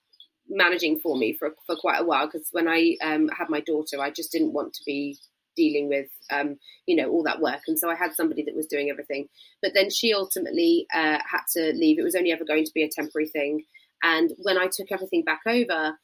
managing 0.48 1.00
for 1.00 1.18
me 1.18 1.34
for 1.34 1.56
for 1.66 1.76
quite 1.76 2.02
a 2.02 2.06
while 2.06 2.28
because 2.28 2.48
when 2.52 2.68
I 2.68 2.96
um, 3.04 3.28
had 3.30 3.50
my 3.50 3.62
daughter, 3.62 4.00
I 4.00 4.12
just 4.12 4.32
didn't 4.32 4.54
want 4.54 4.74
to 4.76 4.84
be 4.86 5.18
dealing 5.56 5.90
with 5.90 6.08
um, 6.32 6.58
you 6.86 6.96
know 6.96 7.10
all 7.10 7.24
that 7.24 7.42
work 7.42 7.62
and 7.68 7.78
so 7.78 7.90
i 7.90 7.96
had 7.96 8.14
somebody 8.14 8.44
that 8.44 8.56
was 8.56 8.68
doing 8.68 8.90
everything 8.90 9.28
but 9.62 9.72
then 9.74 9.90
she 9.90 10.14
ultimately 10.14 10.86
uh, 10.94 11.20
had 11.30 11.42
to 11.52 11.74
leave 11.74 12.00
it 12.00 12.04
was 12.04 12.16
only 12.16 12.32
ever 12.32 12.46
going 12.46 12.64
to 12.64 12.72
be 12.74 12.84
a 12.84 12.90
temporary 12.90 13.28
thing 13.28 13.64
and 14.04 14.32
when 14.38 14.58
i 14.58 14.68
took 14.72 14.92
everything 14.92 15.24
back 15.24 15.42
over 15.46 15.98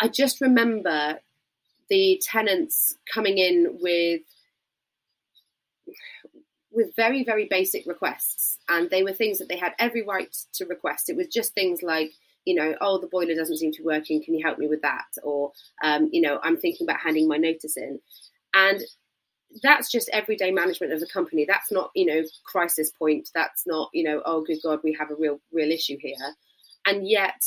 i 0.00 0.08
just 0.08 0.40
remember 0.40 1.18
the 1.90 2.20
tenants 2.24 2.94
coming 3.12 3.38
in 3.38 3.78
with 3.80 4.22
with 6.70 6.94
very 6.96 7.24
very 7.24 7.46
basic 7.48 7.86
requests 7.86 8.58
and 8.68 8.90
they 8.90 9.02
were 9.02 9.12
things 9.12 9.38
that 9.38 9.48
they 9.48 9.56
had 9.56 9.72
every 9.78 10.02
right 10.02 10.36
to 10.52 10.64
request 10.66 11.08
it 11.08 11.16
was 11.16 11.26
just 11.28 11.54
things 11.54 11.82
like 11.82 12.12
you 12.48 12.54
know, 12.54 12.74
oh, 12.80 12.98
the 12.98 13.06
boiler 13.06 13.34
doesn't 13.34 13.58
seem 13.58 13.72
to 13.72 13.82
be 13.82 13.86
working. 13.86 14.24
Can 14.24 14.34
you 14.34 14.42
help 14.42 14.58
me 14.58 14.68
with 14.68 14.80
that? 14.80 15.04
Or, 15.22 15.52
um, 15.84 16.08
you 16.10 16.22
know, 16.22 16.40
I'm 16.42 16.56
thinking 16.56 16.86
about 16.86 16.98
handing 16.98 17.28
my 17.28 17.36
notice 17.36 17.76
in. 17.76 18.00
And 18.54 18.80
that's 19.62 19.90
just 19.90 20.08
everyday 20.14 20.50
management 20.50 20.94
of 20.94 21.00
the 21.00 21.06
company. 21.06 21.44
That's 21.46 21.70
not, 21.70 21.90
you 21.94 22.06
know, 22.06 22.22
crisis 22.46 22.90
point. 22.90 23.28
That's 23.34 23.64
not, 23.66 23.90
you 23.92 24.02
know, 24.02 24.22
oh, 24.24 24.44
good 24.44 24.60
God, 24.64 24.80
we 24.82 24.96
have 24.98 25.10
a 25.10 25.14
real, 25.14 25.40
real 25.52 25.70
issue 25.70 25.98
here. 26.00 26.14
And 26.86 27.06
yet, 27.06 27.38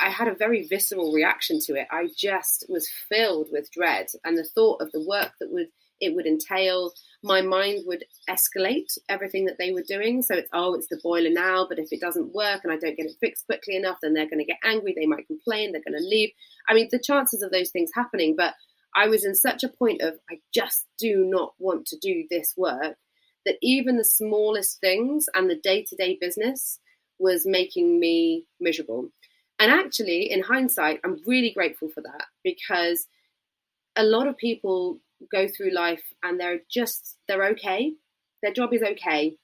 I 0.00 0.10
had 0.10 0.28
a 0.28 0.34
very 0.34 0.66
visceral 0.66 1.12
reaction 1.12 1.58
to 1.66 1.74
it. 1.74 1.86
I 1.90 2.08
just 2.16 2.66
was 2.68 2.88
filled 3.08 3.48
with 3.52 3.70
dread 3.70 4.06
and 4.24 4.36
the 4.36 4.44
thought 4.44 4.80
of 4.80 4.90
the 4.92 5.04
work 5.06 5.32
that 5.40 5.50
would 5.50 5.68
it 6.00 6.14
would 6.14 6.26
entail. 6.26 6.94
My 7.22 7.42
mind 7.42 7.82
would 7.86 8.04
escalate 8.28 8.96
everything 9.10 9.44
that 9.44 9.58
they 9.58 9.70
were 9.70 9.84
doing. 9.86 10.22
So 10.22 10.34
it's 10.36 10.48
oh, 10.52 10.74
it's 10.74 10.88
the 10.88 11.00
boiler 11.02 11.30
now, 11.30 11.66
but 11.68 11.78
if 11.78 11.92
it 11.92 12.00
doesn't 12.00 12.34
work 12.34 12.62
and 12.64 12.72
I 12.72 12.78
don't 12.78 12.96
get 12.96 13.06
it 13.06 13.16
fixed 13.20 13.46
quickly 13.46 13.76
enough, 13.76 13.98
then 14.00 14.14
they're 14.14 14.28
going 14.28 14.38
to 14.38 14.44
get 14.44 14.58
angry. 14.64 14.94
They 14.96 15.06
might 15.06 15.26
complain. 15.26 15.72
They're 15.72 15.82
going 15.86 16.00
to 16.00 16.08
leave. 16.08 16.30
I 16.68 16.74
mean, 16.74 16.88
the 16.90 16.98
chances 16.98 17.42
of 17.42 17.50
those 17.50 17.70
things 17.70 17.90
happening, 17.94 18.34
but 18.36 18.54
I 18.94 19.08
was 19.08 19.24
in 19.24 19.34
such 19.34 19.62
a 19.62 19.68
point 19.68 20.02
of, 20.02 20.14
I 20.30 20.40
just 20.52 20.86
do 20.98 21.24
not 21.24 21.52
want 21.58 21.86
to 21.88 21.98
do 21.98 22.24
this 22.30 22.54
work 22.56 22.96
that 23.46 23.56
even 23.62 23.96
the 23.96 24.04
smallest 24.04 24.80
things 24.80 25.26
and 25.34 25.48
the 25.48 25.56
day 25.56 25.84
to 25.88 25.96
day 25.96 26.18
business 26.20 26.80
was 27.18 27.46
making 27.46 28.00
me 28.00 28.46
miserable. 28.58 29.10
And 29.60 29.70
actually, 29.70 30.32
in 30.32 30.42
hindsight, 30.42 31.00
I'm 31.04 31.20
really 31.26 31.52
grateful 31.52 31.88
for 31.88 32.00
that 32.02 32.26
because 32.42 33.06
a 33.96 34.02
lot 34.02 34.26
of 34.26 34.36
people 34.38 34.98
go 35.30 35.46
through 35.46 35.72
life 35.72 36.02
and 36.22 36.40
they're 36.40 36.60
just, 36.70 37.18
they're 37.28 37.48
okay. 37.50 37.92
Their 38.42 38.54
job 38.54 38.72
is 38.72 38.82
okay. 38.82 39.36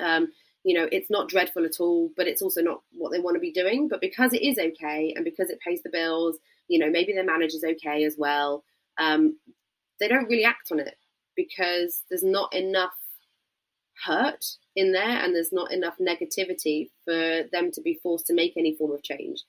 Um, 0.00 0.28
you 0.62 0.78
know, 0.78 0.88
it's 0.92 1.10
not 1.10 1.28
dreadful 1.28 1.64
at 1.64 1.80
all, 1.80 2.10
but 2.16 2.28
it's 2.28 2.42
also 2.42 2.62
not 2.62 2.82
what 2.92 3.12
they 3.12 3.18
want 3.18 3.34
to 3.34 3.40
be 3.40 3.52
doing. 3.52 3.88
But 3.88 4.00
because 4.00 4.32
it 4.32 4.42
is 4.42 4.58
okay 4.58 5.12
and 5.16 5.24
because 5.24 5.50
it 5.50 5.58
pays 5.66 5.82
the 5.82 5.90
bills, 5.90 6.38
you 6.68 6.78
know, 6.78 6.90
maybe 6.90 7.12
their 7.12 7.24
manager's 7.24 7.64
okay 7.64 8.04
as 8.04 8.16
well 8.16 8.64
um, 9.00 9.38
they 9.98 10.08
don't 10.08 10.28
really 10.28 10.44
act 10.44 10.70
on 10.70 10.78
it 10.78 10.96
because 11.36 12.02
there's 12.08 12.22
not 12.22 12.54
enough 12.54 12.92
hurt 14.04 14.44
in 14.76 14.92
there 14.92 15.02
and 15.02 15.34
there's 15.34 15.52
not 15.52 15.72
enough 15.72 15.96
negativity 15.98 16.90
for 17.04 17.42
them 17.52 17.70
to 17.72 17.80
be 17.80 17.98
forced 18.02 18.26
to 18.26 18.34
make 18.34 18.56
any 18.56 18.74
form 18.74 18.92
of 18.92 19.02
change. 19.02 19.42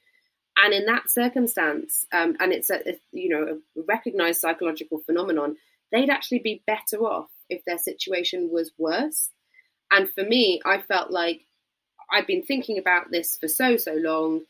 And 0.57 0.73
in 0.73 0.85
that 0.85 1.09
circumstance, 1.09 2.05
um, 2.11 2.35
and 2.39 2.51
it's 2.51 2.69
a, 2.69 2.89
a, 2.89 2.99
you 3.11 3.29
know 3.29 3.59
a 3.77 3.81
recognized 3.87 4.41
psychological 4.41 4.99
phenomenon, 4.99 5.57
they'd 5.91 6.09
actually 6.09 6.39
be 6.39 6.63
better 6.67 6.97
off 7.03 7.29
if 7.49 7.63
their 7.65 7.77
situation 7.77 8.49
was 8.51 8.71
worse. 8.77 9.29
And 9.89 10.09
for 10.09 10.23
me, 10.23 10.61
I 10.65 10.79
felt 10.79 11.11
like 11.11 11.41
I've 12.11 12.27
been 12.27 12.43
thinking 12.43 12.77
about 12.77 13.11
this 13.11 13.37
for 13.37 13.47
so, 13.47 13.77
so 13.77 13.93
long. 13.93 14.41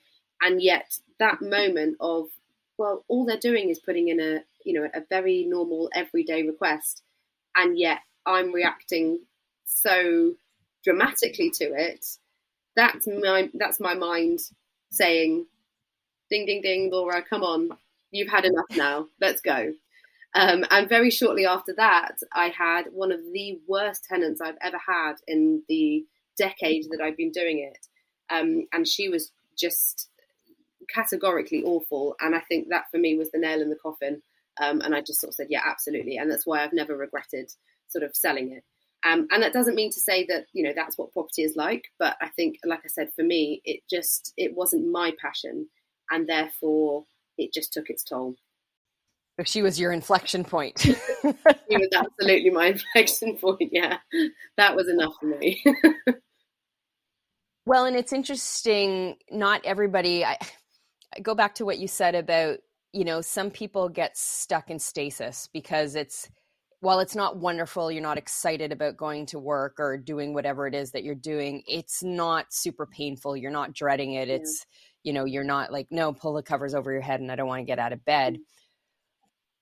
And 0.41 0.61
yet 0.61 0.97
that 1.19 1.41
moment 1.41 1.97
of, 1.99 2.27
well, 2.77 3.03
all 3.07 3.25
they're 3.25 3.37
doing 3.37 3.69
is 3.69 3.79
putting 3.79 4.07
in 4.07 4.19
a, 4.19 4.39
you 4.65 4.79
know, 4.79 4.87
a 4.93 5.01
very 5.09 5.45
normal 5.47 5.89
everyday 5.93 6.43
request. 6.43 7.03
And 7.55 7.77
yet 7.77 7.99
I'm 8.25 8.53
reacting 8.53 9.19
so 9.75 10.33
dramatically 10.83 11.51
to 11.51 11.65
it. 11.73 12.05
That's 12.75 13.07
my, 13.07 13.49
that's 13.53 13.79
my 13.79 13.93
mind 13.95 14.39
saying, 14.91 15.45
ding, 16.29 16.45
ding, 16.45 16.61
ding, 16.61 16.89
Laura, 16.91 17.21
come 17.21 17.43
on. 17.43 17.69
You've 18.11 18.31
had 18.31 18.45
enough 18.45 18.65
now. 18.71 19.07
Let's 19.19 19.41
go. 19.41 19.73
Um, 20.33 20.65
and 20.69 20.87
very 20.87 21.11
shortly 21.11 21.45
after 21.45 21.73
that, 21.75 22.15
I 22.33 22.49
had 22.49 22.85
one 22.91 23.11
of 23.11 23.19
the 23.33 23.59
worst 23.67 24.05
tenants 24.09 24.39
I've 24.41 24.57
ever 24.61 24.79
had 24.85 25.15
in 25.27 25.63
the 25.67 26.05
decade 26.37 26.85
that 26.91 27.01
I've 27.03 27.17
been 27.17 27.31
doing 27.31 27.59
it. 27.59 27.85
Um, 28.33 28.65
and 28.71 28.87
she 28.87 29.09
was 29.09 29.31
just 29.57 30.09
categorically 30.93 31.63
awful. 31.63 32.15
And 32.19 32.33
I 32.33 32.39
think 32.39 32.69
that 32.69 32.85
for 32.91 32.97
me 32.97 33.17
was 33.17 33.31
the 33.31 33.39
nail 33.39 33.61
in 33.61 33.69
the 33.69 33.75
coffin. 33.75 34.21
Um, 34.59 34.81
and 34.81 34.95
I 34.95 35.01
just 35.01 35.19
sort 35.19 35.29
of 35.29 35.35
said, 35.35 35.47
yeah, 35.49 35.61
absolutely. 35.65 36.17
And 36.17 36.31
that's 36.31 36.45
why 36.45 36.63
I've 36.63 36.73
never 36.73 36.95
regretted 36.95 37.51
sort 37.89 38.03
of 38.03 38.15
selling 38.15 38.53
it. 38.53 38.63
Um, 39.03 39.27
and 39.31 39.41
that 39.41 39.53
doesn't 39.53 39.75
mean 39.75 39.91
to 39.91 39.99
say 39.99 40.25
that 40.27 40.45
you 40.53 40.63
know 40.63 40.73
that's 40.75 40.97
what 40.97 41.11
property 41.11 41.41
is 41.41 41.55
like, 41.55 41.85
but 41.97 42.15
I 42.21 42.29
think, 42.29 42.57
like 42.63 42.81
I 42.85 42.87
said, 42.87 43.09
for 43.15 43.23
me, 43.23 43.61
it 43.65 43.81
just 43.89 44.33
it 44.37 44.55
wasn't 44.55 44.91
my 44.91 45.13
passion, 45.19 45.67
and 46.11 46.29
therefore 46.29 47.05
it 47.37 47.51
just 47.53 47.73
took 47.73 47.89
its 47.89 48.03
toll. 48.03 48.35
If 49.37 49.47
she 49.47 49.63
was 49.63 49.79
your 49.79 49.91
inflection 49.91 50.43
point. 50.43 50.79
she 50.79 50.93
was 51.23 51.89
absolutely 51.95 52.51
my 52.51 52.65
inflection 52.95 53.37
point. 53.37 53.69
Yeah, 53.71 53.97
that 54.57 54.75
was 54.75 54.87
enough 54.87 55.13
for 55.19 55.25
me. 55.25 55.63
well, 57.65 57.85
and 57.85 57.95
it's 57.95 58.13
interesting. 58.13 59.15
Not 59.31 59.61
everybody. 59.65 60.23
I, 60.23 60.37
I 61.15 61.21
go 61.21 61.33
back 61.33 61.55
to 61.55 61.65
what 61.65 61.79
you 61.79 61.87
said 61.87 62.13
about 62.13 62.59
you 62.93 63.03
know 63.03 63.21
some 63.21 63.49
people 63.49 63.89
get 63.89 64.15
stuck 64.15 64.69
in 64.69 64.77
stasis 64.77 65.49
because 65.51 65.95
it's 65.95 66.29
while 66.81 66.99
it's 66.99 67.15
not 67.15 67.37
wonderful, 67.37 67.91
you're 67.91 68.01
not 68.01 68.17
excited 68.17 68.71
about 68.71 68.97
going 68.97 69.27
to 69.27 69.39
work 69.39 69.79
or 69.79 69.97
doing 69.97 70.33
whatever 70.33 70.65
it 70.67 70.73
is 70.73 70.91
that 70.91 71.03
you're 71.03 71.13
doing, 71.13 71.63
it's 71.67 72.03
not 72.03 72.47
super 72.49 72.87
painful. 72.87 73.37
You're 73.37 73.51
not 73.51 73.73
dreading 73.73 74.13
it. 74.13 74.29
It's, 74.29 74.65
you 75.03 75.13
know, 75.13 75.25
you're 75.25 75.43
not 75.43 75.71
like, 75.71 75.87
no, 75.91 76.11
pull 76.11 76.33
the 76.33 76.41
covers 76.41 76.73
over 76.73 76.91
your 76.91 77.01
head 77.01 77.21
and 77.21 77.31
I 77.31 77.35
don't 77.35 77.47
want 77.47 77.59
to 77.59 77.65
get 77.65 77.77
out 77.77 77.93
of 77.93 78.03
bed. 78.03 78.33
Mm-hmm. 78.33 78.41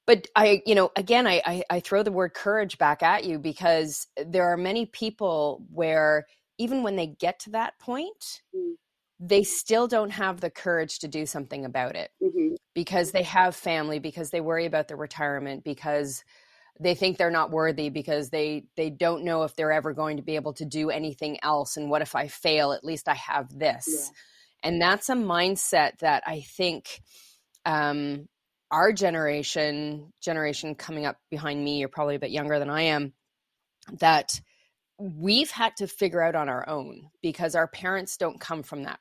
But 0.08 0.28
I, 0.36 0.62
you 0.66 0.76
know, 0.76 0.92
again, 0.96 1.28
I, 1.28 1.42
I, 1.46 1.64
I 1.70 1.80
throw 1.82 2.04
the 2.04 2.12
word 2.12 2.34
courage 2.34 2.78
back 2.78 3.04
at 3.04 3.26
you 3.26 3.38
because 3.38 4.08
there 4.26 4.46
are 4.52 4.58
many 4.58 4.86
people 4.86 5.66
where 5.72 6.26
even 6.58 6.84
when 6.84 6.96
they 6.96 7.08
get 7.08 7.40
to 7.42 7.50
that 7.52 7.78
point, 7.80 8.42
mm-hmm. 8.56 8.74
they 9.20 9.44
still 9.44 9.88
don't 9.88 10.10
have 10.10 10.40
the 10.40 10.50
courage 10.50 11.00
to 11.00 11.10
do 11.10 11.26
something 11.26 11.66
about 11.66 11.96
it 11.98 12.12
mm-hmm. 12.24 12.56
because 12.74 13.12
they 13.12 13.24
have 13.24 13.56
family, 13.56 14.00
because 14.00 14.30
they 14.30 14.42
worry 14.42 14.66
about 14.66 14.88
their 14.88 14.98
retirement, 14.98 15.66
because 15.66 16.24
they 16.80 16.96
think 16.96 17.18
they're 17.18 17.30
not 17.30 17.52
worthy 17.52 17.90
because 17.90 18.30
they 18.30 18.66
they 18.78 18.90
don't 18.90 19.24
know 19.24 19.44
if 19.44 19.56
they're 19.56 19.72
ever 19.72 19.94
going 19.94 20.18
to 20.18 20.24
be 20.24 20.36
able 20.36 20.54
to 20.54 20.66
do 20.66 20.90
anything 20.90 21.38
else 21.44 21.78
and 21.78 21.90
what 21.90 22.02
if 22.02 22.16
i 22.16 22.28
fail? 22.28 22.72
At 22.72 22.84
least 22.84 23.08
i 23.08 23.16
have 23.16 23.58
this. 23.58 23.88
Yeah. 23.88 24.70
and 24.70 24.82
that's 24.82 25.10
a 25.10 25.16
mindset 25.16 26.00
that 26.00 26.24
i 26.26 26.42
think 26.42 27.02
um, 27.66 28.28
our 28.72 28.94
generation 28.94 30.14
generation 30.22 30.76
coming 30.76 31.06
up 31.06 31.18
behind 31.30 31.64
me 31.64 31.80
you're 31.80 31.90
probably 31.90 32.16
a 32.16 32.20
bit 32.20 32.32
younger 32.32 32.60
than 32.60 32.70
i 32.70 32.84
am 32.84 33.14
that 34.00 34.40
we've 35.00 35.52
had 35.52 35.76
to 35.78 35.88
figure 35.88 36.22
out 36.22 36.36
on 36.36 36.50
our 36.50 36.68
own 36.68 37.10
because 37.22 37.56
our 37.56 37.68
parents 37.68 38.18
don't 38.18 38.40
come 38.40 38.64
from 38.64 38.84
that. 38.84 39.00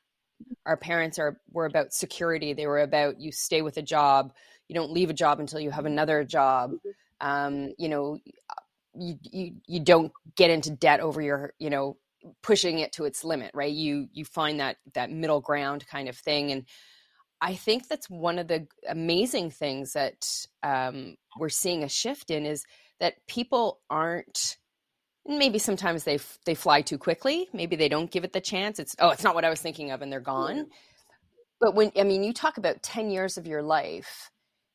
Our 0.65 0.77
parents 0.77 1.19
are 1.19 1.39
were 1.51 1.65
about 1.65 1.93
security. 1.93 2.53
They 2.53 2.67
were 2.67 2.79
about 2.79 3.19
you 3.19 3.31
stay 3.33 3.61
with 3.61 3.75
a 3.77 3.81
job. 3.81 4.33
You 4.69 4.75
don't 4.75 4.91
leave 4.91 5.09
a 5.09 5.13
job 5.13 5.41
until 5.41 5.59
you 5.59 5.71
have 5.71 5.85
another 5.85 6.23
job. 6.23 6.71
Mm-hmm 6.71 6.89
um, 7.21 7.73
you 7.77 7.89
know 7.89 8.19
you, 8.95 9.15
you 9.21 9.51
you 9.67 9.79
don't 9.79 10.11
get 10.35 10.49
into 10.49 10.71
debt 10.71 10.99
over 10.99 11.21
your 11.21 11.53
you 11.59 11.69
know 11.69 11.97
pushing 12.43 12.79
it 12.79 12.91
to 12.93 13.05
its 13.05 13.23
limit 13.23 13.51
right? 13.53 13.73
You 13.73 14.07
you 14.11 14.25
find 14.25 14.59
that 14.59 14.77
that 14.93 15.11
middle 15.11 15.41
ground 15.41 15.85
kind 15.87 16.09
of 16.09 16.17
thing 16.17 16.51
and 16.51 16.65
i 17.41 17.55
think 17.55 17.87
that's 17.87 18.09
one 18.09 18.39
of 18.39 18.47
the 18.47 18.67
amazing 18.87 19.49
things 19.49 19.93
that 19.93 20.45
um, 20.63 21.15
we're 21.37 21.49
seeing 21.49 21.83
a 21.83 21.89
shift 21.89 22.31
in 22.31 22.45
is 22.45 22.65
that 22.99 23.15
people 23.27 23.79
aren't 23.89 24.57
maybe 25.25 25.59
sometimes 25.59 26.03
they 26.03 26.19
they 26.45 26.55
fly 26.55 26.81
too 26.81 26.97
quickly 26.97 27.47
maybe 27.53 27.75
they 27.75 27.89
don't 27.89 28.11
give 28.11 28.23
it 28.23 28.33
the 28.33 28.41
chance 28.41 28.79
it's 28.79 28.95
oh 28.99 29.09
it's 29.09 29.23
not 29.23 29.35
what 29.35 29.45
i 29.45 29.49
was 29.49 29.61
thinking 29.61 29.91
of 29.91 30.01
and 30.01 30.11
they're 30.11 30.19
gone. 30.19 30.67
But 31.61 31.75
when 31.75 31.91
i 31.97 32.03
mean 32.03 32.23
you 32.23 32.33
talk 32.33 32.57
about 32.57 32.81
10 32.81 33.11
years 33.11 33.37
of 33.37 33.45
your 33.45 33.61
life 33.61 34.31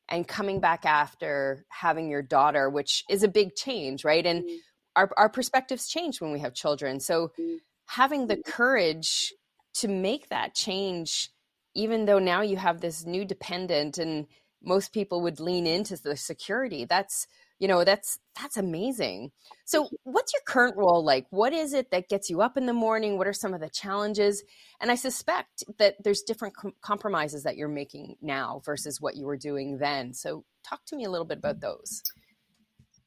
and 0.09 0.27
coming 0.27 0.59
back 0.59 0.85
after 0.85 1.65
having 1.69 2.09
your 2.09 2.21
daughter, 2.21 2.69
which 2.69 3.03
is 3.09 3.23
a 3.23 3.27
big 3.27 3.55
change, 3.55 4.03
right? 4.03 4.25
And 4.25 4.43
mm-hmm. 4.43 4.55
our, 4.95 5.09
our 5.17 5.29
perspectives 5.29 5.87
change 5.87 6.21
when 6.21 6.31
we 6.31 6.39
have 6.39 6.53
children. 6.53 6.99
So 6.99 7.31
mm-hmm. 7.39 7.55
having 7.87 8.27
the 8.27 8.37
courage 8.37 9.33
to 9.75 9.87
make 9.87 10.29
that 10.29 10.55
change, 10.55 11.29
even 11.73 12.05
though 12.05 12.19
now 12.19 12.41
you 12.41 12.57
have 12.57 12.81
this 12.81 13.05
new 13.05 13.25
dependent 13.25 13.97
and 13.97 14.27
most 14.63 14.93
people 14.93 15.21
would 15.21 15.39
lean 15.39 15.67
into 15.67 15.97
the 15.97 16.15
security, 16.15 16.85
that's 16.85 17.27
you 17.59 17.67
know 17.67 17.83
that's 17.83 18.19
that's 18.39 18.57
amazing. 18.57 19.31
So 19.65 19.89
what's 20.03 20.33
your 20.33 20.41
current 20.45 20.77
role 20.77 21.03
like? 21.03 21.25
What 21.29 21.53
is 21.53 21.73
it 21.73 21.91
that 21.91 22.09
gets 22.09 22.29
you 22.29 22.41
up 22.41 22.57
in 22.57 22.65
the 22.65 22.73
morning? 22.73 23.17
What 23.17 23.27
are 23.27 23.33
some 23.33 23.53
of 23.53 23.61
the 23.61 23.69
challenges? 23.69 24.43
And 24.81 24.91
i 24.91 24.95
suspect 24.95 25.63
that 25.79 25.95
there's 26.03 26.21
different 26.21 26.55
com- 26.55 26.73
compromises 26.81 27.43
that 27.43 27.55
you're 27.55 27.67
making 27.67 28.17
now 28.21 28.61
versus 28.65 28.99
what 28.99 29.15
you 29.15 29.25
were 29.25 29.37
doing 29.37 29.77
then. 29.77 30.13
So 30.13 30.43
talk 30.63 30.85
to 30.87 30.95
me 30.95 31.05
a 31.05 31.09
little 31.09 31.25
bit 31.25 31.37
about 31.37 31.61
those. 31.61 32.03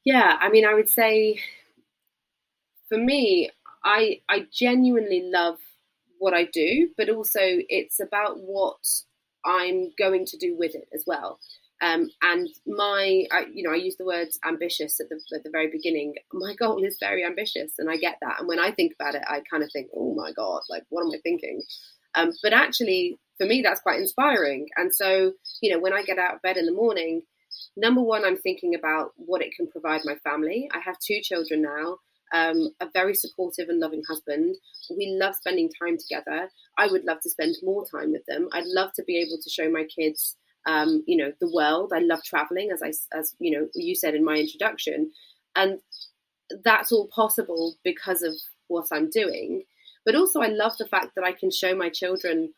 Yeah 0.05 0.37
i 0.39 0.49
mean 0.49 0.65
i 0.65 0.73
would 0.73 0.89
say 0.89 1.39
for 2.87 2.97
me 2.97 3.49
i 3.83 4.19
i 4.29 4.45
genuinely 4.51 5.29
love 5.31 5.57
what 6.17 6.33
i 6.33 6.45
do 6.45 6.89
but 6.97 7.09
also 7.09 7.39
it's 7.41 7.99
about 7.99 8.39
what 8.39 8.79
i'm 9.45 9.91
going 9.97 10.25
to 10.25 10.37
do 10.37 10.55
with 10.57 10.75
it 10.75 10.87
as 10.93 11.03
well 11.05 11.39
um, 11.81 12.09
and 12.21 12.49
my, 12.67 13.25
I, 13.31 13.45
you 13.53 13.63
know, 13.63 13.71
I 13.71 13.77
use 13.77 13.95
the 13.97 14.05
words 14.05 14.37
ambitious 14.45 14.99
at 14.99 15.07
the, 15.09 15.19
at 15.33 15.43
the 15.43 15.49
very 15.49 15.69
beginning. 15.71 16.15
My 16.33 16.53
goal 16.55 16.83
is 16.83 16.97
very 16.99 17.25
ambitious, 17.25 17.73
and 17.77 17.89
I 17.89 17.97
get 17.97 18.17
that. 18.21 18.39
And 18.39 18.47
when 18.47 18.59
I 18.59 18.71
think 18.71 18.93
about 18.99 19.15
it, 19.15 19.23
I 19.27 19.41
kind 19.49 19.63
of 19.63 19.69
think, 19.71 19.87
oh 19.95 20.13
my 20.13 20.31
God, 20.33 20.61
like, 20.69 20.83
what 20.89 21.01
am 21.01 21.11
I 21.13 21.19
thinking? 21.23 21.61
Um, 22.15 22.31
but 22.43 22.53
actually, 22.53 23.17
for 23.37 23.45
me, 23.45 23.61
that's 23.61 23.81
quite 23.81 23.99
inspiring. 23.99 24.67
And 24.75 24.93
so, 24.93 25.33
you 25.61 25.71
know, 25.71 25.79
when 25.79 25.93
I 25.93 26.03
get 26.03 26.19
out 26.19 26.35
of 26.35 26.41
bed 26.41 26.57
in 26.57 26.65
the 26.65 26.73
morning, 26.73 27.21
number 27.77 28.01
one, 28.01 28.25
I'm 28.25 28.37
thinking 28.37 28.75
about 28.75 29.11
what 29.15 29.41
it 29.41 29.55
can 29.55 29.67
provide 29.67 30.01
my 30.03 30.15
family. 30.23 30.69
I 30.73 30.79
have 30.79 30.97
two 30.99 31.19
children 31.21 31.61
now. 31.61 31.97
Um, 32.31 32.69
a 32.79 32.87
very 32.93 33.15
supportive 33.15 33.69
and 33.69 33.79
loving 33.79 34.03
husband. 34.07 34.55
We 34.95 35.17
love 35.19 35.33
spending 35.33 35.71
time 35.81 35.97
together. 35.97 36.51
I 36.77 36.85
would 36.85 37.03
love 37.03 37.21
to 37.23 37.29
spend 37.29 37.55
more 37.63 37.85
time 37.87 38.11
with 38.11 38.23
them. 38.27 38.49
I'd 38.53 38.67
love 38.67 38.91
to 38.97 39.03
be 39.03 39.17
able 39.17 39.41
to 39.41 39.49
show 39.49 39.67
my 39.71 39.85
kids 39.85 40.35
um, 40.65 41.03
you 41.07 41.17
know, 41.17 41.31
the 41.39 41.51
world. 41.51 41.91
I 41.93 41.99
love 41.99 42.23
traveling, 42.23 42.71
as 42.71 42.81
I, 42.83 42.91
as 43.17 43.35
you 43.39 43.51
know, 43.51 43.67
you 43.75 43.95
said 43.95 44.15
in 44.15 44.23
my 44.23 44.35
introduction, 44.35 45.11
and 45.55 45.79
that's 46.63 46.91
all 46.91 47.07
possible 47.07 47.75
because 47.83 48.23
of 48.23 48.33
what 48.67 48.87
I'm 48.91 49.09
doing. 49.09 49.63
But 50.05 50.15
also, 50.15 50.41
I 50.41 50.47
love 50.47 50.73
the 50.77 50.87
fact 50.87 51.15
that 51.15 51.23
I 51.23 51.31
can 51.33 51.51
show 51.51 51.75
my 51.75 51.89
children 51.89 52.53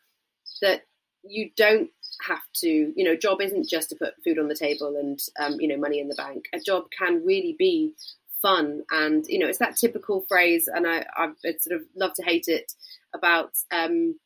that 0.60 0.82
you 1.24 1.50
don't 1.56 1.90
have 2.26 2.42
to, 2.54 2.68
you 2.68 3.04
know, 3.04 3.16
job 3.16 3.40
isn't 3.40 3.68
just 3.68 3.90
to 3.90 3.96
put 3.96 4.14
food 4.24 4.38
on 4.38 4.48
the 4.48 4.54
table 4.54 4.96
and, 4.98 5.18
um, 5.38 5.60
you 5.60 5.68
know, 5.68 5.76
money 5.76 6.00
in 6.00 6.08
the 6.08 6.14
bank. 6.14 6.46
A 6.52 6.60
job 6.60 6.84
can 6.96 7.24
really 7.24 7.54
be 7.58 7.92
fun, 8.40 8.82
and 8.90 9.24
you 9.28 9.38
know, 9.38 9.46
it's 9.46 9.58
that 9.58 9.76
typical 9.76 10.24
phrase, 10.28 10.68
and 10.68 10.86
I, 10.86 11.06
I 11.16 11.28
sort 11.60 11.80
of 11.80 11.86
love 11.96 12.12
to 12.14 12.22
hate 12.22 12.48
it 12.48 12.72
about 13.14 13.52
um, 13.70 14.18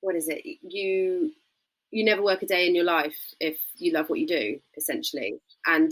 what 0.00 0.14
is 0.14 0.28
it? 0.28 0.42
You 0.62 1.32
you 1.96 2.04
never 2.04 2.22
work 2.22 2.42
a 2.42 2.46
day 2.46 2.66
in 2.66 2.74
your 2.74 2.84
life 2.84 3.16
if 3.40 3.58
you 3.76 3.90
love 3.90 4.10
what 4.10 4.18
you 4.18 4.26
do, 4.26 4.60
essentially. 4.76 5.40
And 5.64 5.90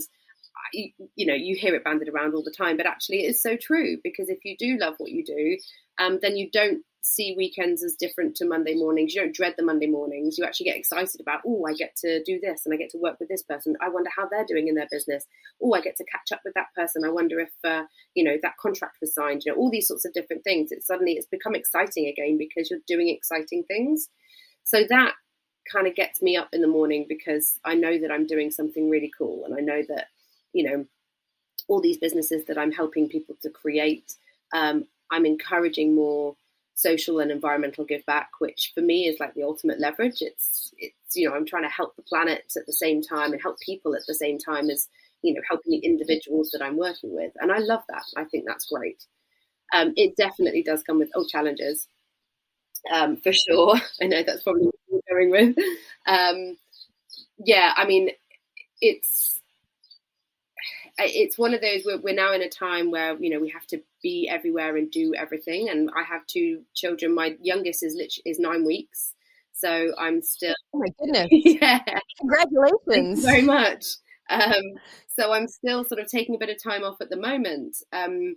you 0.71 1.25
know, 1.25 1.33
you 1.33 1.55
hear 1.55 1.73
it 1.73 1.83
banded 1.83 2.09
around 2.09 2.35
all 2.35 2.43
the 2.43 2.53
time, 2.55 2.77
but 2.77 2.85
actually, 2.85 3.23
it 3.23 3.29
is 3.29 3.41
so 3.41 3.57
true 3.57 3.97
because 4.03 4.29
if 4.29 4.37
you 4.43 4.55
do 4.55 4.77
love 4.79 4.93
what 4.99 5.09
you 5.09 5.23
do, 5.25 5.57
um, 5.97 6.19
then 6.21 6.37
you 6.37 6.51
don't 6.51 6.83
see 7.01 7.33
weekends 7.35 7.83
as 7.83 7.95
different 7.95 8.35
to 8.35 8.47
Monday 8.47 8.75
mornings. 8.75 9.15
You 9.15 9.21
don't 9.21 9.33
dread 9.33 9.55
the 9.57 9.65
Monday 9.65 9.87
mornings. 9.87 10.37
You 10.37 10.45
actually 10.45 10.67
get 10.67 10.77
excited 10.77 11.19
about, 11.21 11.41
oh, 11.45 11.63
I 11.67 11.73
get 11.73 11.95
to 11.97 12.21
do 12.23 12.39
this 12.39 12.61
and 12.65 12.73
I 12.73 12.77
get 12.77 12.91
to 12.91 12.99
work 12.99 13.19
with 13.19 13.29
this 13.29 13.43
person. 13.43 13.75
I 13.81 13.89
wonder 13.89 14.11
how 14.15 14.27
they're 14.29 14.45
doing 14.45 14.67
in 14.67 14.75
their 14.75 14.87
business. 14.91 15.25
Oh, 15.61 15.73
I 15.73 15.81
get 15.81 15.95
to 15.97 16.05
catch 16.05 16.31
up 16.31 16.41
with 16.45 16.53
that 16.53 16.73
person. 16.75 17.03
I 17.03 17.09
wonder 17.09 17.39
if, 17.39 17.51
uh, 17.63 17.83
you 18.13 18.23
know, 18.23 18.37
that 18.43 18.57
contract 18.61 18.97
was 19.01 19.13
signed. 19.15 19.41
You 19.43 19.53
know, 19.53 19.57
all 19.57 19.71
these 19.71 19.87
sorts 19.87 20.05
of 20.05 20.13
different 20.13 20.43
things. 20.43 20.71
It 20.71 20.85
suddenly 20.85 21.13
it's 21.13 21.27
become 21.27 21.55
exciting 21.55 22.07
again 22.07 22.37
because 22.37 22.69
you're 22.69 22.79
doing 22.87 23.09
exciting 23.09 23.63
things. 23.67 24.07
So 24.63 24.83
that 24.89 25.13
kind 25.71 25.87
of 25.87 25.95
gets 25.95 26.21
me 26.21 26.35
up 26.37 26.49
in 26.53 26.61
the 26.61 26.67
morning 26.67 27.05
because 27.07 27.59
I 27.65 27.75
know 27.75 27.97
that 27.99 28.11
I'm 28.11 28.27
doing 28.27 28.51
something 28.51 28.89
really 28.89 29.11
cool 29.17 29.45
and 29.45 29.55
I 29.55 29.61
know 29.61 29.81
that, 29.89 30.07
you 30.53 30.63
know, 30.69 30.85
all 31.67 31.81
these 31.81 31.97
businesses 31.97 32.45
that 32.45 32.57
I'm 32.57 32.71
helping 32.71 33.09
people 33.09 33.35
to 33.41 33.49
create, 33.49 34.13
um, 34.53 34.85
I'm 35.11 35.25
encouraging 35.25 35.95
more 35.95 36.35
social 36.75 37.19
and 37.19 37.31
environmental 37.31 37.85
give 37.85 38.05
back, 38.05 38.29
which 38.39 38.71
for 38.75 38.81
me 38.81 39.07
is 39.07 39.19
like 39.19 39.33
the 39.33 39.43
ultimate 39.43 39.79
leverage. 39.79 40.21
It's 40.21 40.73
it's 40.77 41.15
you 41.15 41.27
know 41.27 41.35
I'm 41.35 41.45
trying 41.45 41.63
to 41.63 41.69
help 41.69 41.95
the 41.95 42.03
planet 42.03 42.51
at 42.55 42.65
the 42.65 42.73
same 42.73 43.01
time 43.01 43.31
and 43.31 43.41
help 43.41 43.59
people 43.59 43.95
at 43.95 44.05
the 44.07 44.13
same 44.13 44.37
time 44.37 44.69
as 44.69 44.87
you 45.21 45.33
know 45.33 45.41
helping 45.49 45.71
the 45.71 45.85
individuals 45.85 46.51
that 46.51 46.61
I'm 46.61 46.77
working 46.77 47.15
with, 47.15 47.31
and 47.39 47.51
I 47.51 47.59
love 47.59 47.81
that. 47.89 48.03
I 48.17 48.25
think 48.25 48.45
that's 48.45 48.65
great. 48.65 49.03
Um, 49.73 49.93
it 49.95 50.15
definitely 50.15 50.63
does 50.63 50.83
come 50.83 50.99
with 50.99 51.09
oh 51.15 51.25
challenges, 51.25 51.87
um, 52.91 53.17
for 53.17 53.33
sure. 53.33 53.75
I 54.01 54.05
know 54.07 54.23
that's 54.23 54.43
probably 54.43 54.65
what 54.65 54.75
you're 54.89 55.01
going 55.09 55.31
with. 55.31 55.57
Um, 56.07 56.57
yeah, 57.37 57.73
I 57.75 57.85
mean, 57.85 58.09
it's 58.81 59.39
it's 60.97 61.37
one 61.37 61.53
of 61.53 61.61
those 61.61 61.83
we're, 61.85 61.99
we're 61.99 62.13
now 62.15 62.33
in 62.33 62.41
a 62.41 62.49
time 62.49 62.91
where 62.91 63.17
you 63.17 63.29
know 63.29 63.39
we 63.39 63.49
have 63.49 63.67
to 63.67 63.81
be 64.01 64.27
everywhere 64.29 64.77
and 64.77 64.89
do 64.91 65.13
everything. 65.15 65.69
And 65.69 65.89
i 65.95 66.03
have 66.03 66.25
two 66.27 66.61
children. 66.73 67.13
My 67.13 67.35
youngest 67.41 67.83
is 67.83 67.93
literally 67.93 68.23
is 68.25 68.39
nine 68.39 68.65
weeks. 68.65 69.13
So 69.53 69.93
i'm 69.97 70.21
still 70.21 70.55
oh 70.73 70.79
my 70.79 70.87
goodness. 70.99 71.27
Yeah. 71.31 71.79
Congratulations. 72.19 73.23
Very 73.23 73.41
much. 73.41 73.85
Um, 74.29 74.63
so 75.17 75.33
i'm 75.33 75.47
still 75.47 75.83
sort 75.83 75.99
of 76.01 76.07
taking 76.07 76.35
a 76.35 76.39
bit 76.39 76.49
of 76.49 76.61
time 76.61 76.83
off 76.83 77.01
at 77.01 77.09
the 77.09 77.17
moment. 77.17 77.77
Um, 77.91 78.35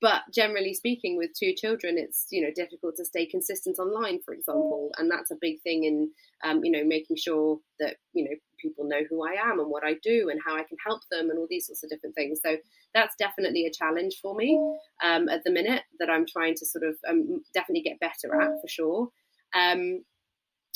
but 0.00 0.22
generally 0.32 0.72
speaking 0.72 1.16
with 1.16 1.30
two 1.38 1.52
children 1.54 1.96
it's 1.98 2.26
you 2.30 2.42
know 2.42 2.50
difficult 2.54 2.96
to 2.96 3.04
stay 3.04 3.26
consistent 3.26 3.78
online 3.78 4.20
for 4.24 4.34
example. 4.34 4.90
And 4.98 5.10
that's 5.10 5.30
a 5.30 5.36
big 5.40 5.60
thing 5.62 5.84
in 5.84 6.10
um, 6.44 6.64
you 6.64 6.70
know 6.70 6.84
making 6.84 7.16
sure 7.16 7.58
that 7.78 7.96
you 8.12 8.24
know 8.24 8.36
people 8.58 8.84
know 8.84 9.00
who 9.08 9.26
i 9.26 9.32
am 9.32 9.58
and 9.58 9.70
what 9.70 9.84
i 9.84 9.94
do 10.02 10.28
and 10.30 10.40
how 10.44 10.54
i 10.54 10.62
can 10.62 10.76
help 10.84 11.00
them 11.10 11.30
and 11.30 11.38
all 11.38 11.46
these 11.48 11.66
sorts 11.66 11.82
of 11.82 11.90
different 11.90 12.14
things. 12.14 12.40
So 12.42 12.56
that's 12.94 13.14
definitely 13.16 13.66
a 13.66 13.72
challenge 13.72 14.18
for 14.20 14.34
me 14.34 14.58
um, 15.02 15.28
at 15.28 15.44
the 15.44 15.50
minute 15.50 15.82
that 15.98 16.10
i'm 16.10 16.26
trying 16.26 16.54
to 16.56 16.66
sort 16.66 16.84
of 16.84 16.96
um, 17.08 17.42
definitely 17.54 17.82
get 17.82 18.00
better 18.00 18.40
at 18.40 18.60
for 18.60 18.68
sure. 18.68 19.08
Um, 19.54 20.04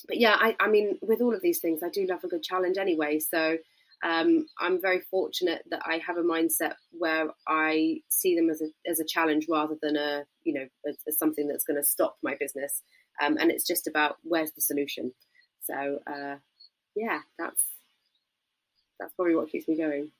but 0.06 0.18
yeah 0.18 0.36
I, 0.38 0.56
I 0.60 0.68
mean 0.68 0.98
with 1.00 1.22
all 1.22 1.34
of 1.34 1.40
these 1.40 1.60
things 1.60 1.82
i 1.82 1.88
do 1.88 2.06
love 2.06 2.24
a 2.24 2.28
good 2.28 2.42
challenge 2.42 2.76
anyway. 2.76 3.18
So 3.18 3.56
um, 4.04 4.46
I'm 4.60 4.80
very 4.80 5.00
fortunate 5.10 5.62
that 5.70 5.80
I 5.86 6.00
have 6.06 6.18
a 6.18 6.22
mindset 6.22 6.74
where 6.92 7.28
I 7.48 8.00
see 8.08 8.36
them 8.36 8.50
as 8.50 8.60
a 8.60 8.66
as 8.88 9.00
a 9.00 9.04
challenge 9.04 9.46
rather 9.48 9.76
than 9.80 9.96
a 9.96 10.24
you 10.44 10.52
know 10.52 10.66
as, 10.86 10.98
as 11.08 11.18
something 11.18 11.48
that's 11.48 11.64
going 11.64 11.80
to 11.80 11.88
stop 11.88 12.16
my 12.22 12.36
business. 12.38 12.82
Um, 13.22 13.38
and 13.38 13.50
it's 13.50 13.66
just 13.66 13.86
about 13.86 14.16
where's 14.22 14.52
the 14.52 14.60
solution. 14.60 15.12
So 15.62 15.98
uh, 16.06 16.36
yeah, 16.94 17.20
that's 17.38 17.64
that's 19.00 19.14
probably 19.14 19.36
what 19.36 19.48
keeps 19.48 19.68
me 19.68 19.76
going. 19.78 20.10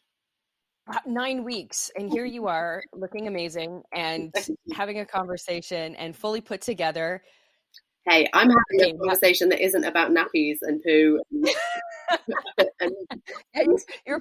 Uh, 0.86 0.98
nine 1.06 1.44
weeks, 1.44 1.90
and 1.96 2.10
here 2.10 2.26
you 2.26 2.46
are, 2.46 2.82
looking 2.92 3.26
amazing, 3.26 3.82
and 3.92 4.34
having 4.72 5.00
a 5.00 5.06
conversation, 5.06 5.94
and 5.96 6.16
fully 6.16 6.40
put 6.40 6.60
together. 6.60 7.22
Hey, 8.06 8.28
I'm 8.34 8.50
having 8.50 8.94
a 8.94 8.98
conversation 8.98 9.48
that 9.48 9.64
isn't 9.64 9.84
about 9.84 10.10
nappies 10.10 10.58
and 10.60 10.82
poo. 10.82 11.20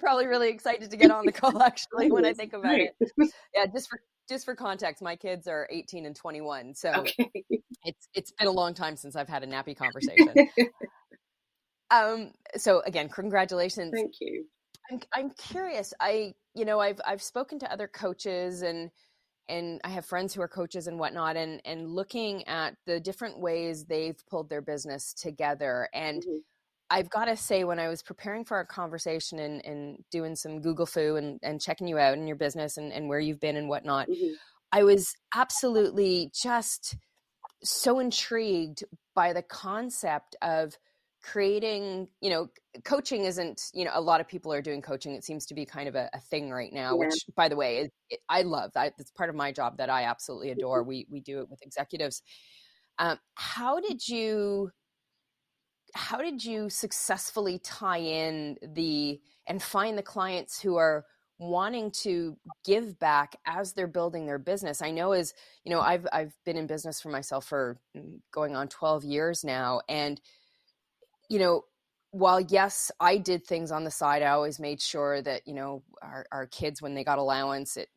And- 0.04 0.12
and 0.12 0.22
you're 0.22 0.28
probably 0.28 0.28
really 0.28 0.50
excited 0.50 0.92
to 0.92 0.98
get 0.98 1.12
on 1.12 1.26
the 1.26 1.32
call 1.32 1.62
actually 1.62 2.12
when 2.12 2.26
I 2.26 2.34
think 2.34 2.54
about 2.54 2.80
it. 2.80 2.96
Yeah, 3.56 3.66
just 3.68 3.90
for 3.90 4.00
just 4.30 4.46
for 4.46 4.56
context, 4.56 5.02
my 5.04 5.16
kids 5.16 5.48
are 5.48 5.68
18 5.70 6.06
and 6.06 6.16
21. 6.16 6.76
So 6.76 6.92
okay. 6.92 7.32
it's 7.84 8.08
it's 8.14 8.32
been 8.32 8.48
a 8.48 8.52
long 8.52 8.74
time 8.74 8.96
since 8.96 9.16
I've 9.16 9.30
had 9.30 9.44
a 9.44 9.48
nappy 9.48 9.76
conversation. 9.76 10.50
um 11.92 12.32
so 12.58 12.82
again, 12.86 13.10
congratulations. 13.10 13.92
Thank 13.94 14.14
you. 14.22 14.46
I'm 14.92 15.00
I'm 15.14 15.30
curious. 15.32 15.94
I 16.00 16.34
you 16.54 16.66
know, 16.66 16.80
I've 16.80 17.02
I've 17.06 17.22
spoken 17.22 17.60
to 17.60 17.72
other 17.72 17.88
coaches 17.88 18.62
and 18.62 18.90
and 19.50 19.82
I 19.84 19.90
have 19.90 20.06
friends 20.06 20.34
who 20.34 20.42
are 20.42 20.48
coaches 20.48 20.88
and 20.88 21.00
whatnot, 21.00 21.36
and 21.36 21.62
and 21.66 21.90
looking 21.90 22.48
at 22.48 22.76
the 22.86 23.00
different 23.00 23.40
ways 23.40 23.86
they've 23.86 24.18
pulled 24.30 24.50
their 24.50 24.62
business 24.62 25.14
together. 25.14 25.90
And 25.94 26.22
mm-hmm. 26.22 26.38
I've 26.94 27.10
got 27.10 27.26
to 27.26 27.36
say, 27.36 27.64
when 27.64 27.80
I 27.80 27.88
was 27.88 28.04
preparing 28.04 28.46
for 28.46 28.56
our 28.56 28.66
conversation 28.66 29.40
and, 29.40 29.66
and 29.66 29.98
doing 30.12 30.36
some 30.36 30.62
Google 30.62 30.86
fu 30.86 31.16
and, 31.16 31.40
and 31.42 31.60
checking 31.60 31.88
you 31.88 31.98
out 31.98 32.16
and 32.16 32.28
your 32.28 32.38
business 32.38 32.78
and, 32.78 32.94
and 32.94 33.10
where 33.10 33.20
you've 33.20 33.40
been 33.40 33.58
and 33.58 33.68
whatnot, 33.68 34.08
mm-hmm. 34.08 34.34
I 34.72 34.84
was 34.84 35.16
absolutely 35.36 36.32
just 36.40 36.96
so 37.64 37.98
intrigued 37.98 38.84
by 39.16 39.34
the 39.34 39.42
concept 39.42 40.36
of 40.44 40.78
creating 41.24 42.10
you 42.20 42.30
know 42.30 42.50
coaching 42.84 43.24
isn't 43.24 43.62
you 43.74 43.86
know 43.86 43.92
a 43.94 44.02
lot 44.02 44.20
of 44.20 44.28
people 44.28 44.52
are 44.52 44.62
doing 44.62 44.82
coaching 44.82 45.14
it 45.14 45.24
seems 45.24 45.46
to 45.46 45.54
be 45.54 45.66
kind 45.66 45.88
of 45.88 45.96
a, 45.96 46.10
a 46.14 46.20
thing 46.20 46.52
right 46.52 46.74
now 46.74 46.92
yeah. 46.92 47.06
which 47.06 47.14
by 47.34 47.48
the 47.48 47.56
way 47.56 47.78
it, 47.78 47.94
it, 48.10 48.20
i 48.28 48.42
love 48.42 48.70
that 48.74 48.92
it's 49.00 49.12
part 49.12 49.30
of 49.30 49.36
my 49.36 49.50
job 49.50 49.78
that 49.78 49.90
i 49.90 50.04
absolutely 50.04 50.50
adore 50.50 50.82
mm-hmm. 50.82 50.90
we 50.90 51.08
we 51.10 51.22
do 51.22 51.40
it 51.40 51.50
with 51.50 51.62
executives 51.62 52.22
um, 53.00 53.18
how 53.36 53.80
did 53.80 54.06
you 54.06 54.70
how 55.94 56.18
did 56.18 56.44
you 56.44 56.70
successfully 56.70 57.60
tie 57.60 58.00
in 58.00 58.58
the 58.62 59.20
and 59.48 59.62
find 59.62 59.98
the 59.98 60.04
clients 60.04 60.62
who 60.62 60.76
are 60.76 61.06
wanting 61.40 61.92
to 61.92 62.38
give 62.64 63.00
back 63.00 63.36
as 63.46 63.74
they're 63.74 63.88
building 63.88 64.26
their 64.26 64.40
business? 64.40 64.82
I 64.82 64.92
know 64.92 65.12
as 65.12 65.34
you 65.64 65.72
know 65.72 65.82
i've 65.82 66.08
i've 66.12 66.34
been 66.46 66.58
in 66.58 66.68
business 66.68 67.02
for 67.02 67.10
myself 67.10 67.46
for 67.46 67.80
mm, 67.96 68.20
going 68.32 68.56
on 68.56 68.68
12 68.68 69.04
years 69.04 69.44
now 69.44 69.82
and 69.88 70.20
you 71.30 71.40
know 71.40 71.64
while 72.12 72.40
yes 72.40 72.92
i 73.00 73.18
did 73.18 73.46
things 73.46 73.72
on 73.72 73.84
the 73.84 73.92
side 73.92 74.22
i 74.22 74.28
always 74.28 74.60
made 74.60 74.82
sure 74.82 75.22
that 75.22 75.42
you 75.48 75.54
know 75.54 75.84
our, 76.02 76.26
our 76.32 76.46
kids 76.48 76.82
when 76.82 76.94
they 76.94 77.04
got 77.04 77.18
allowance 77.18 77.78
it 77.78 77.90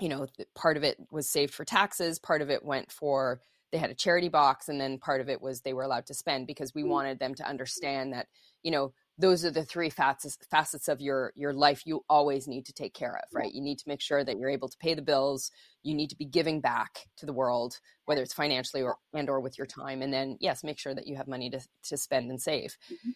you 0.00 0.08
know 0.08 0.26
part 0.54 0.76
of 0.76 0.84
it 0.84 0.96
was 1.10 1.28
saved 1.28 1.52
for 1.52 1.64
taxes 1.64 2.18
part 2.18 2.42
of 2.42 2.50
it 2.50 2.64
went 2.64 2.92
for 2.92 3.40
they 3.72 3.78
had 3.78 3.90
a 3.90 3.94
charity 3.94 4.28
box 4.28 4.68
and 4.68 4.80
then 4.80 4.98
part 4.98 5.20
of 5.20 5.28
it 5.28 5.40
was 5.40 5.60
they 5.60 5.72
were 5.72 5.82
allowed 5.82 6.06
to 6.06 6.14
spend 6.14 6.46
because 6.46 6.74
we 6.74 6.82
mm. 6.82 6.88
wanted 6.88 7.18
them 7.18 7.34
to 7.34 7.48
understand 7.48 8.12
that 8.12 8.26
you 8.62 8.70
know 8.70 8.92
those 9.18 9.44
are 9.44 9.50
the 9.50 9.64
three 9.64 9.90
facets 9.90 10.38
facets 10.50 10.88
of 10.88 11.00
your 11.00 11.32
your 11.36 11.52
life 11.52 11.82
you 11.84 12.04
always 12.08 12.48
need 12.48 12.64
to 12.66 12.72
take 12.72 12.94
care 12.94 13.16
of 13.16 13.24
right 13.32 13.52
you 13.52 13.62
need 13.62 13.78
to 13.78 13.88
make 13.88 14.00
sure 14.00 14.24
that 14.24 14.38
you're 14.38 14.50
able 14.50 14.68
to 14.68 14.78
pay 14.78 14.94
the 14.94 15.02
bills 15.02 15.50
you 15.82 15.94
need 15.94 16.08
to 16.08 16.16
be 16.16 16.24
giving 16.24 16.60
back 16.60 17.06
to 17.16 17.26
the 17.26 17.32
world 17.32 17.78
whether 18.06 18.22
it's 18.22 18.34
financially 18.34 18.82
or 18.82 18.96
and 19.14 19.28
or 19.28 19.40
with 19.40 19.58
your 19.58 19.66
time 19.66 20.02
and 20.02 20.12
then 20.12 20.36
yes 20.40 20.64
make 20.64 20.78
sure 20.78 20.94
that 20.94 21.06
you 21.06 21.16
have 21.16 21.28
money 21.28 21.50
to 21.50 21.60
to 21.82 21.96
spend 21.96 22.30
and 22.30 22.40
save 22.40 22.76
mm-hmm. 22.90 23.10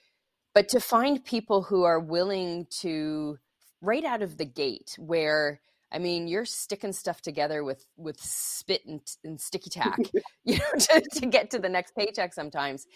but 0.54 0.68
to 0.68 0.80
find 0.80 1.24
people 1.24 1.62
who 1.62 1.84
are 1.84 2.00
willing 2.00 2.66
to 2.70 3.38
right 3.80 4.04
out 4.04 4.22
of 4.22 4.36
the 4.36 4.46
gate 4.46 4.94
where 4.98 5.60
I 5.92 5.98
mean, 5.98 6.26
you're 6.26 6.44
sticking 6.44 6.92
stuff 6.92 7.20
together 7.20 7.62
with 7.62 7.86
with 7.96 8.20
spit 8.20 8.82
and, 8.86 9.00
and 9.22 9.40
sticky 9.40 9.70
tack, 9.70 9.98
you 10.44 10.58
know, 10.58 10.72
to, 10.78 11.02
to 11.20 11.26
get 11.26 11.50
to 11.50 11.58
the 11.58 11.68
next 11.68 11.94
paycheck 11.96 12.32
sometimes. 12.34 12.86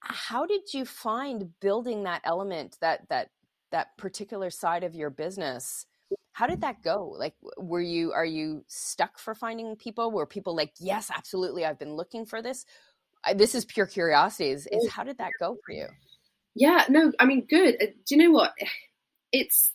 How 0.00 0.46
did 0.46 0.62
you 0.74 0.84
find 0.84 1.50
building 1.60 2.04
that 2.04 2.22
element, 2.24 2.76
that 2.80 3.08
that 3.08 3.30
that 3.72 3.96
particular 3.96 4.50
side 4.50 4.84
of 4.84 4.94
your 4.94 5.10
business? 5.10 5.86
How 6.32 6.46
did 6.46 6.60
that 6.60 6.82
go? 6.82 7.14
Like, 7.16 7.34
were 7.56 7.80
you 7.80 8.12
are 8.12 8.24
you 8.24 8.64
stuck 8.68 9.18
for 9.18 9.34
finding 9.34 9.76
people? 9.76 10.10
Were 10.10 10.26
people 10.26 10.54
like, 10.54 10.72
yes, 10.78 11.10
absolutely, 11.14 11.64
I've 11.64 11.78
been 11.78 11.94
looking 11.94 12.26
for 12.26 12.42
this. 12.42 12.64
I, 13.24 13.34
this 13.34 13.54
is 13.54 13.64
pure 13.64 13.86
curiosity. 13.86 14.50
Is, 14.50 14.68
is 14.70 14.88
how 14.90 15.02
did 15.02 15.18
that 15.18 15.32
go 15.40 15.56
for 15.64 15.72
you? 15.72 15.86
Yeah, 16.54 16.84
no, 16.88 17.12
I 17.18 17.26
mean, 17.26 17.46
good. 17.48 17.76
Uh, 17.80 17.86
do 18.06 18.14
you 18.14 18.16
know 18.16 18.30
what? 18.30 18.52
It's 19.32 19.72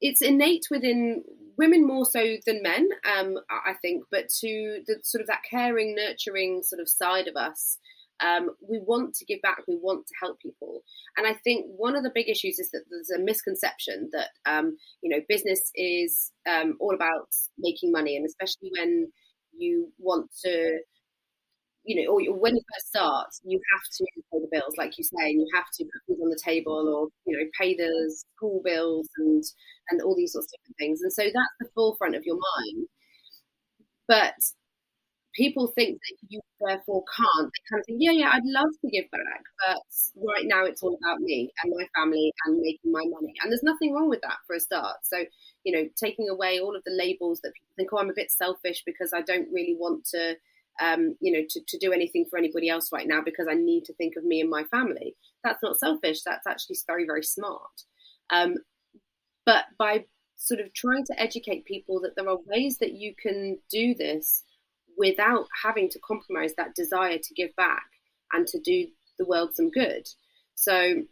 it's 0.00 0.22
innate 0.22 0.62
within 0.70 1.24
women 1.60 1.86
more 1.86 2.06
so 2.06 2.36
than 2.46 2.62
men, 2.62 2.88
um, 3.04 3.36
I 3.50 3.74
think, 3.82 4.04
but 4.10 4.30
to 4.40 4.80
the 4.86 4.96
sort 5.02 5.20
of 5.20 5.28
that 5.28 5.42
caring, 5.48 5.94
nurturing 5.94 6.62
sort 6.62 6.80
of 6.80 6.88
side 6.88 7.28
of 7.28 7.36
us. 7.36 7.78
Um, 8.22 8.50
we 8.68 8.78
want 8.78 9.14
to 9.14 9.24
give 9.24 9.40
back. 9.40 9.60
We 9.66 9.76
want 9.76 10.06
to 10.06 10.14
help 10.20 10.40
people, 10.40 10.82
and 11.16 11.26
I 11.26 11.34
think 11.42 11.64
one 11.74 11.96
of 11.96 12.02
the 12.02 12.12
big 12.14 12.28
issues 12.28 12.58
is 12.58 12.70
that 12.70 12.84
there's 12.90 13.08
a 13.08 13.22
misconception 13.22 14.10
that 14.12 14.28
um, 14.44 14.76
you 15.02 15.08
know 15.08 15.22
business 15.26 15.70
is 15.74 16.30
um, 16.46 16.76
all 16.80 16.94
about 16.94 17.28
making 17.58 17.92
money, 17.92 18.16
and 18.16 18.26
especially 18.26 18.72
when 18.78 19.10
you 19.56 19.90
want 19.98 20.30
to 20.44 20.80
you 21.84 21.96
know, 22.02 22.12
or 22.12 22.20
when 22.38 22.54
you 22.56 22.62
first 22.74 22.88
start, 22.88 23.28
you 23.44 23.60
have 23.72 23.82
to 23.98 24.04
pay 24.32 24.38
the 24.40 24.48
bills, 24.52 24.74
like 24.78 24.98
you 24.98 25.04
say, 25.04 25.30
and 25.30 25.40
you 25.40 25.46
have 25.54 25.66
to 25.78 25.84
put 25.84 26.02
food 26.06 26.22
on 26.22 26.30
the 26.30 26.40
table, 26.44 26.72
or 26.88 27.08
you 27.30 27.36
know, 27.38 27.44
pay 27.58 27.74
the 27.74 27.90
school 28.16 28.60
bills 28.64 29.08
and 29.18 29.42
and 29.90 30.02
all 30.02 30.14
these 30.16 30.32
sorts 30.32 30.52
of 30.52 30.60
different 30.60 30.76
things. 30.78 31.00
And 31.02 31.12
so 31.12 31.24
that's 31.24 31.56
the 31.60 31.68
forefront 31.74 32.14
of 32.16 32.24
your 32.24 32.36
mind. 32.36 32.86
But 34.06 34.34
people 35.34 35.68
think 35.68 35.98
that 36.00 36.16
you 36.28 36.40
therefore 36.60 37.04
can't. 37.16 37.46
They 37.52 37.62
kind 37.70 37.80
of 37.80 37.86
think, 37.86 37.98
yeah, 38.02 38.10
yeah, 38.12 38.30
I'd 38.32 38.44
love 38.44 38.70
to 38.82 38.90
give 38.90 39.10
back, 39.12 39.42
but 39.66 39.78
right 40.26 40.44
now 40.44 40.64
it's 40.64 40.82
all 40.82 40.98
about 41.02 41.20
me 41.20 41.50
and 41.62 41.72
my 41.76 41.86
family 41.96 42.32
and 42.46 42.60
making 42.60 42.90
my 42.92 43.04
money. 43.06 43.34
And 43.42 43.50
there's 43.52 43.62
nothing 43.62 43.94
wrong 43.94 44.08
with 44.08 44.20
that 44.22 44.38
for 44.46 44.56
a 44.56 44.60
start. 44.60 44.96
So, 45.04 45.24
you 45.64 45.72
know, 45.76 45.88
taking 46.02 46.28
away 46.28 46.60
all 46.60 46.74
of 46.76 46.82
the 46.84 46.92
labels 46.92 47.40
that 47.42 47.52
people 47.54 47.74
think, 47.76 47.90
oh, 47.92 47.98
I'm 47.98 48.10
a 48.10 48.14
bit 48.14 48.30
selfish 48.30 48.82
because 48.84 49.12
I 49.14 49.22
don't 49.22 49.48
really 49.52 49.76
want 49.78 50.04
to 50.06 50.34
um, 50.80 51.16
you 51.20 51.32
know, 51.32 51.44
to, 51.48 51.60
to 51.68 51.78
do 51.78 51.92
anything 51.92 52.24
for 52.28 52.38
anybody 52.38 52.68
else 52.68 52.90
right 52.92 53.06
now 53.06 53.20
because 53.22 53.46
I 53.48 53.54
need 53.54 53.84
to 53.84 53.94
think 53.94 54.14
of 54.16 54.24
me 54.24 54.40
and 54.40 54.50
my 54.50 54.64
family. 54.64 55.14
That's 55.44 55.62
not 55.62 55.78
selfish. 55.78 56.22
That's 56.22 56.46
actually 56.46 56.76
very, 56.86 57.04
very 57.06 57.22
smart. 57.22 57.84
Um, 58.30 58.56
but 59.44 59.64
by 59.78 60.06
sort 60.36 60.60
of 60.60 60.72
trying 60.72 61.04
to 61.04 61.20
educate 61.20 61.64
people 61.66 62.00
that 62.00 62.16
there 62.16 62.28
are 62.28 62.38
ways 62.46 62.78
that 62.78 62.92
you 62.92 63.14
can 63.14 63.58
do 63.70 63.94
this 63.94 64.42
without 64.96 65.46
having 65.62 65.88
to 65.90 65.98
compromise 65.98 66.54
that 66.56 66.74
desire 66.74 67.18
to 67.18 67.34
give 67.34 67.54
back 67.56 67.84
and 68.32 68.46
to 68.46 68.58
do 68.60 68.86
the 69.18 69.26
world 69.26 69.54
some 69.54 69.70
good. 69.70 70.08
So, 70.54 71.02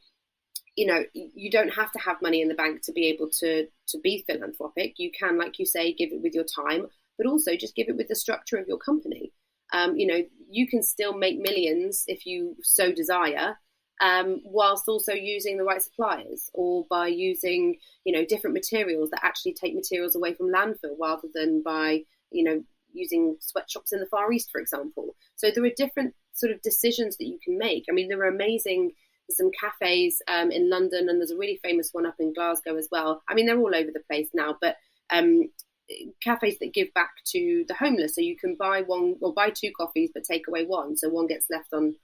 you 0.76 0.86
know, 0.86 1.04
you 1.12 1.50
don't 1.50 1.70
have 1.70 1.92
to 1.92 1.98
have 1.98 2.22
money 2.22 2.40
in 2.40 2.48
the 2.48 2.54
bank 2.54 2.82
to 2.84 2.92
be 2.92 3.06
able 3.08 3.28
to 3.40 3.66
to 3.88 3.98
be 4.02 4.24
philanthropic. 4.26 4.94
You 4.98 5.10
can, 5.10 5.36
like 5.38 5.58
you 5.58 5.66
say, 5.66 5.92
give 5.92 6.10
it 6.12 6.22
with 6.22 6.34
your 6.34 6.44
time, 6.44 6.86
but 7.16 7.26
also 7.26 7.56
just 7.56 7.74
give 7.74 7.88
it 7.88 7.96
with 7.96 8.08
the 8.08 8.14
structure 8.14 8.56
of 8.56 8.68
your 8.68 8.78
company. 8.78 9.32
Um, 9.72 9.96
you 9.96 10.06
know, 10.06 10.22
you 10.50 10.66
can 10.66 10.82
still 10.82 11.16
make 11.16 11.38
millions 11.38 12.04
if 12.06 12.26
you 12.26 12.56
so 12.62 12.92
desire, 12.92 13.58
um, 14.00 14.40
whilst 14.44 14.88
also 14.88 15.12
using 15.12 15.56
the 15.56 15.64
right 15.64 15.82
suppliers 15.82 16.50
or 16.54 16.86
by 16.88 17.08
using, 17.08 17.76
you 18.04 18.12
know, 18.12 18.24
different 18.24 18.54
materials 18.54 19.10
that 19.10 19.24
actually 19.24 19.54
take 19.54 19.74
materials 19.74 20.16
away 20.16 20.34
from 20.34 20.52
landfill 20.52 20.96
rather 21.00 21.28
than 21.34 21.62
by, 21.62 22.02
you 22.30 22.44
know, 22.44 22.62
using 22.92 23.36
sweatshops 23.40 23.92
in 23.92 24.00
the 24.00 24.06
Far 24.06 24.32
East, 24.32 24.50
for 24.50 24.60
example. 24.60 25.14
So 25.36 25.50
there 25.50 25.64
are 25.64 25.70
different 25.76 26.14
sort 26.32 26.52
of 26.52 26.62
decisions 26.62 27.16
that 27.16 27.26
you 27.26 27.38
can 27.44 27.58
make. 27.58 27.84
I 27.88 27.92
mean, 27.92 28.08
there 28.08 28.20
are 28.20 28.28
amazing 28.28 28.92
some 29.30 29.50
cafes 29.60 30.22
um, 30.28 30.50
in 30.50 30.70
London, 30.70 31.08
and 31.08 31.20
there's 31.20 31.30
a 31.30 31.36
really 31.36 31.60
famous 31.62 31.90
one 31.92 32.06
up 32.06 32.14
in 32.18 32.32
Glasgow 32.32 32.76
as 32.76 32.88
well. 32.90 33.22
I 33.28 33.34
mean, 33.34 33.46
they're 33.46 33.58
all 33.58 33.74
over 33.74 33.90
the 33.92 34.02
place 34.10 34.30
now, 34.32 34.56
but 34.60 34.76
um, 35.10 35.50
cafes 36.22 36.58
that 36.60 36.74
give 36.74 36.92
back 36.94 37.12
to 37.26 37.64
the 37.68 37.74
homeless. 37.74 38.14
So 38.14 38.20
you 38.20 38.36
can 38.36 38.56
buy 38.58 38.82
one 38.82 39.16
or 39.20 39.32
buy 39.32 39.50
two 39.50 39.72
coffees, 39.76 40.10
but 40.12 40.24
take 40.24 40.48
away 40.48 40.64
one, 40.64 40.96
so 40.96 41.08
one 41.08 41.26
gets 41.26 41.46
left 41.50 41.72
on, 41.72 41.94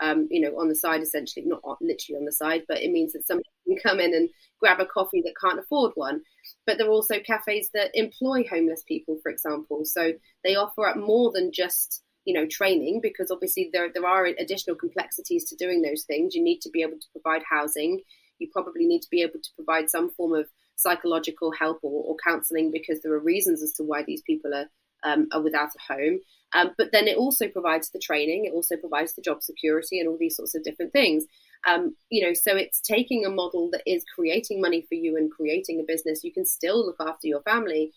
um, 0.00 0.28
you 0.30 0.40
know, 0.40 0.58
on 0.58 0.68
the 0.68 0.74
side 0.74 1.02
essentially, 1.02 1.46
not 1.46 1.62
literally 1.80 2.18
on 2.18 2.24
the 2.24 2.32
side, 2.32 2.62
but 2.68 2.82
it 2.82 2.90
means 2.90 3.12
that 3.12 3.26
somebody 3.26 3.48
can 3.66 3.76
come 3.78 4.00
in 4.00 4.14
and 4.14 4.30
grab 4.60 4.80
a 4.80 4.86
coffee 4.86 5.22
that 5.22 5.34
can't 5.40 5.58
afford 5.58 5.92
one. 5.94 6.22
But 6.66 6.78
there 6.78 6.86
are 6.86 6.90
also 6.90 7.18
cafes 7.20 7.70
that 7.74 7.90
employ 7.94 8.44
homeless 8.48 8.82
people, 8.86 9.18
for 9.22 9.30
example. 9.30 9.84
So 9.84 10.12
they 10.42 10.56
offer 10.56 10.86
up 10.86 10.96
more 10.96 11.30
than 11.32 11.52
just 11.52 12.02
you 12.24 12.32
know 12.32 12.46
training 12.46 13.00
because 13.02 13.30
obviously 13.30 13.68
there 13.72 13.90
there 13.92 14.06
are 14.06 14.24
additional 14.24 14.76
complexities 14.76 15.44
to 15.46 15.56
doing 15.56 15.82
those 15.82 16.04
things. 16.04 16.34
You 16.34 16.42
need 16.42 16.60
to 16.60 16.70
be 16.70 16.82
able 16.82 16.98
to 16.98 17.06
provide 17.12 17.42
housing. 17.48 18.00
You 18.38 18.48
probably 18.52 18.86
need 18.86 19.02
to 19.02 19.10
be 19.10 19.22
able 19.22 19.40
to 19.42 19.50
provide 19.56 19.90
some 19.90 20.10
form 20.10 20.34
of 20.34 20.48
psychological 20.76 21.52
help 21.52 21.78
or, 21.82 22.04
or 22.04 22.16
counselling 22.24 22.70
because 22.70 23.00
there 23.02 23.12
are 23.12 23.20
reasons 23.20 23.62
as 23.62 23.72
to 23.74 23.82
why 23.82 24.02
these 24.02 24.22
people 24.22 24.54
are 24.54 24.66
um, 25.04 25.28
are 25.32 25.42
without 25.42 25.70
a 25.76 25.92
home. 25.92 26.20
Um, 26.54 26.70
but 26.78 26.92
then 26.92 27.08
it 27.08 27.16
also 27.16 27.48
provides 27.48 27.90
the 27.90 27.98
training, 27.98 28.46
it 28.46 28.52
also 28.52 28.76
provides 28.76 29.14
the 29.14 29.22
job 29.22 29.42
security 29.42 30.00
and 30.00 30.08
all 30.08 30.16
these 30.18 30.36
sorts 30.36 30.54
of 30.54 30.64
different 30.64 30.92
things. 30.92 31.24
Um, 31.66 31.96
you 32.10 32.24
know, 32.26 32.32
so 32.32 32.56
it's 32.56 32.80
taking 32.80 33.24
a 33.24 33.30
model 33.30 33.70
that 33.72 33.82
is 33.86 34.04
creating 34.14 34.60
money 34.60 34.84
for 34.88 34.94
you 34.94 35.16
and 35.16 35.30
creating 35.30 35.80
a 35.80 35.84
business. 35.84 36.24
You 36.24 36.32
can 36.32 36.46
still 36.46 36.84
look 36.84 36.96
after 37.00 37.26
your 37.26 37.42
family, 37.42 37.92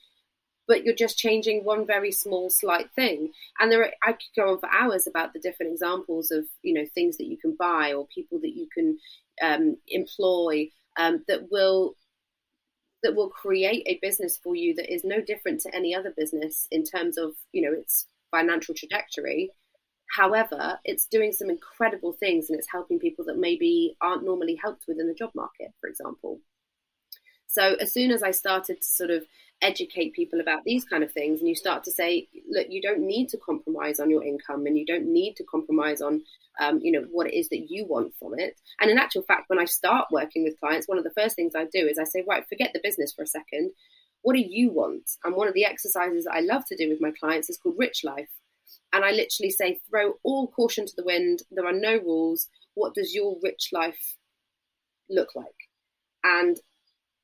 but 0.68 0.84
you're 0.84 0.96
just 0.96 1.18
changing 1.18 1.64
one 1.64 1.86
very 1.86 2.12
small, 2.12 2.50
slight 2.50 2.92
thing. 2.96 3.32
And 3.60 3.72
there, 3.72 3.84
are, 3.84 3.92
I 4.04 4.14
could 4.14 4.36
go 4.36 4.52
on 4.52 4.60
for 4.60 4.70
hours 4.70 5.08
about 5.08 5.34
the 5.34 5.40
different 5.40 5.72
examples 5.74 6.32
of 6.32 6.46
you 6.62 6.74
know 6.74 6.86
things 6.94 7.18
that 7.18 7.28
you 7.28 7.38
can 7.38 7.56
buy 7.58 7.94
or 7.94 8.08
people 8.08 8.40
that 8.42 8.56
you 8.56 8.68
can 8.74 8.98
um, 9.42 9.78
employ 9.88 10.70
um, 10.98 11.24
that 11.28 11.52
will 11.52 11.96
that 13.04 13.16
will 13.16 13.30
create 13.30 13.84
a 13.86 14.00
business 14.02 14.38
for 14.38 14.56
you 14.56 14.74
that 14.76 14.92
is 14.92 15.04
no 15.04 15.22
different 15.22 15.62
to 15.62 15.76
any 15.76 15.94
other 15.94 16.14
business 16.16 16.68
in 16.72 16.84
terms 16.84 17.18
of 17.18 17.32
you 17.52 17.62
know 17.62 17.78
its 17.78 18.08
financial 18.32 18.76
trajectory. 18.76 19.52
However 20.16 20.80
it's 20.84 21.06
doing 21.06 21.32
some 21.32 21.50
incredible 21.50 22.14
things 22.14 22.50
and 22.50 22.58
it's 22.58 22.72
helping 22.72 23.00
people 23.00 23.26
that 23.26 23.38
maybe 23.38 23.96
aren't 24.02 24.24
normally 24.24 24.58
helped 24.62 24.86
within 24.88 25.08
the 25.08 25.14
job 25.14 25.32
market 25.36 25.74
for 25.80 25.90
example. 25.90 26.40
So 27.48 27.76
as 27.80 27.94
soon 27.94 28.12
as 28.12 28.24
i 28.24 28.32
started 28.32 28.82
to 28.82 28.92
sort 28.92 29.10
of 29.10 29.26
educate 29.62 30.14
people 30.14 30.40
about 30.40 30.64
these 30.66 30.86
kind 30.86 31.04
of 31.04 31.12
things 31.12 31.40
and 31.40 31.50
you 31.50 31.56
start 31.56 31.84
to 31.84 31.92
say 31.92 32.28
look 32.50 32.68
you 32.70 32.82
don't 32.82 33.00
need 33.00 33.28
to 33.28 33.38
compromise 33.38 34.00
on 34.00 34.10
your 34.10 34.24
income 34.24 34.68
and 34.68 34.78
you 34.78 34.86
don't 34.86 35.12
need 35.12 35.36
to 35.36 35.44
compromise 35.44 36.00
on 36.00 36.22
um, 36.60 36.80
you 36.82 36.92
know 36.92 37.06
what 37.12 37.28
it 37.28 37.34
is 37.34 37.50
that 37.50 37.68
you 37.70 37.86
want 37.86 38.14
from 38.20 38.34
it. 38.38 38.60
And 38.80 38.92
in 38.92 39.00
actual 39.00 39.24
fact 39.24 39.46
when 39.48 39.60
i 39.60 39.66
start 39.66 40.08
working 40.12 40.44
with 40.44 40.60
clients 40.60 40.88
one 40.88 41.00
of 41.00 41.04
the 41.04 41.14
first 41.18 41.36
things 41.36 41.54
i 41.56 41.66
do 41.66 41.88
is 41.88 41.98
i 41.98 42.04
say 42.04 42.24
right 42.28 42.48
forget 42.48 42.72
the 42.74 42.82
business 42.84 43.14
for 43.14 43.24
a 43.24 43.28
second. 43.28 43.72
What 44.22 44.36
do 44.36 44.44
you 44.46 44.72
want? 44.72 45.10
And 45.24 45.36
one 45.36 45.48
of 45.48 45.54
the 45.56 45.66
exercises 45.66 46.26
that 46.26 46.36
i 46.36 46.42
love 46.42 46.64
to 46.68 46.78
do 46.78 46.90
with 46.90 47.02
my 47.02 47.12
clients 47.20 47.50
is 47.50 47.58
called 47.58 47.76
rich 47.80 48.04
life. 48.04 48.30
And 48.94 49.04
i 49.04 49.10
literally 49.10 49.50
say 49.50 49.80
throw 49.90 50.14
all 50.24 50.48
caution 50.50 50.86
to 50.86 50.94
the 50.96 51.04
wind. 51.04 51.40
There 51.50 51.66
are 51.66 51.74
no 51.74 51.98
rules. 51.98 52.48
What 52.76 52.94
does 52.94 53.16
your 53.16 53.38
rich 53.42 53.70
life 53.72 54.18
look 55.10 55.30
like? 55.36 55.48
And 56.24 56.60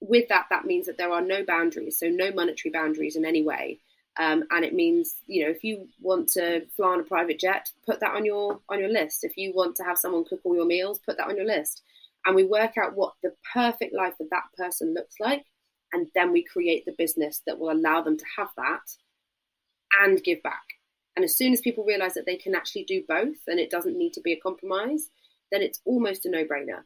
with 0.03 0.27
that, 0.27 0.47
that 0.49 0.65
means 0.65 0.85
that 0.87 0.97
there 0.97 1.11
are 1.11 1.21
no 1.21 1.43
boundaries, 1.45 1.97
so 1.97 2.07
no 2.07 2.31
monetary 2.31 2.71
boundaries 2.71 3.15
in 3.15 3.25
any 3.25 3.41
way. 3.41 3.79
Um, 4.19 4.43
and 4.51 4.63
it 4.63 4.73
means, 4.73 5.15
you 5.25 5.43
know, 5.43 5.49
if 5.49 5.63
you 5.63 5.87
want 5.99 6.27
to 6.33 6.67
fly 6.75 6.89
on 6.89 6.99
a 6.99 7.03
private 7.03 7.39
jet, 7.39 7.71
put 7.85 8.01
that 8.01 8.13
on 8.13 8.25
your 8.25 8.59
on 8.69 8.79
your 8.79 8.89
list. 8.89 9.23
If 9.23 9.37
you 9.37 9.53
want 9.55 9.77
to 9.77 9.83
have 9.83 9.97
someone 9.97 10.25
cook 10.25 10.41
all 10.43 10.55
your 10.55 10.65
meals, 10.65 10.99
put 10.99 11.17
that 11.17 11.27
on 11.27 11.37
your 11.37 11.47
list. 11.47 11.81
And 12.25 12.35
we 12.35 12.43
work 12.43 12.73
out 12.77 12.95
what 12.95 13.13
the 13.23 13.33
perfect 13.53 13.93
life 13.95 14.13
of 14.19 14.29
that 14.29 14.43
person 14.55 14.93
looks 14.93 15.15
like, 15.19 15.43
and 15.93 16.07
then 16.13 16.31
we 16.31 16.43
create 16.43 16.85
the 16.85 16.95
business 16.97 17.41
that 17.47 17.57
will 17.57 17.71
allow 17.71 18.01
them 18.01 18.17
to 18.17 18.25
have 18.37 18.49
that 18.57 18.85
and 20.01 20.23
give 20.23 20.43
back. 20.43 20.63
And 21.15 21.25
as 21.25 21.37
soon 21.37 21.53
as 21.53 21.61
people 21.61 21.83
realize 21.83 22.13
that 22.13 22.25
they 22.25 22.37
can 22.37 22.55
actually 22.55 22.85
do 22.85 23.03
both, 23.07 23.37
and 23.47 23.59
it 23.59 23.71
doesn't 23.71 23.97
need 23.97 24.13
to 24.13 24.21
be 24.21 24.33
a 24.33 24.39
compromise, 24.39 25.09
then 25.51 25.61
it's 25.61 25.81
almost 25.85 26.25
a 26.25 26.29
no-brainer. 26.29 26.83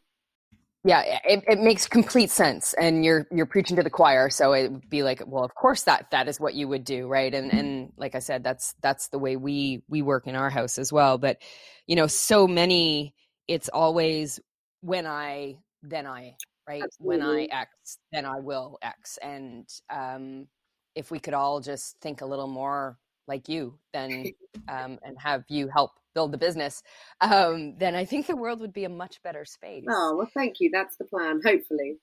Yeah, 0.83 1.01
it, 1.25 1.43
it 1.47 1.59
makes 1.59 1.87
complete 1.87 2.29
sense, 2.29 2.73
and 2.73 3.03
you're 3.03 3.27
you're 3.31 3.45
preaching 3.45 3.75
to 3.77 3.83
the 3.83 3.89
choir. 3.89 4.29
So 4.29 4.53
it 4.53 4.71
would 4.71 4.89
be 4.89 5.03
like, 5.03 5.21
well, 5.25 5.43
of 5.43 5.53
course 5.53 5.83
that 5.83 6.11
that 6.11 6.27
is 6.27 6.39
what 6.39 6.53
you 6.53 6.67
would 6.67 6.83
do, 6.83 7.07
right? 7.07 7.33
And 7.33 7.51
and 7.51 7.93
like 7.97 8.15
I 8.15 8.19
said, 8.19 8.43
that's 8.43 8.73
that's 8.81 9.09
the 9.09 9.19
way 9.19 9.35
we 9.35 9.83
we 9.89 10.01
work 10.01 10.27
in 10.27 10.35
our 10.35 10.49
house 10.49 10.77
as 10.77 10.93
well. 10.93 11.17
But 11.17 11.39
you 11.87 11.95
know, 11.95 12.07
so 12.07 12.47
many, 12.47 13.15
it's 13.47 13.69
always 13.69 14.39
when 14.81 15.05
I 15.05 15.57
then 15.83 16.05
I 16.05 16.35
right 16.67 16.83
Absolutely. 16.83 17.17
when 17.17 17.27
I 17.27 17.47
X 17.51 17.97
then 18.13 18.25
I 18.25 18.39
will 18.39 18.77
X, 18.81 19.17
and 19.21 19.67
um, 19.89 20.47
if 20.95 21.11
we 21.11 21.19
could 21.19 21.33
all 21.33 21.59
just 21.59 21.99
think 22.01 22.21
a 22.21 22.25
little 22.25 22.47
more 22.47 22.97
like 23.27 23.49
you, 23.49 23.77
then 23.93 24.31
um, 24.69 24.99
and 25.03 25.17
have 25.17 25.43
you 25.49 25.67
help 25.67 25.91
build 26.17 26.31
the 26.31 26.37
business, 26.39 26.81
um, 27.21 27.77
then 27.77 27.93
I 27.93 28.05
think 28.05 28.25
the 28.25 28.35
world 28.35 28.59
would 28.61 28.73
be 28.73 28.85
a 28.85 28.89
much 28.89 29.21
better 29.21 29.45
space. 29.45 29.85
Oh 29.87 30.15
well, 30.17 30.29
thank 30.33 30.55
you. 30.59 30.71
That's 30.73 30.97
the 30.97 31.05
plan. 31.05 31.41
Hopefully. 31.45 31.97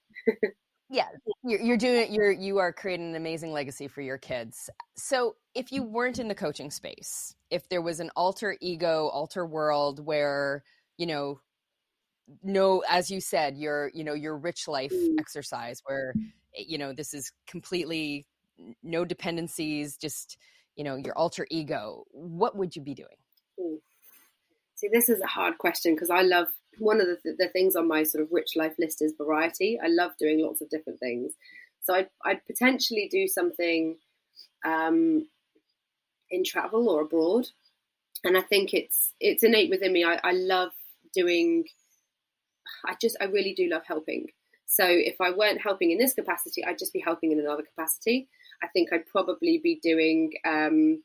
yeah, 0.88 1.09
you're, 1.42 1.61
you're 1.61 1.77
doing 1.77 2.03
it. 2.03 2.11
You're 2.11 2.31
you 2.31 2.59
are 2.59 2.72
creating 2.72 3.09
an 3.09 3.16
amazing 3.16 3.53
legacy 3.53 3.88
for 3.88 4.03
your 4.03 4.18
kids. 4.18 4.70
So, 4.96 5.35
if 5.53 5.72
you 5.72 5.83
weren't 5.83 6.20
in 6.20 6.29
the 6.29 6.35
coaching 6.37 6.70
space, 6.70 7.35
if 7.50 7.68
there 7.68 7.83
was 7.83 7.98
an 7.98 8.11
alter 8.14 8.57
ego, 8.61 9.09
alter 9.12 9.44
world 9.44 9.98
where 9.98 10.62
you 10.96 11.07
know 11.07 11.40
no 12.42 12.85
as 12.88 13.11
you 13.11 13.20
said 13.20 13.57
your 13.57 13.90
you 13.92 14.05
know 14.05 14.14
your 14.14 14.37
rich 14.38 14.68
life 14.68 14.92
mm. 14.92 15.18
exercise 15.18 15.81
where 15.87 16.14
eh, 16.57 16.64
you 16.66 16.79
know 16.79 16.92
this 16.92 17.12
is 17.12 17.33
completely 17.46 18.27
no 18.83 19.05
dependencies 19.05 19.96
just 19.96 20.38
you 20.77 20.85
know 20.85 20.96
your 20.96 21.16
alter 21.18 21.46
ego 21.50 22.05
what 22.12 22.57
would 22.57 22.74
you 22.74 22.81
be 22.81 22.94
doing 22.94 23.18
Ooh. 23.61 23.81
See, 24.76 24.88
this 24.92 25.08
is 25.08 25.20
a 25.20 25.26
hard 25.26 25.58
question 25.58 25.94
because 25.94 26.10
I 26.10 26.22
love 26.22 26.48
one 26.78 27.00
of 27.00 27.06
the, 27.06 27.37
the 27.38 27.48
things 27.48 27.76
on 27.76 27.87
my 27.87 28.02
sort 28.02 28.24
of 28.24 28.32
rich 28.32 28.56
life 28.56 28.74
list 28.78 29.02
is 29.02 29.14
variety. 29.16 29.78
I 29.82 29.88
love 29.88 30.12
doing 30.18 30.42
lots 30.42 30.60
of 30.60 30.70
different 30.70 30.98
things. 30.98 31.33
So 31.83 31.94
I'd, 31.94 32.08
I'd 32.25 32.44
potentially 32.46 33.08
do 33.10 33.29
something 33.29 33.96
um, 34.64 35.29
in 36.31 36.42
travel 36.44 36.88
or 36.88 37.02
abroad. 37.02 37.46
And 38.25 38.37
I 38.37 38.40
think 38.40 38.72
it's 38.72 39.12
it's 39.20 39.42
innate 39.42 39.70
within 39.70 39.92
me. 39.92 40.02
I, 40.04 40.18
I 40.25 40.33
love 40.33 40.72
doing. 41.12 41.64
I 42.87 42.94
just 43.00 43.16
I 43.20 43.25
really 43.25 43.54
do 43.54 43.68
love 43.68 43.83
helping. 43.87 44.29
So 44.66 44.85
if 44.88 45.20
I 45.20 45.31
weren't 45.31 45.60
helping 45.60 45.90
in 45.90 45.98
this 45.98 46.14
capacity, 46.14 46.64
I'd 46.64 46.79
just 46.79 46.92
be 46.92 47.00
helping 47.00 47.33
in 47.33 47.38
another 47.38 47.62
capacity. 47.62 48.29
I 48.62 48.66
think 48.68 48.92
I'd 48.92 49.06
probably 49.06 49.60
be 49.62 49.79
doing 49.83 50.33
um, 50.46 51.02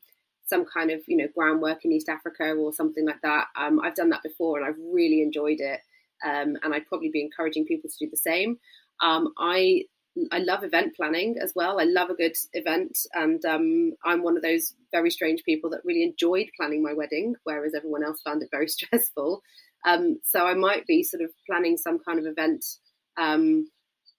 some 0.50 0.66
kind 0.66 0.90
of 0.90 1.00
you 1.06 1.16
know 1.16 1.28
groundwork 1.34 1.84
in 1.84 1.92
East 1.92 2.08
Africa 2.08 2.52
or 2.52 2.72
something 2.72 3.06
like 3.06 3.20
that. 3.22 3.46
Um, 3.56 3.80
I've 3.80 3.94
done 3.94 4.10
that 4.10 4.22
before 4.22 4.58
and 4.58 4.66
I've 4.66 4.78
really 4.92 5.22
enjoyed 5.22 5.60
it, 5.60 5.80
um, 6.24 6.56
and 6.62 6.74
I'd 6.74 6.86
probably 6.86 7.10
be 7.10 7.22
encouraging 7.22 7.64
people 7.64 7.88
to 7.88 8.04
do 8.04 8.10
the 8.10 8.16
same. 8.18 8.58
Um, 9.02 9.32
I 9.38 9.84
I 10.32 10.40
love 10.40 10.64
event 10.64 10.96
planning 10.96 11.36
as 11.40 11.52
well. 11.54 11.80
I 11.80 11.84
love 11.84 12.10
a 12.10 12.14
good 12.14 12.34
event, 12.52 12.98
and 13.14 13.42
um, 13.46 13.92
I'm 14.04 14.22
one 14.22 14.36
of 14.36 14.42
those 14.42 14.74
very 14.92 15.10
strange 15.10 15.42
people 15.44 15.70
that 15.70 15.84
really 15.84 16.02
enjoyed 16.02 16.50
planning 16.58 16.82
my 16.82 16.92
wedding, 16.92 17.36
whereas 17.44 17.72
everyone 17.74 18.04
else 18.04 18.20
found 18.20 18.42
it 18.42 18.48
very 18.50 18.68
stressful. 18.76 19.40
Um, 19.86 20.18
so 20.24 20.44
I 20.44 20.54
might 20.54 20.86
be 20.86 21.02
sort 21.02 21.22
of 21.22 21.30
planning 21.48 21.78
some 21.78 22.00
kind 22.04 22.18
of 22.18 22.26
event 22.26 22.64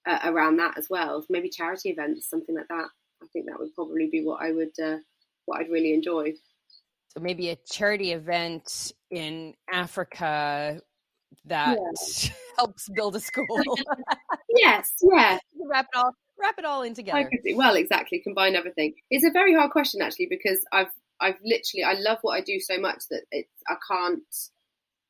uh, 0.05 0.19
around 0.23 0.57
that 0.57 0.77
as 0.77 0.87
well, 0.89 1.23
maybe 1.29 1.49
charity 1.49 1.89
events, 1.89 2.29
something 2.29 2.55
like 2.55 2.67
that. 2.69 2.87
I 3.21 3.27
think 3.31 3.45
that 3.45 3.59
would 3.59 3.73
probably 3.75 4.09
be 4.11 4.23
what 4.23 4.41
I 4.41 4.51
would 4.51 4.73
uh, 4.83 4.97
what 5.51 5.61
I'd 5.61 5.69
really 5.69 5.93
enjoy. 5.93 6.33
So 7.09 7.19
maybe 7.19 7.49
a 7.49 7.57
charity 7.69 8.13
event 8.13 8.93
in 9.09 9.53
Africa 9.71 10.81
that 11.45 11.77
yeah. 11.77 12.29
helps 12.57 12.87
build 12.89 13.15
a 13.15 13.19
school. 13.19 13.45
yes, 14.55 14.93
yeah. 15.01 15.37
wrap 15.69 15.87
it 15.93 15.97
all 15.97 16.15
wrap 16.39 16.55
it 16.57 16.65
all 16.65 16.81
in 16.83 16.93
together. 16.93 17.29
well, 17.53 17.75
exactly. 17.75 18.19
Combine 18.23 18.55
everything. 18.55 18.93
It's 19.09 19.25
a 19.25 19.31
very 19.31 19.53
hard 19.53 19.71
question 19.71 20.01
actually 20.01 20.27
because 20.29 20.59
I've 20.71 20.91
I've 21.19 21.37
literally 21.43 21.83
I 21.85 21.99
love 21.99 22.19
what 22.21 22.37
I 22.37 22.41
do 22.41 22.59
so 22.59 22.79
much 22.79 23.03
that 23.09 23.23
it 23.31 23.47
I 23.67 23.75
can't 23.89 24.23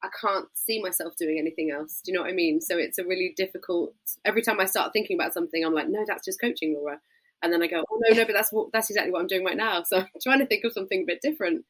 I 0.03 0.09
can't 0.19 0.47
see 0.55 0.81
myself 0.81 1.13
doing 1.17 1.37
anything 1.37 1.71
else. 1.71 2.01
Do 2.03 2.11
you 2.11 2.17
know 2.17 2.23
what 2.23 2.31
I 2.31 2.33
mean? 2.33 2.61
So 2.61 2.77
it's 2.77 2.97
a 2.97 3.05
really 3.05 3.33
difficult. 3.37 3.93
Every 4.25 4.41
time 4.41 4.59
I 4.59 4.65
start 4.65 4.93
thinking 4.93 5.15
about 5.15 5.33
something, 5.33 5.63
I'm 5.63 5.75
like, 5.75 5.89
no, 5.89 6.03
that's 6.07 6.25
just 6.25 6.41
coaching, 6.41 6.73
Laura. 6.73 6.99
And 7.43 7.51
then 7.51 7.61
I 7.61 7.67
go, 7.67 7.83
oh 7.91 7.99
no, 8.07 8.15
no, 8.15 8.25
but 8.25 8.33
that's 8.33 8.51
what 8.51 8.71
that's 8.71 8.89
exactly 8.89 9.11
what 9.11 9.21
I'm 9.21 9.27
doing 9.27 9.43
right 9.43 9.57
now. 9.57 9.83
So 9.83 9.97
I'm 9.99 10.07
trying 10.21 10.39
to 10.39 10.45
think 10.45 10.63
of 10.63 10.73
something 10.73 11.03
a 11.03 11.05
bit 11.05 11.21
different 11.21 11.65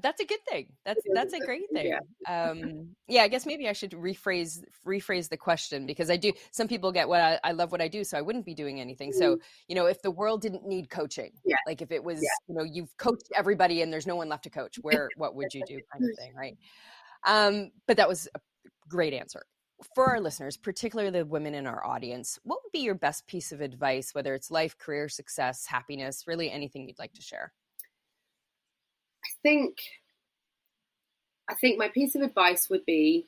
that's 0.00 0.20
a 0.20 0.24
good 0.24 0.40
thing. 0.48 0.68
That's 0.84 1.00
that's 1.12 1.34
a 1.34 1.40
great 1.40 1.70
thing. 1.72 1.92
Yeah. 2.26 2.50
Um, 2.50 2.94
yeah, 3.08 3.22
I 3.22 3.28
guess 3.28 3.46
maybe 3.46 3.68
I 3.68 3.72
should 3.72 3.92
rephrase 3.92 4.62
rephrase 4.86 5.28
the 5.28 5.36
question 5.36 5.86
because 5.86 6.10
I 6.10 6.16
do. 6.16 6.32
Some 6.50 6.68
people 6.68 6.92
get 6.92 7.08
what 7.08 7.20
I, 7.20 7.40
I 7.44 7.52
love 7.52 7.72
what 7.72 7.80
I 7.80 7.88
do, 7.88 8.04
so 8.04 8.18
I 8.18 8.22
wouldn't 8.22 8.44
be 8.44 8.54
doing 8.54 8.80
anything. 8.80 9.10
Mm-hmm. 9.10 9.18
So 9.18 9.38
you 9.68 9.74
know, 9.74 9.86
if 9.86 10.02
the 10.02 10.10
world 10.10 10.42
didn't 10.42 10.66
need 10.66 10.90
coaching, 10.90 11.32
yeah. 11.44 11.56
like 11.66 11.82
if 11.82 11.90
it 11.90 12.02
was, 12.02 12.22
yeah. 12.22 12.28
you 12.48 12.54
know, 12.54 12.64
you've 12.64 12.96
coached 12.96 13.28
everybody 13.34 13.82
and 13.82 13.92
there's 13.92 14.06
no 14.06 14.16
one 14.16 14.28
left 14.28 14.44
to 14.44 14.50
coach, 14.50 14.76
where 14.80 15.08
what 15.16 15.34
would 15.34 15.52
you 15.52 15.62
do, 15.66 15.78
kind 15.92 16.04
of 16.04 16.16
thing, 16.18 16.32
right? 16.34 16.56
Um, 17.26 17.70
but 17.86 17.96
that 17.96 18.08
was 18.08 18.28
a 18.34 18.40
great 18.88 19.14
answer 19.14 19.42
for 19.94 20.06
our 20.06 20.20
listeners, 20.20 20.56
particularly 20.56 21.10
the 21.10 21.26
women 21.26 21.54
in 21.54 21.66
our 21.66 21.84
audience. 21.84 22.38
What 22.44 22.60
would 22.62 22.72
be 22.72 22.80
your 22.80 22.94
best 22.94 23.26
piece 23.26 23.52
of 23.52 23.60
advice, 23.60 24.14
whether 24.14 24.34
it's 24.34 24.50
life, 24.50 24.78
career, 24.78 25.08
success, 25.08 25.66
happiness, 25.66 26.24
really 26.26 26.50
anything 26.50 26.88
you'd 26.88 26.98
like 26.98 27.14
to 27.14 27.22
share? 27.22 27.52
I 29.24 29.28
think 29.42 29.78
I 31.48 31.54
think 31.54 31.78
my 31.78 31.88
piece 31.88 32.14
of 32.14 32.22
advice 32.22 32.68
would 32.70 32.84
be 32.86 33.26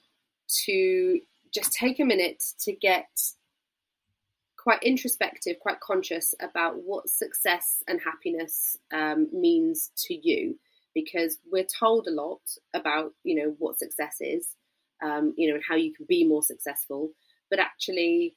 to 0.64 1.20
just 1.52 1.72
take 1.72 2.00
a 2.00 2.04
minute 2.04 2.42
to 2.60 2.72
get 2.72 3.08
quite 4.56 4.82
introspective, 4.82 5.56
quite 5.60 5.80
conscious 5.80 6.34
about 6.40 6.82
what 6.82 7.08
success 7.08 7.82
and 7.86 8.00
happiness 8.00 8.76
um, 8.92 9.28
means 9.32 9.90
to 9.96 10.14
you, 10.14 10.58
because 10.94 11.38
we're 11.50 11.66
told 11.78 12.06
a 12.06 12.10
lot 12.10 12.40
about 12.74 13.12
you 13.22 13.34
know 13.34 13.54
what 13.58 13.78
success 13.78 14.16
is, 14.20 14.48
um, 15.02 15.34
you 15.36 15.48
know, 15.48 15.54
and 15.54 15.64
how 15.68 15.76
you 15.76 15.92
can 15.92 16.06
be 16.08 16.24
more 16.26 16.42
successful, 16.42 17.10
but 17.50 17.58
actually, 17.58 18.36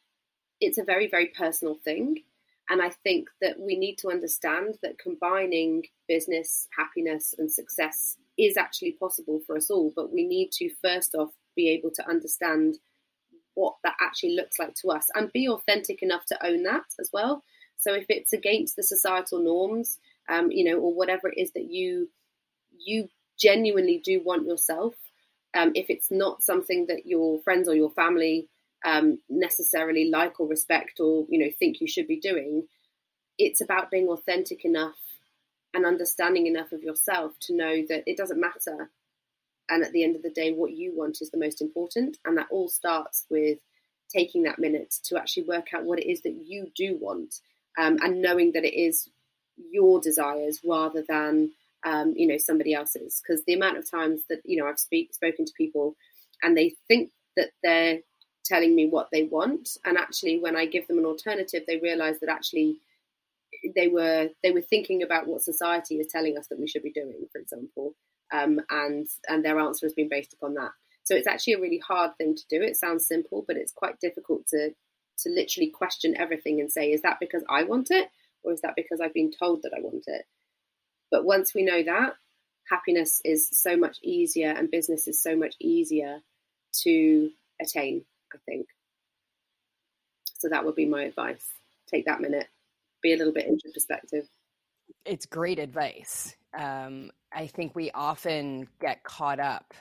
it's 0.59 0.77
a 0.77 0.83
very 0.83 1.07
very 1.07 1.27
personal 1.27 1.75
thing. 1.83 2.23
And 2.71 2.83
I 2.83 2.89
think 2.89 3.29
that 3.41 3.59
we 3.59 3.75
need 3.75 3.97
to 3.99 4.09
understand 4.09 4.75
that 4.83 4.99
combining 4.99 5.85
business, 6.07 6.67
happiness, 6.77 7.33
and 7.37 7.51
success 7.51 8.15
is 8.37 8.57
actually 8.57 8.91
possible 8.91 9.41
for 9.47 9.57
us 9.57 9.71
all. 9.71 9.91
But 9.95 10.13
we 10.13 10.23
need 10.23 10.51
to 10.53 10.69
first 10.83 11.15
off 11.15 11.31
be 11.55 11.69
able 11.69 11.89
to 11.95 12.07
understand 12.07 12.77
what 13.55 13.75
that 13.83 13.95
actually 13.99 14.35
looks 14.35 14.59
like 14.59 14.75
to 14.75 14.89
us 14.89 15.07
and 15.15 15.33
be 15.33 15.49
authentic 15.49 16.01
enough 16.01 16.25
to 16.27 16.45
own 16.45 16.63
that 16.63 16.85
as 16.99 17.09
well. 17.11 17.43
So 17.77 17.93
if 17.93 18.05
it's 18.09 18.33
against 18.33 18.75
the 18.75 18.83
societal 18.83 19.39
norms, 19.39 19.97
um, 20.29 20.51
you 20.51 20.63
know, 20.69 20.79
or 20.79 20.93
whatever 20.93 21.29
it 21.29 21.37
is 21.37 21.51
that 21.53 21.69
you 21.69 22.09
you 22.77 23.09
genuinely 23.37 24.01
do 24.03 24.21
want 24.23 24.45
yourself, 24.45 24.93
um, 25.55 25.71
if 25.75 25.89
it's 25.89 26.11
not 26.11 26.43
something 26.43 26.87
that 26.87 27.05
your 27.05 27.41
friends 27.41 27.67
or 27.67 27.75
your 27.75 27.91
family 27.91 28.47
um, 28.85 29.19
necessarily 29.29 30.09
like 30.09 30.39
or 30.39 30.47
respect 30.47 30.99
or 30.99 31.25
you 31.29 31.39
know 31.39 31.51
think 31.57 31.81
you 31.81 31.87
should 31.87 32.07
be 32.07 32.19
doing. 32.19 32.67
It's 33.37 33.61
about 33.61 33.91
being 33.91 34.07
authentic 34.07 34.65
enough 34.65 34.97
and 35.73 35.85
understanding 35.85 36.47
enough 36.47 36.71
of 36.71 36.83
yourself 36.83 37.33
to 37.41 37.55
know 37.55 37.83
that 37.87 38.03
it 38.05 38.17
doesn't 38.17 38.39
matter. 38.39 38.89
And 39.69 39.83
at 39.83 39.91
the 39.91 40.03
end 40.03 40.15
of 40.15 40.23
the 40.23 40.31
day, 40.31 40.51
what 40.51 40.71
you 40.71 40.93
want 40.95 41.21
is 41.21 41.29
the 41.29 41.37
most 41.37 41.61
important. 41.61 42.17
And 42.25 42.37
that 42.37 42.47
all 42.49 42.67
starts 42.69 43.25
with 43.29 43.59
taking 44.13 44.43
that 44.43 44.59
minute 44.59 44.95
to 45.03 45.17
actually 45.17 45.43
work 45.43 45.67
out 45.73 45.83
what 45.83 45.99
it 45.99 46.09
is 46.09 46.21
that 46.21 46.43
you 46.45 46.71
do 46.75 46.97
want 46.99 47.35
um, 47.77 47.97
and 48.01 48.21
knowing 48.21 48.51
that 48.53 48.65
it 48.65 48.77
is 48.77 49.09
your 49.71 49.99
desires 49.99 50.61
rather 50.63 51.03
than 51.07 51.51
um, 51.85 52.13
you 52.15 52.27
know 52.27 52.37
somebody 52.37 52.73
else's. 52.73 53.21
Because 53.21 53.43
the 53.45 53.53
amount 53.53 53.77
of 53.77 53.89
times 53.89 54.21
that 54.29 54.41
you 54.45 54.57
know 54.57 54.67
I've 54.67 54.79
speak, 54.79 55.13
spoken 55.13 55.45
to 55.45 55.53
people 55.57 55.95
and 56.41 56.57
they 56.57 56.75
think 56.87 57.11
that 57.35 57.51
they're 57.63 57.99
telling 58.45 58.75
me 58.75 58.87
what 58.87 59.09
they 59.11 59.23
want 59.23 59.69
and 59.85 59.97
actually 59.97 60.39
when 60.39 60.55
i 60.55 60.65
give 60.65 60.87
them 60.87 60.97
an 60.97 61.05
alternative 61.05 61.61
they 61.67 61.77
realize 61.77 62.19
that 62.19 62.29
actually 62.29 62.77
they 63.75 63.89
were 63.89 64.29
they 64.41 64.51
were 64.51 64.61
thinking 64.61 65.03
about 65.03 65.27
what 65.27 65.41
society 65.41 65.95
is 65.95 66.07
telling 66.07 66.37
us 66.37 66.47
that 66.47 66.59
we 66.59 66.67
should 66.67 66.81
be 66.81 66.91
doing 66.91 67.27
for 67.31 67.39
example 67.39 67.93
um, 68.31 68.59
and 68.69 69.07
and 69.27 69.43
their 69.43 69.59
answer 69.59 69.85
has 69.85 69.93
been 69.93 70.09
based 70.09 70.33
upon 70.33 70.53
that. 70.55 70.71
So 71.03 71.15
it's 71.15 71.27
actually 71.27 71.53
a 71.53 71.59
really 71.59 71.79
hard 71.79 72.11
thing 72.17 72.35
to 72.35 72.43
do. 72.49 72.61
It 72.61 72.77
sounds 72.77 73.07
simple 73.07 73.43
but 73.47 73.57
it's 73.57 73.71
quite 73.71 73.99
difficult 73.99 74.47
to 74.47 74.69
to 75.23 75.29
literally 75.29 75.69
question 75.69 76.15
everything 76.17 76.59
and 76.59 76.71
say 76.71 76.91
is 76.91 77.01
that 77.01 77.17
because 77.19 77.43
i 77.49 77.63
want 77.63 77.91
it 77.91 78.09
or 78.43 78.53
is 78.53 78.61
that 78.61 78.75
because 78.75 79.01
i've 79.01 79.13
been 79.13 79.31
told 79.31 79.61
that 79.61 79.73
i 79.75 79.81
want 79.81 80.03
it 80.07 80.25
but 81.11 81.25
once 81.25 81.53
we 81.53 81.63
know 81.63 81.83
that 81.83 82.13
happiness 82.69 83.21
is 83.25 83.49
so 83.51 83.75
much 83.75 83.97
easier 84.03 84.51
and 84.51 84.69
business 84.69 85.07
is 85.07 85.21
so 85.21 85.35
much 85.35 85.55
easier 85.59 86.19
to 86.83 87.29
attain 87.61 88.03
I 88.33 88.37
think. 88.45 88.67
So 90.37 90.49
that 90.49 90.65
would 90.65 90.75
be 90.75 90.85
my 90.85 91.03
advice. 91.03 91.45
Take 91.87 92.05
that 92.05 92.21
minute, 92.21 92.47
be 93.01 93.13
a 93.13 93.17
little 93.17 93.33
bit 93.33 93.47
introspective. 93.47 94.27
It's 95.05 95.25
great 95.25 95.59
advice. 95.59 96.35
Um, 96.57 97.11
I 97.31 97.47
think 97.47 97.75
we 97.75 97.91
often 97.91 98.67
get 98.79 99.03
caught 99.03 99.39
up 99.39 99.73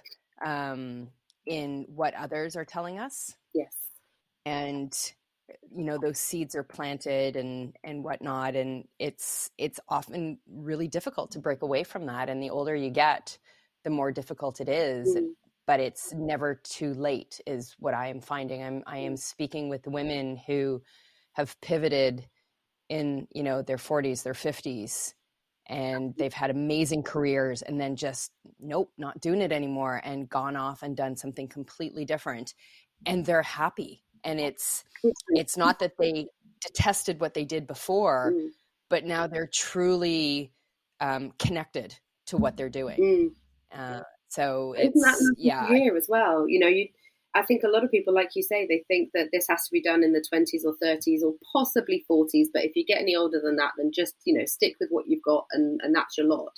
um, 0.44 1.08
in 1.46 1.86
what 1.94 2.14
others 2.14 2.56
are 2.56 2.64
telling 2.64 2.98
us. 2.98 3.36
Yes. 3.54 3.74
And 4.44 4.94
you 5.70 5.84
know 5.84 5.98
those 5.98 6.18
seeds 6.18 6.54
are 6.54 6.62
planted 6.62 7.36
and 7.36 7.76
and 7.84 8.02
whatnot 8.04 8.56
and 8.56 8.86
it's 8.98 9.50
it's 9.58 9.80
often 9.88 10.38
really 10.48 10.88
difficult 10.88 11.30
to 11.30 11.38
break 11.38 11.62
away 11.62 11.84
from 11.84 12.06
that 12.06 12.28
and 12.28 12.42
the 12.42 12.50
older 12.50 12.74
you 12.74 12.90
get 12.90 13.38
the 13.84 13.90
more 13.90 14.12
difficult 14.12 14.60
it 14.60 14.68
is 14.68 15.14
mm. 15.16 15.28
but 15.66 15.80
it's 15.80 16.12
never 16.14 16.60
too 16.64 16.94
late 16.94 17.40
is 17.46 17.74
what 17.78 17.94
i 17.94 18.08
am 18.08 18.20
finding. 18.20 18.62
I'm 18.62 18.82
i 18.86 18.98
am 18.98 19.16
speaking 19.16 19.68
with 19.68 19.86
women 19.86 20.36
who 20.36 20.82
have 21.32 21.58
pivoted 21.60 22.26
in 22.88 23.26
you 23.32 23.42
know 23.42 23.62
their 23.62 23.76
40s 23.76 24.22
their 24.22 24.34
50s 24.34 25.14
and 25.70 26.14
they've 26.16 26.32
had 26.32 26.50
amazing 26.50 27.02
careers 27.02 27.60
and 27.62 27.78
then 27.80 27.94
just 27.94 28.32
nope 28.58 28.90
not 28.96 29.20
doing 29.20 29.42
it 29.42 29.52
anymore 29.52 30.00
and 30.02 30.28
gone 30.28 30.56
off 30.56 30.82
and 30.82 30.96
done 30.96 31.16
something 31.16 31.46
completely 31.46 32.04
different 32.04 32.54
and 33.06 33.24
they're 33.24 33.42
happy 33.42 34.02
and 34.24 34.40
it's 34.40 34.84
it's 35.30 35.56
not 35.56 35.78
that 35.78 35.92
they 35.98 36.26
detested 36.60 37.20
what 37.20 37.34
they 37.34 37.44
did 37.44 37.66
before 37.66 38.32
mm. 38.34 38.48
but 38.88 39.04
now 39.04 39.26
they're 39.26 39.46
truly 39.46 40.52
um, 41.00 41.32
connected 41.38 41.94
to 42.26 42.36
what 42.36 42.56
they're 42.56 42.68
doing 42.68 42.98
mm. 42.98 43.30
uh, 43.72 44.02
so 44.28 44.74
it's 44.76 45.00
yeah 45.36 45.66
here 45.68 45.96
as 45.96 46.06
well. 46.08 46.48
You 46.48 46.60
know, 46.60 46.68
you 46.68 46.88
I 47.34 47.42
think 47.42 47.62
a 47.62 47.68
lot 47.68 47.84
of 47.84 47.90
people, 47.90 48.14
like 48.14 48.30
you 48.34 48.42
say, 48.42 48.66
they 48.66 48.84
think 48.88 49.10
that 49.14 49.28
this 49.32 49.46
has 49.48 49.64
to 49.64 49.72
be 49.72 49.82
done 49.82 50.02
in 50.02 50.12
the 50.12 50.24
20s 50.32 50.64
or 50.64 50.74
30s 50.82 51.22
or 51.22 51.34
possibly 51.52 52.04
40s. 52.10 52.46
But 52.52 52.64
if 52.64 52.74
you 52.74 52.84
get 52.84 53.00
any 53.00 53.14
older 53.14 53.40
than 53.42 53.56
that, 53.56 53.72
then 53.76 53.90
just 53.92 54.14
you 54.24 54.38
know 54.38 54.44
stick 54.44 54.76
with 54.80 54.90
what 54.90 55.06
you've 55.08 55.22
got, 55.22 55.46
and 55.52 55.80
and 55.82 55.94
that's 55.94 56.18
your 56.18 56.26
lot. 56.26 56.52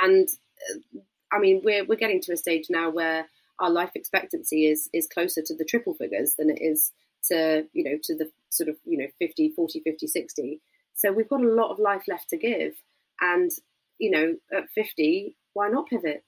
And 0.00 0.28
uh, 0.70 1.00
I 1.30 1.38
mean, 1.38 1.60
we're 1.64 1.84
we're 1.84 1.96
getting 1.96 2.20
to 2.22 2.32
a 2.32 2.36
stage 2.36 2.66
now 2.70 2.90
where 2.90 3.26
our 3.62 3.70
life 3.70 3.92
expectancy 3.94 4.66
is 4.66 4.90
is 4.92 5.08
closer 5.08 5.40
to 5.40 5.56
the 5.56 5.64
triple 5.64 5.94
figures 5.94 6.34
than 6.36 6.50
it 6.50 6.60
is 6.60 6.92
to 7.28 7.64
you 7.72 7.84
know 7.84 7.98
to 8.02 8.16
the 8.16 8.30
sort 8.50 8.68
of 8.68 8.76
you 8.84 8.98
know 8.98 9.06
50 9.18 9.52
40 9.56 9.80
50 9.80 10.06
60 10.06 10.60
so 10.94 11.12
we've 11.12 11.28
got 11.28 11.40
a 11.40 11.48
lot 11.48 11.70
of 11.70 11.78
life 11.78 12.04
left 12.08 12.30
to 12.30 12.36
give. 12.36 12.74
And 13.20 13.50
you 13.98 14.10
know 14.10 14.36
at 14.56 14.70
50 14.70 15.36
why 15.52 15.68
not 15.68 15.88
pivot? 15.88 16.24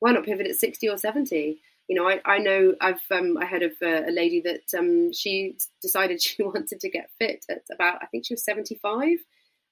Why 0.00 0.12
not 0.12 0.24
pivot 0.24 0.48
at 0.48 0.56
60 0.56 0.88
or 0.88 0.98
70? 0.98 1.60
You 1.88 1.96
know, 1.96 2.08
I, 2.08 2.20
I 2.24 2.38
know 2.38 2.74
I've 2.80 3.02
um, 3.10 3.36
I 3.38 3.46
heard 3.46 3.62
of 3.62 3.72
a, 3.82 4.08
a 4.08 4.12
lady 4.12 4.40
that 4.40 4.76
um, 4.76 5.12
she 5.12 5.56
decided 5.80 6.22
she 6.22 6.42
wanted 6.42 6.80
to 6.80 6.90
get 6.90 7.10
fit 7.18 7.44
at 7.50 7.62
about 7.72 7.98
I 8.02 8.06
think 8.06 8.26
she 8.26 8.34
was 8.34 8.44
75 8.44 9.18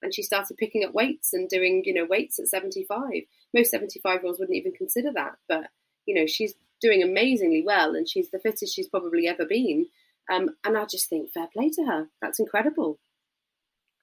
and 0.02 0.14
she 0.14 0.22
started 0.22 0.56
picking 0.56 0.84
up 0.84 0.94
weights 0.94 1.32
and 1.32 1.48
doing 1.48 1.82
you 1.84 1.94
know 1.94 2.06
weights 2.08 2.38
at 2.38 2.46
75 2.46 3.10
most 3.54 3.70
75 3.70 4.14
year 4.14 4.26
olds 4.26 4.38
wouldn't 4.38 4.56
even 4.56 4.72
consider 4.72 5.12
that 5.12 5.32
but 5.46 5.66
you 6.06 6.14
know 6.14 6.26
she's 6.26 6.54
doing 6.80 7.02
amazingly 7.02 7.62
well 7.64 7.94
and 7.94 8.08
she's 8.08 8.30
the 8.30 8.38
fittest 8.38 8.74
she's 8.74 8.88
probably 8.88 9.26
ever 9.26 9.44
been. 9.44 9.86
Um, 10.32 10.50
and 10.64 10.78
i 10.78 10.84
just 10.84 11.08
think 11.08 11.32
fair 11.32 11.48
play 11.52 11.70
to 11.70 11.84
her. 11.84 12.08
That's 12.20 12.40
incredible. 12.40 12.98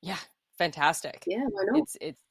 Yeah 0.01 0.19
fantastic. 0.57 1.23
Yeah 1.27 1.45
why 1.49 1.63
not? 1.65 1.81
It's 1.81 1.97
it's 2.01 2.23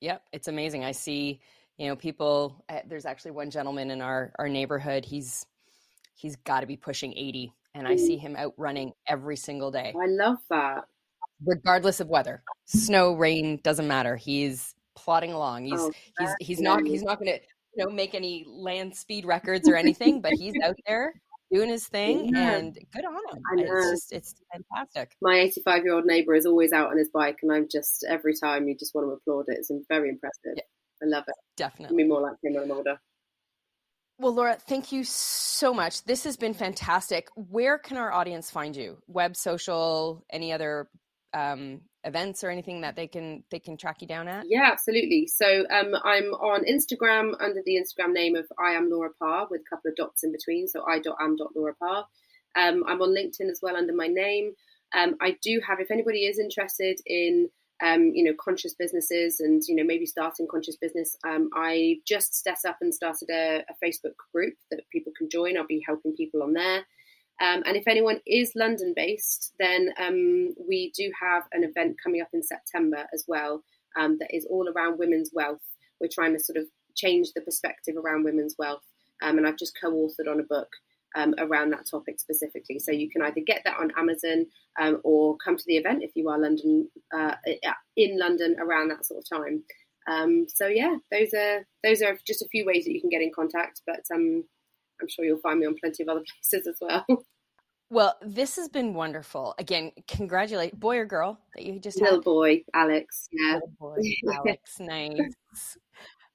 yep 0.00 0.22
it's 0.32 0.48
amazing. 0.48 0.84
I 0.84 0.92
see 0.92 1.40
you 1.76 1.88
know 1.88 1.96
people 1.96 2.64
eh, 2.68 2.82
there's 2.86 3.06
actually 3.06 3.32
one 3.32 3.50
gentleman 3.50 3.90
in 3.90 4.00
our 4.00 4.32
our 4.38 4.48
neighborhood. 4.48 5.04
He's 5.04 5.46
he's 6.14 6.36
got 6.36 6.60
to 6.60 6.66
be 6.66 6.76
pushing 6.76 7.12
80 7.12 7.52
and 7.74 7.86
i 7.86 7.94
see 7.94 8.16
him 8.16 8.34
out 8.36 8.52
running 8.56 8.92
every 9.06 9.36
single 9.36 9.70
day. 9.70 9.94
I 9.96 10.06
love 10.06 10.38
that. 10.50 10.84
Regardless 11.44 12.00
of 12.00 12.08
weather 12.08 12.42
snow 12.66 13.14
rain 13.14 13.60
doesn't 13.62 13.86
matter. 13.86 14.16
He's 14.16 14.74
plodding 14.96 15.32
along. 15.32 15.64
He's 15.64 15.80
oh, 15.80 15.92
he's 16.18 16.30
he's 16.40 16.60
not 16.60 16.84
he's 16.84 17.02
not 17.02 17.20
going 17.20 17.32
to 17.32 17.40
you 17.74 17.84
know 17.84 17.90
make 17.90 18.14
any 18.14 18.44
land 18.48 18.94
speed 18.94 19.24
records 19.24 19.68
or 19.68 19.76
anything 19.76 20.20
but 20.20 20.32
he's 20.32 20.54
out 20.62 20.76
there 20.86 21.12
doing 21.52 21.68
his 21.68 21.86
thing, 21.88 22.34
yeah. 22.34 22.56
and 22.56 22.78
good 22.92 23.04
on 23.04 23.14
him. 23.14 23.42
It's 23.58 23.90
just 23.90 24.12
it's 24.12 24.34
fantastic. 24.52 25.16
My 25.20 25.38
85 25.38 25.84
year 25.84 25.94
old 25.94 26.04
neighbour 26.04 26.34
is 26.34 26.46
always 26.46 26.72
out 26.72 26.90
on 26.90 26.98
his 26.98 27.08
bike, 27.08 27.38
and 27.42 27.52
I'm 27.52 27.68
just 27.70 28.04
every 28.08 28.34
time 28.34 28.68
you 28.68 28.76
just 28.76 28.94
want 28.94 29.06
to 29.06 29.12
applaud 29.12 29.46
it. 29.48 29.58
It's 29.58 29.70
very 29.88 30.10
impressive. 30.10 30.54
Yeah. 30.56 30.62
I 31.02 31.06
love 31.06 31.24
it. 31.28 31.34
Definitely. 31.56 31.96
Be 31.96 32.08
more 32.08 32.20
like 32.20 32.36
him 32.42 32.54
when 32.54 32.64
I'm 32.64 32.72
older. 32.72 32.98
Well, 34.18 34.34
Laura, 34.34 34.56
thank 34.56 34.90
you 34.90 35.04
so 35.04 35.72
much. 35.72 36.02
This 36.02 36.24
has 36.24 36.36
been 36.36 36.54
fantastic. 36.54 37.28
Where 37.36 37.78
can 37.78 37.96
our 37.96 38.12
audience 38.12 38.50
find 38.50 38.74
you? 38.74 38.98
Web, 39.06 39.36
social, 39.36 40.24
any 40.28 40.52
other 40.52 40.88
um, 41.34 41.82
events 42.04 42.44
or 42.44 42.50
anything 42.50 42.82
that 42.82 42.96
they 42.96 43.06
can 43.06 43.42
they 43.50 43.58
can 43.58 43.76
track 43.76 44.00
you 44.00 44.08
down 44.08 44.28
at? 44.28 44.44
Yeah, 44.48 44.68
absolutely. 44.72 45.26
So 45.26 45.64
um, 45.70 45.94
I'm 46.04 46.32
on 46.34 46.64
Instagram 46.64 47.34
under 47.40 47.62
the 47.64 47.76
Instagram 47.76 48.12
name 48.12 48.36
of 48.36 48.46
I 48.58 48.72
am 48.72 48.90
Laura 48.90 49.10
Parr 49.18 49.46
with 49.50 49.62
a 49.62 49.68
couple 49.68 49.90
of 49.90 49.96
dots 49.96 50.24
in 50.24 50.32
between. 50.32 50.68
So 50.68 50.84
I 50.86 50.98
dot 50.98 51.16
am 51.20 51.36
dot 51.36 51.50
Laura 51.54 51.74
Parr. 51.74 52.06
Um, 52.56 52.84
I'm 52.86 53.02
on 53.02 53.10
LinkedIn 53.10 53.50
as 53.50 53.60
well 53.62 53.76
under 53.76 53.94
my 53.94 54.06
name. 54.08 54.52
Um, 54.94 55.16
I 55.20 55.36
do 55.42 55.60
have, 55.66 55.80
if 55.80 55.90
anybody 55.90 56.20
is 56.20 56.38
interested 56.38 56.98
in 57.04 57.50
um, 57.80 58.10
you 58.14 58.24
know, 58.24 58.34
conscious 58.38 58.74
businesses 58.74 59.40
and, 59.40 59.62
you 59.68 59.76
know, 59.76 59.84
maybe 59.84 60.06
starting 60.06 60.48
conscious 60.50 60.76
business. 60.76 61.16
Um, 61.24 61.48
I 61.54 61.98
just 62.06 62.42
set 62.42 62.58
up 62.66 62.78
and 62.80 62.92
started 62.92 63.30
a, 63.30 63.64
a, 63.68 63.84
Facebook 63.84 64.14
group 64.34 64.54
that 64.70 64.80
people 64.90 65.12
can 65.16 65.28
join. 65.30 65.56
I'll 65.56 65.66
be 65.66 65.84
helping 65.86 66.12
people 66.16 66.42
on 66.42 66.54
there. 66.54 66.84
Um, 67.40 67.62
and 67.66 67.76
if 67.76 67.86
anyone 67.86 68.20
is 68.26 68.52
London 68.56 68.92
based, 68.96 69.52
then 69.58 69.90
um, 69.98 70.54
we 70.68 70.92
do 70.96 71.10
have 71.20 71.44
an 71.52 71.62
event 71.62 71.96
coming 72.02 72.20
up 72.20 72.28
in 72.32 72.42
September 72.42 73.06
as 73.14 73.24
well 73.28 73.62
um, 73.96 74.18
that 74.18 74.34
is 74.34 74.46
all 74.50 74.68
around 74.68 74.98
women's 74.98 75.30
wealth. 75.32 75.62
We're 76.00 76.08
trying 76.12 76.32
to 76.32 76.42
sort 76.42 76.56
of 76.58 76.66
change 76.96 77.28
the 77.34 77.40
perspective 77.40 77.96
around 77.96 78.24
women's 78.24 78.56
wealth. 78.58 78.82
Um, 79.22 79.38
and 79.38 79.46
I've 79.46 79.58
just 79.58 79.78
co 79.80 79.90
authored 79.92 80.30
on 80.30 80.40
a 80.40 80.44
book 80.44 80.68
um, 81.16 81.34
around 81.38 81.70
that 81.70 81.88
topic 81.88 82.18
specifically. 82.18 82.80
So 82.80 82.92
you 82.92 83.08
can 83.08 83.22
either 83.22 83.40
get 83.46 83.62
that 83.64 83.78
on 83.78 83.92
Amazon 83.96 84.46
um, 84.80 85.00
or 85.04 85.36
come 85.36 85.56
to 85.56 85.64
the 85.66 85.76
event 85.76 86.02
if 86.02 86.12
you 86.14 86.28
are 86.28 86.38
London 86.38 86.88
uh, 87.16 87.34
in 87.96 88.18
London 88.18 88.56
around 88.60 88.88
that 88.88 89.06
sort 89.06 89.22
of 89.22 89.28
time. 89.28 89.62
So 90.48 90.66
yeah, 90.66 90.96
those 91.12 91.34
are 91.34 91.66
those 91.84 92.02
are 92.02 92.18
just 92.26 92.42
a 92.42 92.48
few 92.48 92.64
ways 92.64 92.84
that 92.84 92.92
you 92.92 93.00
can 93.00 93.10
get 93.10 93.22
in 93.22 93.30
contact, 93.34 93.82
but 93.86 94.04
I'm 95.00 95.08
sure 95.08 95.24
you'll 95.24 95.38
find 95.38 95.60
me 95.60 95.66
on 95.66 95.76
plenty 95.80 96.02
of 96.02 96.08
other 96.08 96.22
places 96.50 96.66
as 96.66 96.76
well. 96.80 97.04
Well, 97.90 98.16
this 98.20 98.56
has 98.56 98.68
been 98.68 98.92
wonderful. 98.92 99.54
Again, 99.58 99.92
congratulate 100.06 100.78
boy 100.78 100.98
or 100.98 101.06
girl 101.06 101.40
that 101.54 101.64
you 101.64 101.80
just 101.80 102.00
little 102.00 102.16
had? 102.16 102.24
boy, 102.24 102.62
Alex. 102.74 103.28
Yeah, 103.32 103.54
little 103.54 103.72
boy, 103.78 103.96
Alex. 104.34 104.78
nice, 104.78 105.78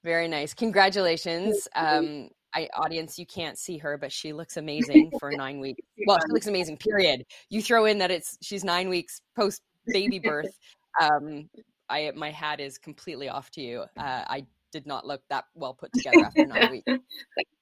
very 0.02 0.26
nice. 0.26 0.52
Congratulations. 0.52 1.68
Um, 1.76 2.28
I, 2.54 2.68
audience, 2.76 3.18
you 3.18 3.26
can't 3.26 3.58
see 3.58 3.78
her, 3.78 3.98
but 3.98 4.12
she 4.12 4.32
looks 4.32 4.56
amazing 4.56 5.12
for 5.18 5.30
nine 5.32 5.60
weeks. 5.60 5.80
Well, 6.06 6.18
she 6.18 6.32
looks 6.32 6.48
amazing. 6.48 6.76
Period. 6.76 7.24
You 7.48 7.62
throw 7.62 7.86
in 7.86 7.98
that 7.98 8.10
it's 8.10 8.36
she's 8.42 8.62
nine 8.62 8.88
weeks 8.90 9.22
post 9.36 9.62
baby 9.86 10.18
birth. 10.18 10.52
Um, 11.00 11.48
I 11.88 12.10
my 12.14 12.30
hat 12.30 12.60
is 12.60 12.78
completely 12.78 13.28
off 13.28 13.50
to 13.52 13.62
you. 13.62 13.84
Uh, 13.96 14.24
I 14.26 14.46
did 14.74 14.86
not 14.86 15.06
look 15.06 15.22
that 15.30 15.44
well 15.54 15.72
put 15.72 15.92
together 15.92 16.24
after 16.24 16.44
nine 16.44 16.70
weeks. 16.70 16.92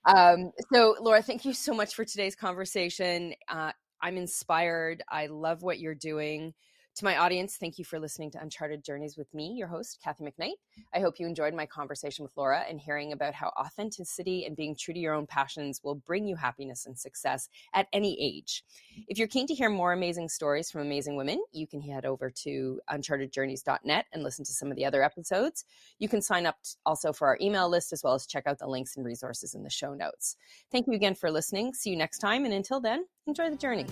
Um, 0.07 0.51
so, 0.73 0.97
Laura, 0.99 1.23
thank 1.23 1.45
you 1.45 1.53
so 1.53 1.75
much 1.75 1.95
for 1.95 2.07
today's 2.07 2.35
conversation. 2.35 3.35
Uh, 3.49 3.73
I'm 4.01 4.17
inspired. 4.17 5.03
I 5.11 5.27
love 5.27 5.63
what 5.63 5.79
you're 5.79 5.95
doing. 5.95 6.55
To 6.97 7.07
my 7.07 7.17
audience, 7.17 7.57
thank 7.57 7.79
you 7.79 7.87
for 7.87 7.99
listening 7.99 8.31
to 8.33 8.43
Uncharted 8.43 8.85
Journeys 8.85 9.17
with 9.17 9.33
me, 9.33 9.55
your 9.57 9.67
host, 9.67 9.99
Kathy 10.05 10.25
McKnight. 10.25 10.57
I 10.95 11.01
hope 11.01 11.19
you 11.19 11.27
enjoyed 11.27 11.55
my 11.55 11.65
conversation 11.65 12.23
with 12.23 12.37
Laura 12.37 12.65
and 12.69 12.79
hearing 12.79 13.13
about 13.13 13.33
how 13.33 13.51
authenticity 13.59 14.45
and 14.45 14.55
being 14.55 14.77
true 14.77 14.93
to 14.93 15.01
your 15.01 15.15
own 15.15 15.27
passions 15.27 15.81
will 15.83 15.95
bring 15.95 16.27
you 16.27 16.37
happiness 16.37 16.85
and 16.85 16.99
success 16.99 17.49
at 17.73 17.87
any 17.95 18.21
age. 18.21 18.63
If 19.09 19.17
you're 19.17 19.27
keen 19.27 19.47
to 19.47 19.55
hear 19.55 19.71
more 19.71 19.95
amazing 19.95 20.29
stories 20.29 20.71
from 20.71 20.83
amazing 20.83 21.17
women, 21.17 21.43
you 21.51 21.67
can 21.67 21.81
head 21.81 22.05
over 22.05 22.31
to 22.43 22.79
unchartedjourneys.net 22.91 24.05
and 24.13 24.23
listen 24.23 24.45
to 24.45 24.53
some 24.53 24.71
of 24.71 24.77
the 24.77 24.85
other 24.85 25.03
episodes. 25.03 25.65
You 25.99 26.11
can 26.11 26.21
sign 26.21 26.45
up 26.45 26.59
also 26.85 27.11
for 27.11 27.27
our 27.27 27.39
email 27.41 27.71
list 27.71 27.95
as 27.95 28.03
well 28.05 28.13
as 28.13 28.27
check 28.27 28.47
out 28.47 28.59
the 28.59 28.67
links 28.67 28.99
and 28.99 29.07
resources 29.07 29.55
in 29.55 29.63
the 29.63 29.71
show 29.71 29.95
notes. 29.95 30.37
Thank 30.71 30.87
you 30.89 30.93
again 30.93 31.15
for 31.15 31.31
listening. 31.31 31.73
See 31.73 31.89
you 31.89 31.97
next 31.97 32.19
time. 32.19 32.45
And 32.45 32.53
until 32.53 32.81
then, 32.81 33.07
enjoy 33.27 33.49
the 33.49 33.57
journey. 33.57 33.87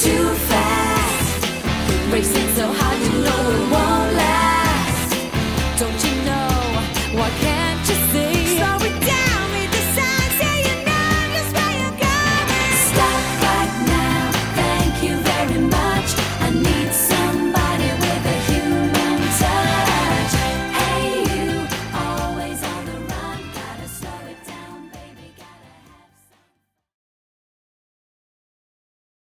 too 0.00 0.32
fast. 0.48 2.12
Racing 2.12 2.48
so 2.54 2.72
hard, 2.72 2.98
you 3.02 3.20
know 3.24 3.50
it 3.50 3.72
won't. 3.72 3.97